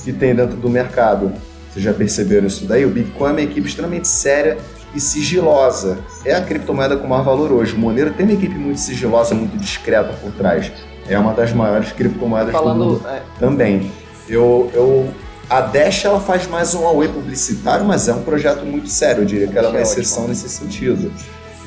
que 0.04 0.12
tem 0.12 0.34
dentro 0.34 0.58
do 0.58 0.70
mercado. 0.70 1.32
Vocês 1.72 1.86
já 1.86 1.94
perceberam 1.94 2.48
isso 2.48 2.66
daí? 2.66 2.86
O 2.86 2.90
Bitcoin 2.90 3.30
é 3.30 3.32
uma 3.34 3.42
equipe 3.42 3.68
extremamente 3.68 4.08
séria 4.08 4.58
e 4.96 5.00
sigilosa. 5.00 6.00
É 6.26 6.34
a 6.34 6.42
criptomoeda 6.42 6.98
com 6.98 7.08
maior 7.08 7.24
valor 7.24 7.52
hoje. 7.52 7.76
O 7.76 7.78
Monero 7.78 8.14
tem 8.14 8.26
uma 8.26 8.34
equipe 8.34 8.56
muito 8.56 8.80
sigilosa, 8.80 9.36
muito 9.36 9.58
discreta 9.58 10.14
por 10.14 10.32
trás. 10.32 10.72
É 11.08 11.20
uma 11.20 11.34
das 11.34 11.54
maiores 11.54 11.92
criptomoedas 11.92 12.52
Falando, 12.52 12.80
do 12.80 12.86
mundo 12.94 13.08
é... 13.08 13.22
também. 13.40 13.92
Eu, 14.28 14.72
eu, 14.74 15.14
a 15.48 15.62
Dash 15.62 16.04
ela 16.04 16.20
faz 16.20 16.48
mais 16.48 16.74
um 16.74 16.88
away 16.88 17.10
publicitário, 17.10 17.86
mas 17.86 18.08
é 18.08 18.14
um 18.14 18.24
projeto 18.24 18.66
muito 18.66 18.90
sério. 18.90 19.22
Eu 19.22 19.26
diria 19.26 19.48
que 19.48 19.56
ela 19.56 19.68
é 19.68 19.72
uma 19.72 19.82
exceção 19.82 20.28
nesse 20.28 20.50
sentido. 20.50 21.12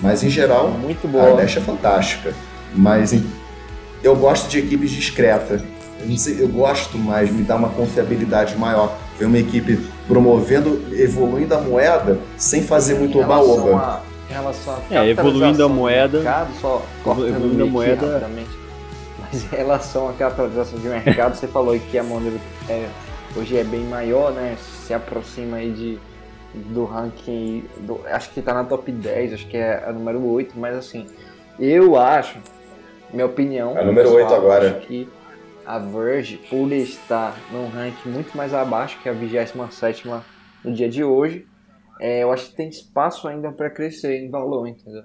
Mas 0.00 0.22
em 0.24 0.30
geral, 0.30 0.70
muito 0.70 1.06
boa. 1.06 1.34
a 1.34 1.36
Dash 1.36 1.56
é 1.56 1.60
fantástica. 1.60 2.34
Mas 2.74 3.12
eu 4.02 4.14
gosto 4.16 4.48
de 4.48 4.58
equipes 4.58 4.90
discretas. 4.90 5.62
Eu, 6.00 6.16
sei, 6.16 6.40
eu 6.42 6.48
gosto 6.48 6.96
mais, 6.96 7.30
me 7.30 7.42
dá 7.42 7.56
uma 7.56 7.68
confiabilidade 7.70 8.56
maior. 8.56 8.96
Ver 9.18 9.26
uma 9.26 9.38
equipe 9.38 9.78
promovendo, 10.06 10.80
evoluindo 10.96 11.54
a 11.54 11.60
moeda 11.60 12.18
sem 12.36 12.62
fazer 12.62 12.94
muito 12.94 13.18
oba-oba. 13.18 14.02
Em 14.30 14.32
relação 14.32 14.74
a 14.74 14.94
é, 14.94 15.08
evoluindo 15.08 15.64
a 15.64 15.68
moeda. 15.68 16.18
Mercado, 16.18 16.50
só 16.60 16.84
evoluindo 17.04 17.64
a 17.64 17.66
moeda. 17.66 18.30
Mas 19.20 19.44
em 19.44 19.56
relação 19.56 20.08
à 20.08 20.12
capitalização 20.12 20.78
de 20.78 20.88
mercado, 20.88 21.34
você 21.34 21.48
falou 21.48 21.78
que 21.78 21.98
a 21.98 22.04
Monero 22.04 22.40
é, 22.68 22.88
hoje 23.36 23.56
é 23.56 23.64
bem 23.64 23.84
maior, 23.84 24.32
né? 24.32 24.56
Se 24.86 24.94
aproxima 24.94 25.56
aí 25.56 25.72
de, 25.72 25.98
do 26.54 26.84
ranking. 26.84 27.64
Do, 27.80 28.00
acho 28.10 28.30
que 28.30 28.40
está 28.40 28.54
na 28.54 28.64
top 28.64 28.90
10, 28.92 29.34
acho 29.34 29.46
que 29.48 29.56
é 29.56 29.84
a 29.86 29.92
número 29.92 30.24
8, 30.24 30.58
mas 30.58 30.76
assim, 30.76 31.06
eu 31.58 31.98
acho 31.98 32.38
minha 33.12 33.26
opinião. 33.26 33.76
É 33.76 33.84
número 33.84 34.08
pessoal, 34.08 34.24
8 34.24 34.34
agora. 34.34 34.70
Acho 34.70 34.86
que 34.86 35.08
a 35.64 35.78
Verge, 35.78 36.38
por 36.48 36.72
estar 36.72 37.36
num 37.52 37.68
ranking 37.68 38.08
muito 38.08 38.36
mais 38.36 38.54
abaixo 38.54 38.98
que 39.02 39.08
a 39.08 39.12
27 39.12 39.54
no 40.64 40.72
dia 40.72 40.88
de 40.88 41.04
hoje, 41.04 41.46
é, 42.00 42.22
eu 42.22 42.32
acho 42.32 42.50
que 42.50 42.56
tem 42.56 42.68
espaço 42.68 43.28
ainda 43.28 43.52
para 43.52 43.68
crescer 43.68 44.18
em 44.18 44.30
valor, 44.30 44.66
entendeu? 44.66 45.02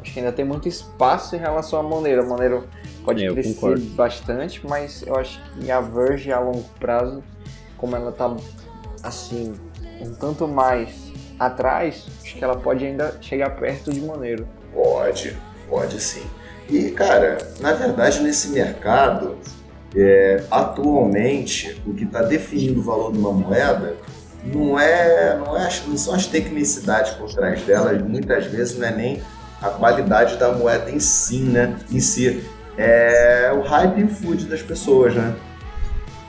Acho 0.00 0.12
que 0.12 0.20
ainda 0.20 0.30
tem 0.30 0.44
muito 0.44 0.68
espaço 0.68 1.34
em 1.34 1.38
relação 1.38 1.80
à 1.80 1.82
Monero. 1.82 2.22
A 2.22 2.26
Monero 2.26 2.68
pode 3.04 3.24
é, 3.24 3.32
crescer 3.32 3.54
concordo. 3.54 3.84
bastante, 3.96 4.66
mas 4.66 5.02
eu 5.02 5.16
acho 5.16 5.42
que 5.54 5.70
a 5.70 5.80
Verge 5.80 6.32
a 6.32 6.38
longo 6.38 6.68
prazo, 6.78 7.24
como 7.76 7.96
ela 7.96 8.12
tá 8.12 8.36
assim, 9.02 9.54
um 10.00 10.14
tanto 10.14 10.46
mais 10.46 11.12
atrás, 11.38 12.06
acho 12.22 12.36
que 12.36 12.44
ela 12.44 12.56
pode 12.56 12.84
ainda 12.84 13.16
chegar 13.20 13.50
perto 13.56 13.90
de 13.90 14.00
Monero. 14.00 14.46
Pode, 14.72 15.36
pode 15.68 16.00
sim. 16.00 16.24
E 16.68 16.90
cara, 16.90 17.38
na 17.60 17.72
verdade 17.72 18.20
nesse 18.22 18.48
mercado 18.48 19.36
é, 19.94 20.42
atualmente, 20.50 21.80
o 21.86 21.94
que 21.94 22.04
está 22.04 22.22
definindo 22.22 22.80
o 22.80 22.82
valor 22.82 23.12
de 23.12 23.18
uma 23.18 23.32
moeda 23.32 23.96
não 24.44 24.78
é, 24.78 25.36
não 25.36 25.56
é, 25.56 25.68
não 25.86 25.96
são 25.96 26.14
as 26.14 26.26
tecnicidades 26.26 27.12
por 27.12 27.32
trás 27.32 27.62
dela, 27.62 27.92
muitas 27.94 28.46
vezes 28.46 28.78
não 28.78 28.86
é 28.86 28.94
nem 28.94 29.22
a 29.60 29.68
qualidade 29.70 30.36
da 30.36 30.52
moeda 30.52 30.90
em 30.90 31.00
si, 31.00 31.38
né? 31.38 31.76
Em 31.90 31.98
si, 31.98 32.44
é 32.76 33.50
o 33.56 33.62
hype 33.62 34.00
e 34.00 34.04
o 34.04 34.08
food 34.08 34.44
das 34.46 34.62
pessoas, 34.62 35.14
né? 35.14 35.34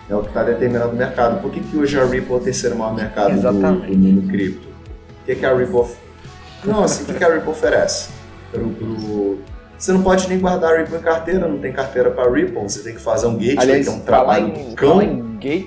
É 0.09 0.15
o 0.15 0.21
que 0.21 0.29
está 0.29 0.43
determinando 0.43 0.93
o 0.93 0.95
mercado. 0.95 1.41
Por 1.41 1.51
que, 1.51 1.59
que 1.59 1.77
hoje 1.77 1.99
a 1.99 2.05
Ripple 2.05 2.33
é 2.33 2.37
o 2.37 2.39
terceiro 2.39 2.77
maior 2.77 2.95
mercado 2.95 3.35
do, 3.35 3.51
do, 3.51 3.97
mundo 3.97 4.27
cripto? 4.29 4.67
O 4.67 5.25
que, 5.25 5.35
que 5.35 5.45
a 5.45 5.53
Ripple... 5.53 5.85
Não, 6.63 6.83
assim, 6.83 7.03
o 7.03 7.05
que, 7.07 7.13
que 7.15 7.23
a 7.23 7.33
Ripple 7.33 7.49
oferece? 7.49 8.09
Pro, 8.49 8.69
pro, 8.69 9.39
você 9.77 9.91
não 9.91 10.01
pode 10.01 10.27
nem 10.27 10.39
guardar 10.39 10.73
a 10.73 10.77
Ripple 10.79 10.97
em 10.97 11.01
carteira, 11.01 11.47
não 11.47 11.59
tem 11.59 11.71
carteira 11.71 12.09
para 12.09 12.31
Ripple, 12.31 12.63
você 12.63 12.81
tem 12.81 12.95
que 12.95 13.01
fazer 13.01 13.27
um 13.27 13.33
gateway, 13.33 13.57
Aliás, 13.59 13.87
que 13.87 13.93
é 13.93 13.95
um 13.95 13.99
trabalho 13.99 14.47
em, 14.47 14.73
cão 14.73 14.99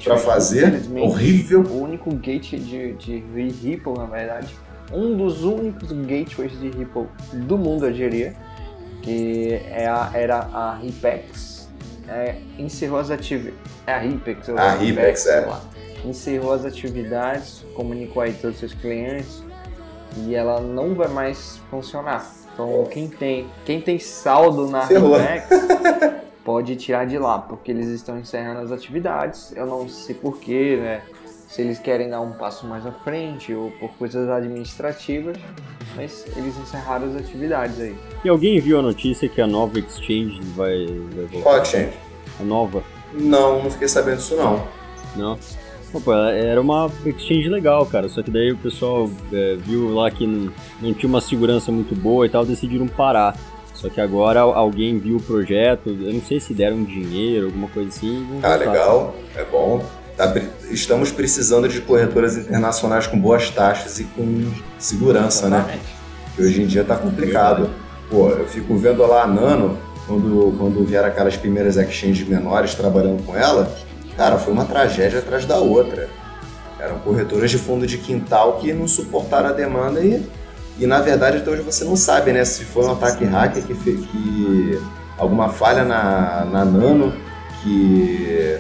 para 0.03 0.17
fazer, 0.17 0.83
horrível. 0.99 1.63
O 1.63 1.83
único 1.83 2.13
gate 2.17 2.57
de, 2.57 2.93
de 2.95 3.19
Ripple, 3.19 3.93
na 3.97 4.07
verdade, 4.07 4.55
um 4.93 5.17
dos 5.17 5.45
únicos 5.45 5.93
gateways 5.93 6.59
de 6.59 6.71
Ripple 6.71 7.07
do 7.33 7.57
mundo, 7.57 7.87
eu 7.87 7.93
diria, 7.93 8.35
que 9.01 9.61
é 9.71 9.87
a, 9.87 10.11
era 10.13 10.39
a 10.53 10.75
Ripex, 10.75 11.69
é, 12.09 12.35
encerrou 12.59 12.99
as 12.99 13.11
atividades. 13.11 13.61
É 13.87 13.95
a 13.95 13.99
Ripex, 13.99 14.49
a 14.49 14.75
Ripex, 14.75 15.27
é. 15.27 15.41
Lá, 15.47 15.61
encerrou 16.05 16.53
as 16.53 16.65
atividades, 16.65 17.65
comunicou 17.75 18.23
aí 18.23 18.33
todos 18.33 18.57
os 18.57 18.61
seus 18.61 18.75
clientes 18.75 19.45
e 20.17 20.35
ela 20.35 20.61
não 20.61 20.95
vai 20.95 21.09
mais 21.09 21.61
funcionar 21.71 22.40
então 22.69 22.85
quem 22.87 23.09
tem, 23.09 23.47
quem 23.65 23.81
tem 23.81 23.99
saldo 23.99 24.69
na 24.69 24.85
Remax 24.85 25.49
pode 26.45 26.77
tirar 26.77 27.07
de 27.07 27.19
lá, 27.19 27.39
porque 27.39 27.71
eles 27.71 27.89
estão 27.89 28.19
encerrando 28.19 28.61
as 28.61 28.73
atividades. 28.73 29.53
Eu 29.57 29.67
não 29.67 29.89
sei 29.89 30.15
porquê, 30.15 30.77
né? 30.77 31.03
Se 31.49 31.63
eles 31.63 31.79
querem 31.79 32.09
dar 32.09 32.21
um 32.21 32.33
passo 32.33 32.67
mais 32.67 32.87
à 32.87 32.93
frente 32.93 33.53
ou 33.53 33.73
por 33.73 33.91
coisas 33.95 34.29
administrativas, 34.29 35.37
mas 35.97 36.25
eles 36.37 36.57
encerraram 36.57 37.09
as 37.09 37.17
atividades 37.17 37.81
aí. 37.81 37.97
E 38.25 38.29
alguém 38.29 38.61
viu 38.61 38.79
a 38.79 38.83
notícia 38.83 39.29
que 39.29 39.41
a 39.41 39.47
nova 39.47 39.79
Exchange 39.79 40.41
vai, 40.55 40.87
vai 40.87 41.25
voltar? 41.27 41.43
Qual 41.43 41.63
Exchange? 41.63 41.93
A 42.39 42.45
nova. 42.45 42.85
Não, 43.13 43.65
não 43.65 43.71
fiquei 43.71 43.89
sabendo 43.89 44.19
disso 44.19 44.37
não. 44.37 44.65
Não? 45.17 45.39
Opa, 45.93 46.31
era 46.31 46.61
uma 46.61 46.91
exchange 47.05 47.49
legal, 47.49 47.85
cara. 47.87 48.09
Só 48.09 48.23
que 48.23 48.31
daí 48.31 48.53
o 48.53 48.57
pessoal 48.57 49.11
é, 49.33 49.57
viu 49.57 49.93
lá 49.93 50.11
que 50.11 50.27
não, 50.27 50.53
não, 50.81 50.95
tinha 50.95 51.09
uma 51.09 51.21
segurança 51.21 51.73
muito 51.73 51.95
boa 51.95 52.27
e 52.27 52.29
tal, 52.29 52.45
decidiram 52.45 52.87
parar. 52.87 53.37
Só 53.75 53.89
que 53.89 54.01
agora 54.01 54.41
alguém 54.41 54.99
viu 54.99 55.17
o 55.17 55.23
projeto, 55.23 55.89
eu 55.89 56.13
não 56.13 56.21
sei 56.21 56.39
se 56.39 56.53
deram 56.53 56.85
dinheiro, 56.85 57.47
alguma 57.47 57.67
coisa 57.69 57.89
assim. 57.89 58.27
Ah, 58.43 58.55
legal, 58.55 59.15
é 59.35 59.45
bom. 59.45 59.83
Tá, 60.17 60.35
estamos 60.71 61.11
precisando 61.11 61.67
de 61.67 61.81
corretoras 61.81 62.37
internacionais 62.37 63.07
com 63.07 63.19
boas 63.19 63.49
taxas 63.49 63.99
e 63.99 64.05
com 64.05 64.53
segurança, 64.79 65.49
né? 65.49 65.57
Exatamente. 65.57 65.79
né? 65.79 65.93
Que 66.37 66.43
hoje 66.43 66.63
em 66.63 66.67
dia 66.67 66.85
tá 66.85 66.95
complicado. 66.95 67.71
Pô, 68.11 68.29
eu 68.29 68.47
fico 68.47 68.77
vendo 68.77 69.07
lá 69.07 69.23
a 69.23 69.27
Nano, 69.27 69.79
quando, 70.07 70.55
quando 70.59 70.85
vieram 70.85 71.09
aquelas 71.09 71.37
primeiras 71.37 71.77
exchanges 71.77 72.29
menores 72.29 72.75
trabalhando 72.75 73.25
com 73.25 73.35
ela, 73.35 73.75
Cara, 74.17 74.39
foi 74.39 74.53
uma 74.53 74.65
tragédia 74.65 75.19
atrás 75.19 75.47
da 75.47 75.59
outra. 75.59 76.09
Eram 76.79 76.99
corretoras 77.01 77.51
de 77.51 77.59
fundo 77.59 77.87
de 77.87 77.99
quintal 77.99 78.59
que 78.59 78.73
não 78.73 78.89
suportaram 78.89 79.51
a 79.51 79.53
demanda 79.53 80.01
e, 80.01 80.27
e 80.79 80.87
na 80.87 81.01
verdade 81.01 81.39
até 81.39 81.51
hoje 81.51 81.63
você 81.63 81.85
não 81.85 81.95
sabe, 81.95 82.33
né? 82.33 82.45
Se 82.45 82.65
foi 82.65 82.85
um 82.87 82.93
ataque 82.93 83.25
hacker 83.25 83.63
que, 83.63 83.75
que 83.75 84.83
alguma 85.19 85.51
falha 85.51 85.85
na, 85.85 86.47
na 86.47 86.65
Nano 86.65 87.13
que, 87.63 88.59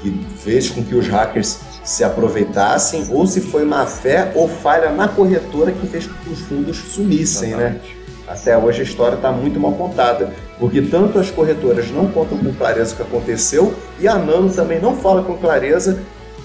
que 0.00 0.26
fez 0.38 0.68
com 0.68 0.82
que 0.82 0.94
os 0.94 1.06
hackers 1.06 1.60
se 1.84 2.02
aproveitassem 2.04 3.06
ou 3.10 3.26
se 3.26 3.40
foi 3.40 3.64
má 3.64 3.86
fé 3.86 4.32
ou 4.34 4.48
falha 4.48 4.90
na 4.90 5.08
corretora 5.08 5.72
que 5.72 5.86
fez 5.86 6.06
com 6.06 6.14
que 6.14 6.30
os 6.30 6.40
fundos 6.40 6.76
sumissem, 6.76 7.50
né? 7.50 7.80
Exatamente. 7.80 7.96
né? 7.96 8.02
Até 8.28 8.56
hoje 8.56 8.80
a 8.80 8.84
história 8.84 9.16
está 9.16 9.30
muito 9.30 9.58
mal 9.60 9.72
contada, 9.72 10.32
porque 10.62 10.80
tanto 10.80 11.18
as 11.18 11.28
corretoras 11.28 11.90
não 11.90 12.06
contam 12.06 12.38
com 12.38 12.54
clareza 12.54 12.94
o 12.94 12.96
que 12.96 13.02
aconteceu 13.02 13.74
e 13.98 14.06
a 14.06 14.14
Nano 14.14 14.48
também 14.48 14.80
não 14.80 14.96
fala 14.96 15.24
com 15.24 15.36
clareza, 15.36 16.00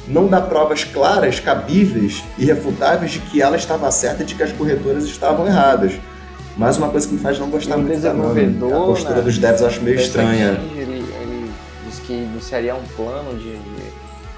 não 0.07 0.25
dá 0.25 0.41
provas 0.41 0.83
claras, 0.83 1.39
cabíveis 1.39 2.23
e 2.35 2.43
refutáveis 2.43 3.11
de 3.11 3.19
que 3.19 3.43
ela 3.43 3.55
estava 3.55 3.91
certa 3.91 4.23
e 4.23 4.25
de 4.25 4.33
que 4.33 4.41
as 4.41 4.51
corretoras 4.51 5.03
estavam 5.03 5.45
erradas. 5.45 5.99
Mais 6.57 6.79
uma 6.79 6.89
coisa 6.89 7.07
que 7.07 7.13
me 7.13 7.19
faz 7.19 7.37
não 7.37 7.51
gostar 7.51 7.77
muito 7.77 8.01
da 8.01 8.11
Nano. 8.11 8.75
A 8.75 8.85
postura 8.87 9.17
né, 9.17 9.21
dos 9.21 9.37
devs 9.37 9.61
eu 9.61 9.67
acho 9.67 9.81
meio 9.81 9.97
estranha. 9.97 10.59
Ele, 10.75 11.05
ele 11.21 11.51
disse 11.85 12.01
que 12.01 12.13
iniciaria 12.13 12.73
um 12.73 12.83
plano 12.95 13.37
de, 13.37 13.51
de, 13.51 13.75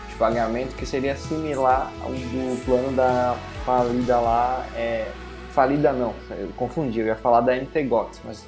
de, 0.09 0.15
pagamento 0.19 0.75
que 0.75 0.85
seria 0.85 1.15
similar 1.15 1.89
ao 2.01 2.11
do 2.11 2.65
plano 2.65 2.91
da 2.91 3.37
falida 3.65 4.19
lá. 4.19 4.65
É, 4.75 5.07
falida 5.51 5.93
não, 5.93 6.13
eu 6.31 6.49
confundi, 6.57 6.99
eu 6.99 7.05
ia 7.05 7.15
falar 7.15 7.39
da 7.39 7.55
MTGOX, 7.55 8.19
mas 8.25 8.43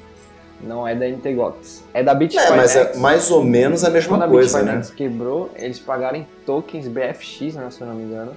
não 0.63 0.87
é 0.87 0.95
da 0.95 1.07
MTGOX. 1.07 1.83
É 1.93 2.03
da 2.03 2.13
Bitcoin. 2.13 2.45
É, 2.45 2.55
mas 2.55 2.75
é 2.75 2.97
mais 2.97 3.31
ou 3.31 3.43
menos 3.43 3.83
a 3.83 3.89
mesma 3.89 4.17
Quando 4.17 4.29
coisa, 4.29 4.59
a 4.59 4.61
Bitcoin 4.61 4.79
né? 4.79 4.87
quebrou, 4.95 5.51
eles 5.55 5.79
pagaram 5.79 6.17
em 6.17 6.27
tokens 6.45 6.87
BFX, 6.87 7.55
né, 7.55 7.69
se 7.69 7.81
eu 7.81 7.87
não 7.87 7.95
me 7.95 8.03
engano. 8.03 8.35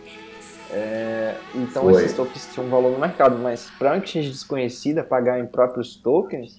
É, 0.71 1.35
então 1.55 1.85
Foi. 1.85 2.03
esses 2.03 2.17
tokens 2.17 2.49
tinham 2.53 2.67
um 2.67 2.71
valor 2.71 2.91
no 2.91 2.99
mercado, 2.99 3.39
mas 3.39 3.69
para 3.79 3.93
uma 3.93 3.99
exchange 3.99 4.31
desconhecida 4.31 5.05
pagar 5.05 5.39
em 5.39 5.47
próprios 5.47 5.95
tokens, 5.95 6.57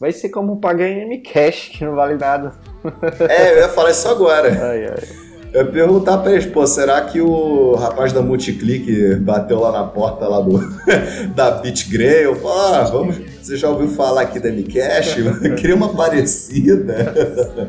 vai 0.00 0.10
ser 0.10 0.30
como 0.30 0.56
pagar 0.58 0.88
em 0.88 1.18
Mcash, 1.18 1.68
que 1.68 1.84
não 1.84 1.94
vale 1.94 2.16
nada. 2.16 2.54
É, 3.28 3.52
eu 3.52 3.58
ia 3.58 3.68
falar 3.68 3.90
isso 3.90 4.08
agora. 4.08 4.48
Ai, 4.48 4.86
ai. 4.86 5.31
Eu 5.52 5.66
ia 5.66 5.70
perguntar 5.70 6.18
pra 6.18 6.32
eles, 6.32 6.46
pô, 6.46 6.66
será 6.66 7.02
que 7.02 7.20
o 7.20 7.74
rapaz 7.74 8.10
da 8.10 8.22
Multiclick 8.22 9.16
bateu 9.16 9.60
lá 9.60 9.70
na 9.70 9.84
porta 9.84 10.26
lá 10.26 10.40
do, 10.40 10.58
da 11.36 11.50
BitGrail? 11.50 12.34
Falou, 12.36 12.74
ah, 12.74 12.82
vamos, 12.84 13.18
você 13.42 13.56
já 13.58 13.68
ouviu 13.68 13.88
falar 13.88 14.22
aqui 14.22 14.40
da 14.40 14.50
Mcash? 14.50 15.16
Queria 15.60 15.76
uma 15.76 15.94
parecida. 15.94 17.12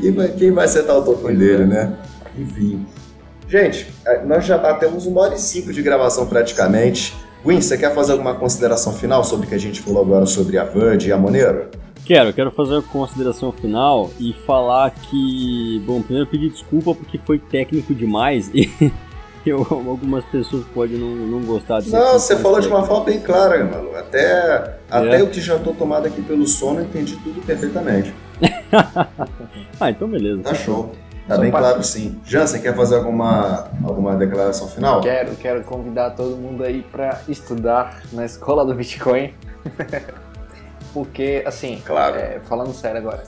quem, 0.00 0.12
vai, 0.12 0.28
quem 0.28 0.50
vai 0.50 0.64
acertar 0.64 0.96
o 0.96 1.02
token 1.02 1.36
dele, 1.36 1.64
né? 1.64 1.92
Enfim. 2.36 2.84
Gente, 3.48 3.86
é, 4.04 4.24
nós 4.24 4.44
já 4.44 4.58
batemos 4.58 5.06
uma 5.06 5.20
hora 5.20 5.34
e 5.34 5.38
cinco 5.38 5.72
de 5.72 5.82
gravação 5.82 6.26
praticamente. 6.26 7.14
Win, 7.44 7.60
você 7.60 7.78
quer 7.78 7.94
fazer 7.94 8.12
alguma 8.12 8.34
consideração 8.34 8.92
final 8.92 9.22
sobre 9.22 9.46
o 9.46 9.48
que 9.48 9.54
a 9.54 9.60
gente 9.60 9.80
falou 9.80 10.02
agora 10.02 10.26
sobre 10.26 10.58
a 10.58 10.64
Verge 10.64 11.08
e 11.08 11.12
a 11.12 11.16
Monero? 11.16 11.68
Quero, 12.10 12.32
quero 12.32 12.50
fazer 12.50 12.72
uma 12.72 12.82
consideração 12.82 13.52
final 13.52 14.10
e 14.18 14.32
falar 14.32 14.90
que, 14.90 15.80
bom, 15.86 16.02
primeiro 16.02 16.28
pedir 16.28 16.50
desculpa 16.50 16.92
porque 16.92 17.18
foi 17.18 17.38
técnico 17.38 17.94
demais 17.94 18.50
e 18.52 18.68
eu, 19.46 19.64
algumas 19.70 20.24
pessoas 20.24 20.64
podem 20.74 20.98
não, 20.98 21.08
não 21.08 21.40
gostar 21.42 21.78
disso. 21.78 21.94
Não, 21.94 22.14
você 22.14 22.36
falou 22.36 22.58
de 22.58 22.66
uma 22.66 22.82
forma 22.82 23.04
bem 23.04 23.20
clara, 23.20 23.64
mano. 23.64 23.96
Até, 23.96 24.26
é. 24.26 24.78
até 24.90 25.20
eu 25.20 25.28
que 25.28 25.40
já 25.40 25.54
estou 25.54 25.72
tomado 25.72 26.08
aqui 26.08 26.20
pelo 26.20 26.48
sono, 26.48 26.80
entendi 26.80 27.14
tudo 27.18 27.40
perfeitamente. 27.46 28.12
ah, 29.78 29.90
então 29.90 30.08
beleza. 30.08 30.42
Tá 30.42 30.52
show. 30.52 30.90
Tá 31.28 31.38
bem 31.38 31.52
claro 31.52 31.80
sim. 31.84 32.20
Jansen, 32.24 32.60
quer 32.60 32.74
fazer 32.74 32.96
alguma, 32.96 33.68
alguma 33.84 34.16
declaração 34.16 34.66
final? 34.66 35.00
Quero, 35.00 35.36
quero 35.36 35.62
convidar 35.62 36.10
todo 36.10 36.36
mundo 36.36 36.64
aí 36.64 36.82
para 36.82 37.20
estudar 37.28 38.02
na 38.12 38.24
escola 38.24 38.64
do 38.64 38.74
Bitcoin. 38.74 39.32
porque, 40.92 41.42
assim, 41.46 41.82
claro. 41.84 42.16
É, 42.16 42.40
falando 42.40 42.72
sério 42.72 42.98
agora, 42.98 43.22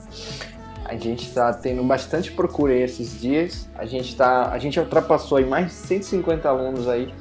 a 0.84 0.94
gente 0.96 1.26
está 1.26 1.52
tendo 1.52 1.82
bastante 1.84 2.32
procura 2.32 2.74
esses 2.74 3.20
dias. 3.20 3.68
A 3.74 3.86
gente 3.86 4.14
tá, 4.16 4.50
a 4.50 4.58
gente 4.58 4.78
ultrapassou 4.78 5.38
aí 5.38 5.44
mais 5.44 5.66
de 5.66 5.72
150 5.72 6.48
alunos 6.48 6.88
aí 6.88 7.12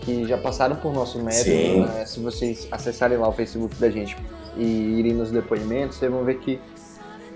que 0.00 0.24
já 0.26 0.38
passaram 0.38 0.76
por 0.76 0.92
nosso 0.92 1.20
método. 1.20 1.86
Né? 1.86 2.06
Se 2.06 2.20
vocês 2.20 2.68
acessarem 2.70 3.18
lá 3.18 3.28
o 3.28 3.32
Facebook 3.32 3.74
da 3.76 3.90
gente 3.90 4.16
e 4.56 4.98
irem 4.98 5.12
nos 5.14 5.30
depoimentos, 5.30 5.96
vocês 5.96 6.10
vão 6.10 6.24
ver 6.24 6.38
que 6.38 6.60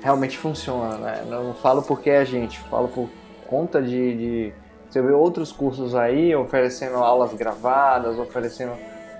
realmente 0.02 0.38
funciona. 0.38 0.96
Né? 0.96 1.24
Não 1.28 1.54
falo 1.54 1.82
porque 1.82 2.11
é 2.11 2.18
a 2.18 2.24
gente, 2.24 2.61
falo 2.70 2.88
por 2.88 3.08
conta 3.48 3.82
de, 3.82 4.16
de 4.16 4.52
você 4.88 5.00
vê 5.00 5.12
outros 5.12 5.52
cursos 5.52 5.94
aí 5.94 6.34
oferecendo 6.34 6.96
aulas 6.96 7.32
gravadas, 7.34 8.18
oferecendo 8.18 8.72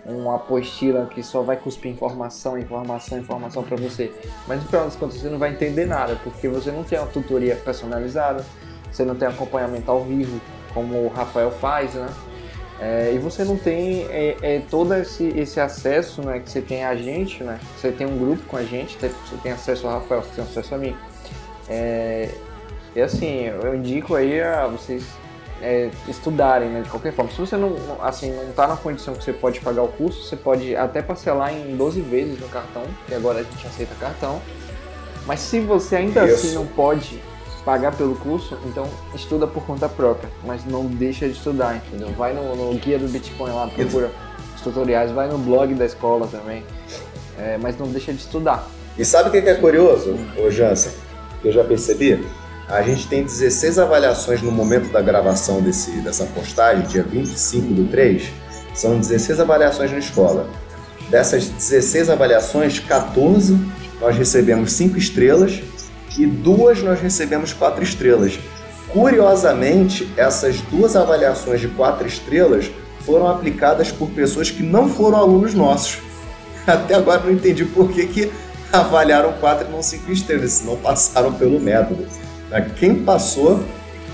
uma 0.05 0.37
apostila 0.37 1.07
que 1.07 1.23
só 1.23 1.43
vai 1.43 1.57
cuspir 1.57 1.91
informação, 1.91 2.59
informação, 2.59 3.19
informação 3.19 3.63
para 3.63 3.77
você. 3.77 4.13
Mas 4.47 4.63
no 4.63 4.69
final 4.69 4.85
das 4.85 4.97
contas 4.97 5.17
você 5.19 5.29
não 5.29 5.39
vai 5.39 5.51
entender 5.51 5.87
nada, 5.87 6.19
porque 6.23 6.49
você 6.49 6.71
não 6.71 6.83
tem 6.83 6.99
uma 6.99 7.09
tutoria 7.09 7.57
personalizada, 7.57 8.45
você 8.91 9.05
não 9.05 9.15
tem 9.15 9.29
acompanhamento 9.29 9.91
ao 9.91 10.03
vivo, 10.05 10.41
como 10.73 11.05
o 11.05 11.09
Rafael 11.09 11.51
faz, 11.51 11.95
né? 11.95 12.09
É, 12.81 13.13
e 13.15 13.19
você 13.19 13.45
não 13.45 13.59
tem 13.59 14.07
é, 14.09 14.37
é, 14.41 14.63
todo 14.71 14.95
esse, 14.95 15.29
esse 15.39 15.61
acesso 15.61 16.23
né, 16.23 16.39
que 16.39 16.49
você 16.49 16.63
tem 16.63 16.83
a 16.83 16.97
gente, 16.97 17.45
né? 17.45 17.61
Você 17.77 17.93
tem 17.93 18.07
um 18.07 18.17
grupo 18.17 18.43
com 18.45 18.57
a 18.57 18.65
gente, 18.65 18.97
você 18.99 19.37
tem 19.43 19.53
acesso 19.53 19.87
ao 19.87 20.01
Rafael, 20.01 20.23
você 20.23 20.31
tem 20.37 20.45
acesso 20.45 20.75
a 20.75 20.79
mim. 20.79 20.97
É, 21.69 22.31
e 22.97 23.01
assim, 23.03 23.45
eu 23.45 23.75
indico 23.77 24.15
aí 24.15 24.41
a 24.41 24.67
vocês 24.67 25.05
é, 25.61 25.91
estudarem, 26.09 26.69
né, 26.69 26.83
de 26.83 26.89
qualquer 26.89 27.13
forma. 27.13 27.31
Se 27.31 27.39
você 27.39 27.57
não, 27.57 27.77
assim, 28.03 28.33
não 28.33 28.49
está 28.49 28.67
na 28.67 28.77
condição 28.77 29.15
que 29.15 29.23
você 29.23 29.33
pode 29.33 29.61
pagar 29.61 29.83
o 29.83 29.89
curso, 29.89 30.23
você 30.23 30.37
pode 30.37 30.75
até 30.75 31.03
parcelar 31.03 31.53
em 31.53 31.77
12 31.77 32.01
vezes 32.01 32.41
no 32.41 32.49
cartão, 32.49 32.83
que 33.07 33.15
agora 33.15 33.41
a 33.41 33.43
gente 33.43 33.67
aceita 33.67 33.95
cartão. 33.97 34.41
Mas 35.27 35.41
se 35.41 35.61
você 35.61 35.97
ainda 35.97 36.23
assim 36.23 36.33
Isso. 36.33 36.47
assim 36.47 36.55
não 36.55 36.67
pode 36.67 37.21
pagar 37.65 37.95
pelo 37.95 38.15
curso, 38.17 38.59
então 38.65 38.89
estuda 39.15 39.47
por 39.47 39.65
conta 39.65 39.89
própria, 39.89 40.29
mas 40.45 40.65
não 40.65 40.87
deixa 40.87 41.27
de 41.27 41.33
estudar, 41.33 41.77
entendeu? 41.77 42.09
Vai 42.17 42.33
no, 42.33 42.57
no 42.57 42.75
guia 42.79 42.99
do 42.99 43.07
Bitcoin 43.07 43.53
lá, 43.53 43.69
procura 43.69 44.11
os 44.57 44.63
tutoriais, 44.63 45.11
vai 45.11 45.29
no 45.29 45.39
blog 45.39 45.75
da 45.75 45.85
escola 45.85 46.27
também, 46.27 46.65
é, 47.39 47.59
mas 47.59 47.77
não 47.79 47.87
deixa 47.89 48.13
de 48.13 48.21
estudar. 48.21 48.67
E 48.99 49.05
sabe 49.05 49.29
o 49.29 49.33
que 49.33 49.49
é 49.49 49.55
curioso, 49.55 50.17
ô 50.39 50.51
Jansen, 50.51 50.93
que 51.43 51.49
eu 51.49 51.53
já 51.53 51.63
percebi? 51.63 52.27
A 52.71 52.83
gente 52.83 53.09
tem 53.09 53.25
16 53.25 53.81
avaliações 53.81 54.43
no 54.43 54.53
momento 54.53 54.93
da 54.93 55.03
gravação 55.03 55.61
desse, 55.61 55.91
dessa 56.03 56.25
postagem, 56.27 56.87
dia 56.87 57.03
25 57.03 57.75
do 57.75 57.91
3, 57.91 58.31
são 58.73 58.97
16 58.97 59.41
avaliações 59.41 59.91
na 59.91 59.99
escola. 59.99 60.49
Dessas 61.11 61.49
16 61.49 62.09
avaliações, 62.09 62.79
14 62.79 63.59
nós 64.01 64.17
recebemos 64.17 64.73
5 64.75 64.97
estrelas 64.97 65.61
e 66.17 66.25
duas 66.25 66.81
nós 66.81 67.01
recebemos 67.01 67.53
4 67.53 67.83
estrelas. 67.83 68.39
Curiosamente, 68.93 70.09
essas 70.17 70.61
duas 70.61 70.95
avaliações 70.95 71.61
de 71.61 71.67
4 71.67 72.07
estrelas 72.07 72.71
foram 73.01 73.27
aplicadas 73.27 73.91
por 73.91 74.09
pessoas 74.11 74.49
que 74.49 74.63
não 74.63 74.89
foram 74.89 75.19
alunos 75.19 75.55
nossos. 75.55 75.99
Até 76.65 76.95
agora 76.95 77.21
não 77.25 77.33
entendi 77.33 77.65
por 77.65 77.91
que, 77.91 78.07
que 78.07 78.33
avaliaram 78.73 79.33
4 79.41 79.67
e 79.67 79.73
não 79.73 79.83
5 79.83 80.13
estrelas, 80.13 80.53
se 80.53 80.65
não 80.65 80.77
passaram 80.77 81.33
pelo 81.33 81.59
método. 81.59 82.07
Quem 82.79 83.05
passou 83.05 83.63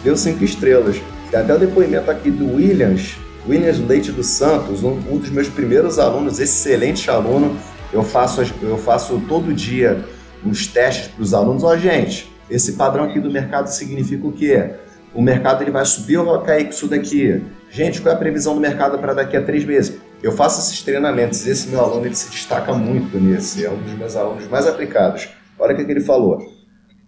deu 0.04 0.16
5 0.16 0.44
estrelas. 0.44 0.96
Tem 1.30 1.40
até 1.40 1.54
o 1.54 1.58
depoimento 1.58 2.10
aqui 2.10 2.30
do 2.30 2.56
Williams, 2.56 3.16
Williams 3.48 3.78
Leite 3.78 4.12
dos 4.12 4.26
Santos, 4.26 4.82
um, 4.82 4.98
um 5.10 5.18
dos 5.18 5.30
meus 5.30 5.48
primeiros 5.48 5.98
alunos, 5.98 6.38
excelente 6.38 7.10
aluno. 7.10 7.56
Eu 7.92 8.02
faço, 8.02 8.42
eu 8.62 8.76
faço 8.76 9.20
todo 9.28 9.52
dia 9.52 10.04
uns 10.44 10.66
testes 10.66 11.08
para 11.08 11.22
os 11.22 11.34
alunos. 11.34 11.64
Ó, 11.64 11.76
gente, 11.76 12.30
esse 12.50 12.72
padrão 12.72 13.04
aqui 13.04 13.18
do 13.18 13.30
mercado 13.30 13.68
significa 13.68 14.26
o 14.26 14.32
quê? 14.32 14.70
O 15.14 15.22
mercado 15.22 15.62
ele 15.62 15.70
vai 15.70 15.84
subir 15.84 16.18
ou 16.18 16.26
vai 16.26 16.44
cair 16.44 16.64
com 16.64 16.70
isso 16.70 16.86
daqui? 16.86 17.42
Gente, 17.70 18.00
qual 18.00 18.12
é 18.12 18.16
a 18.16 18.18
previsão 18.18 18.54
do 18.54 18.60
mercado 18.60 18.98
para 18.98 19.14
daqui 19.14 19.36
a 19.36 19.42
três 19.42 19.64
meses? 19.64 19.98
Eu 20.22 20.32
faço 20.32 20.60
esses 20.60 20.82
treinamentos 20.82 21.46
esse 21.46 21.68
meu 21.68 21.80
aluno 21.80 22.06
ele 22.06 22.14
se 22.14 22.30
destaca 22.30 22.72
muito 22.72 23.18
nesse, 23.18 23.64
é 23.64 23.70
um 23.70 23.76
dos 23.76 23.92
meus 23.94 24.14
alunos 24.14 24.46
mais 24.48 24.66
aplicados. 24.66 25.28
Olha 25.58 25.74
o 25.74 25.76
que, 25.76 25.84
que 25.84 25.90
ele 25.90 26.00
falou. 26.00 26.55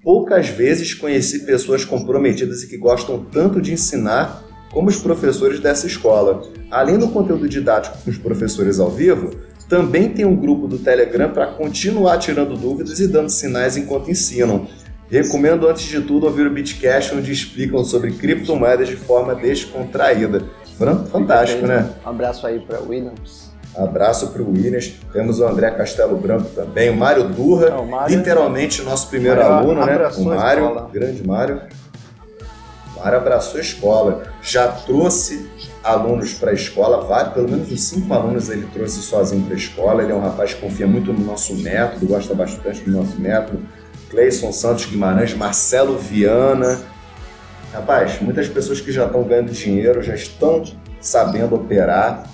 Poucas 0.08 0.48
vezes 0.48 0.94
conheci 0.94 1.40
pessoas 1.40 1.84
comprometidas 1.84 2.62
e 2.62 2.66
que 2.66 2.78
gostam 2.78 3.26
tanto 3.30 3.60
de 3.60 3.74
ensinar 3.74 4.42
como 4.72 4.88
os 4.88 4.96
professores 4.96 5.60
dessa 5.60 5.86
escola. 5.86 6.50
Além 6.70 6.98
do 6.98 7.08
conteúdo 7.08 7.46
didático 7.46 7.98
com 8.02 8.10
os 8.10 8.16
professores 8.16 8.80
ao 8.80 8.90
vivo, 8.90 9.28
também 9.68 10.08
tem 10.08 10.24
um 10.24 10.34
grupo 10.34 10.66
do 10.66 10.78
Telegram 10.78 11.30
para 11.30 11.48
continuar 11.48 12.16
tirando 12.16 12.56
dúvidas 12.56 13.00
e 13.00 13.06
dando 13.06 13.28
sinais 13.28 13.76
enquanto 13.76 14.10
ensinam. 14.10 14.66
Recomendo, 15.10 15.68
antes 15.68 15.84
de 15.84 16.00
tudo, 16.00 16.24
ouvir 16.24 16.46
o 16.46 16.50
Bitcast, 16.50 17.14
onde 17.14 17.30
explicam 17.30 17.84
sobre 17.84 18.12
criptomoedas 18.12 18.88
de 18.88 18.96
forma 18.96 19.34
descontraída. 19.34 20.42
Fantástico, 21.12 21.66
né? 21.66 21.86
Um 22.02 22.08
abraço 22.08 22.46
aí 22.46 22.60
para 22.60 22.80
Williams. 22.80 23.47
Abraço 23.78 24.28
para 24.28 24.42
o 24.42 24.50
Williams. 24.50 24.94
Temos 25.12 25.38
o 25.38 25.46
André 25.46 25.70
Castelo 25.70 26.16
Branco 26.16 26.50
também, 26.50 26.90
o 26.90 26.96
Mário 26.96 27.28
Durra, 27.28 27.70
Não, 27.70 27.84
o 27.84 27.90
Mário... 27.90 28.16
literalmente 28.16 28.82
nosso 28.82 29.08
primeiro 29.08 29.40
Mário 29.40 29.56
aluno, 29.56 29.86
né? 29.86 30.08
O 30.16 30.24
Mário, 30.24 30.88
grande 30.92 31.26
Mário. 31.26 31.62
Mário 32.96 33.18
abraçou 33.18 33.58
a 33.58 33.62
escola. 33.62 34.24
Já 34.42 34.66
trouxe 34.66 35.48
alunos 35.84 36.34
para 36.34 36.50
a 36.50 36.54
escola, 36.54 37.02
vários, 37.02 37.34
pelo 37.34 37.48
menos 37.48 37.70
uns 37.70 37.82
cinco 37.82 38.12
alunos 38.12 38.48
ele 38.48 38.66
trouxe 38.72 39.00
sozinho 39.00 39.44
para 39.44 39.54
a 39.54 39.56
escola. 39.56 40.02
Ele 40.02 40.10
é 40.10 40.14
um 40.14 40.20
rapaz 40.20 40.54
que 40.54 40.60
confia 40.60 40.86
muito 40.86 41.12
no 41.12 41.24
nosso 41.24 41.54
método, 41.54 42.06
gosta 42.06 42.34
bastante 42.34 42.82
do 42.82 42.90
nosso 42.90 43.20
método. 43.20 43.60
Cleison 44.10 44.50
Santos 44.50 44.86
Guimarães, 44.86 45.34
Marcelo 45.34 45.96
Viana. 45.96 46.80
Rapaz, 47.72 48.20
muitas 48.20 48.48
pessoas 48.48 48.80
que 48.80 48.90
já 48.90 49.04
estão 49.04 49.22
ganhando 49.22 49.52
dinheiro, 49.52 50.02
já 50.02 50.14
estão 50.14 50.64
sabendo 51.00 51.54
operar, 51.54 52.24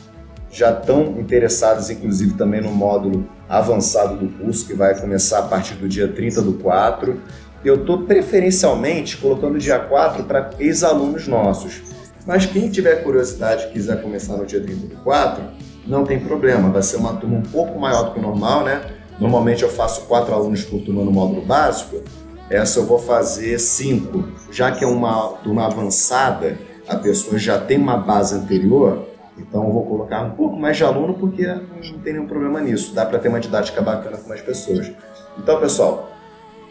já 0.54 0.70
estão 0.70 1.18
interessadas, 1.18 1.90
inclusive, 1.90 2.34
também 2.34 2.60
no 2.60 2.70
módulo 2.70 3.28
avançado 3.48 4.16
do 4.16 4.28
curso, 4.38 4.66
que 4.66 4.74
vai 4.74 4.98
começar 4.98 5.40
a 5.40 5.42
partir 5.42 5.74
do 5.74 5.88
dia 5.88 6.08
30 6.08 6.40
do 6.40 6.54
4. 6.54 7.20
Eu 7.64 7.76
estou 7.76 8.02
preferencialmente 8.02 9.16
colocando 9.16 9.58
dia 9.58 9.78
4 9.78 10.24
para 10.24 10.50
ex-alunos 10.58 11.26
nossos 11.26 11.94
mas 12.26 12.46
quem 12.46 12.70
tiver 12.70 13.02
curiosidade 13.02 13.66
e 13.66 13.70
quiser 13.70 14.00
começar 14.00 14.36
no 14.36 14.46
dia 14.46 14.60
34, 14.60 15.44
não 15.86 16.04
tem 16.04 16.18
problema, 16.18 16.70
vai 16.70 16.82
ser 16.82 16.96
uma 16.96 17.14
turma 17.14 17.36
um 17.36 17.42
pouco 17.42 17.78
maior 17.78 18.04
do 18.04 18.12
que 18.12 18.18
o 18.18 18.22
normal, 18.22 18.64
né? 18.64 18.80
Normalmente 19.20 19.62
eu 19.62 19.68
faço 19.68 20.06
quatro 20.06 20.34
alunos 20.34 20.64
por 20.64 20.80
turma 20.80 21.04
no 21.04 21.12
módulo 21.12 21.42
básico, 21.42 22.02
essa 22.48 22.78
eu 22.78 22.86
vou 22.86 22.98
fazer 22.98 23.58
cinco. 23.58 24.28
Já 24.50 24.70
que 24.70 24.84
é 24.84 24.86
uma 24.86 25.28
turma 25.42 25.66
avançada, 25.66 26.58
a 26.88 26.96
pessoa 26.96 27.38
já 27.38 27.58
tem 27.58 27.78
uma 27.78 27.98
base 27.98 28.34
anterior, 28.34 29.06
então 29.38 29.64
eu 29.64 29.72
vou 29.72 29.86
colocar 29.86 30.22
um 30.22 30.30
pouco 30.30 30.56
mais 30.56 30.76
de 30.76 30.84
aluno 30.84 31.14
porque 31.14 31.46
não 31.46 31.98
tem 32.00 32.12
nenhum 32.12 32.26
problema 32.26 32.60
nisso. 32.60 32.94
Dá 32.94 33.04
para 33.04 33.18
ter 33.18 33.28
uma 33.28 33.40
didática 33.40 33.80
bacana 33.82 34.16
com 34.16 34.28
mais 34.28 34.40
pessoas. 34.40 34.92
Então, 35.38 35.60
pessoal, 35.60 36.10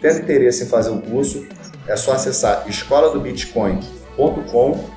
tendo 0.01 0.19
interesse 0.19 0.63
em 0.63 0.67
fazer 0.67 0.91
o 0.91 1.01
curso, 1.01 1.45
é 1.87 1.95
só 1.95 2.13
acessar 2.13 2.63
escola 2.67 3.11
do 3.11 3.19
bitcoin.com 3.19 4.93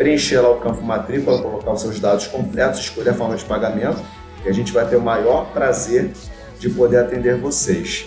preencher 0.00 0.40
lá 0.40 0.50
o 0.50 0.60
campo 0.60 0.82
matrícula, 0.82 1.42
colocar 1.42 1.72
os 1.72 1.82
seus 1.82 2.00
dados 2.00 2.26
completos, 2.26 2.80
escolher 2.80 3.10
a 3.10 3.14
forma 3.14 3.36
de 3.36 3.44
pagamento, 3.44 4.00
e 4.42 4.48
a 4.48 4.52
gente 4.52 4.72
vai 4.72 4.88
ter 4.88 4.96
o 4.96 5.00
maior 5.02 5.52
prazer 5.52 6.10
de 6.58 6.70
poder 6.70 6.96
atender 6.96 7.36
vocês. 7.36 8.06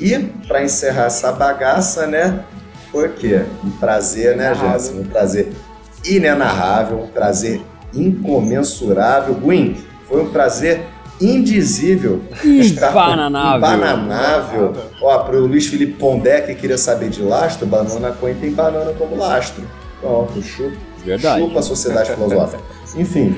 E 0.00 0.18
para 0.48 0.64
encerrar 0.64 1.04
essa 1.04 1.30
bagaça, 1.32 2.06
né? 2.06 2.42
Foi 2.90 3.08
o 3.08 3.12
quê? 3.12 3.44
Um 3.62 3.72
prazer, 3.72 4.34
né, 4.34 4.54
Jéssica? 4.54 4.98
Um 4.98 5.04
prazer 5.04 5.52
inenarrável, 6.02 7.02
um 7.02 7.08
prazer 7.08 7.60
incomensurável. 7.94 9.34
Gwen, 9.34 9.76
foi 10.08 10.22
um 10.22 10.30
prazer 10.30 10.86
indizível. 11.20 12.20
Embananável. 12.44 13.56
Embananável. 13.56 14.72
Ó, 15.00 15.18
para 15.18 15.36
o 15.36 15.46
Luiz 15.46 15.66
Felipe 15.66 15.92
Pondé, 15.94 16.40
que 16.40 16.54
queria 16.54 16.78
saber 16.78 17.10
de 17.10 17.22
lastro, 17.22 17.66
Banana 17.66 18.12
Coin 18.12 18.34
tem 18.34 18.52
banana 18.52 18.92
como 18.92 19.16
lastro. 19.16 19.64
Pronto, 20.00 20.42
chupa. 20.42 20.76
Verdade. 21.04 21.40
Chupa 21.42 21.58
a 21.58 21.62
sociedade 21.62 22.12
filosófica. 22.12 22.62
Enfim, 22.96 23.36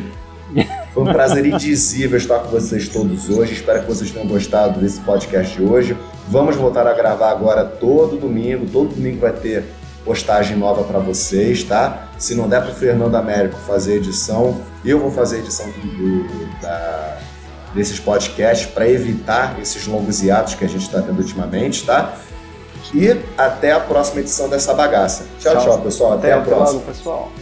foi 0.95 1.03
um 1.03 1.07
prazer 1.07 1.45
indizível 1.45 2.16
estar 2.16 2.39
com 2.39 2.49
vocês 2.49 2.89
todos 2.89 3.28
hoje. 3.28 3.55
Espero 3.55 3.83
que 3.83 3.89
vocês 3.89 4.11
tenham 4.11 4.27
gostado 4.27 4.81
desse 4.81 5.01
podcast 5.01 5.57
de 5.57 5.62
hoje. 5.62 5.97
Vamos 6.28 6.57
voltar 6.57 6.87
a 6.87 6.93
gravar 6.93 7.31
agora 7.31 7.65
todo 7.65 8.16
domingo. 8.16 8.66
Todo 8.66 8.95
domingo 8.95 9.20
vai 9.20 9.33
ter 9.33 9.65
postagem 10.07 10.57
nova 10.57 10.85
para 10.85 11.01
vocês, 11.01 11.65
tá? 11.65 12.09
Se 12.16 12.35
não 12.35 12.49
der 12.49 12.62
para 12.62 12.70
o 12.70 12.74
Fernando 12.74 13.16
Américo 13.16 13.59
fazer 13.66 13.97
edição, 13.97 14.62
eu 14.85 15.01
vou 15.01 15.11
fazer 15.11 15.41
edição 15.41 15.66
do, 15.69 15.83
do, 15.83 16.61
da, 16.62 17.19
desses 17.74 17.99
podcasts 17.99 18.70
para 18.70 18.89
evitar 18.89 19.61
esses 19.61 19.87
longos 19.87 20.23
hiatos 20.23 20.55
que 20.55 20.65
a 20.65 20.69
gente 20.69 20.83
está 20.83 21.03
tendo 21.03 21.19
ultimamente, 21.19 21.85
tá? 21.85 22.15
E 22.95 23.20
até 23.37 23.73
a 23.73 23.81
próxima 23.81 24.20
edição 24.20 24.49
dessa 24.49 24.73
bagaça. 24.73 25.27
Tchau, 25.41 25.55
tchau, 25.55 25.65
tchau 25.65 25.81
pessoal. 25.81 26.12
Até, 26.12 26.33
até 26.33 26.41
a 26.41 26.45
próxima. 26.45 26.78
Logo, 26.78 26.93
pessoal. 26.93 27.33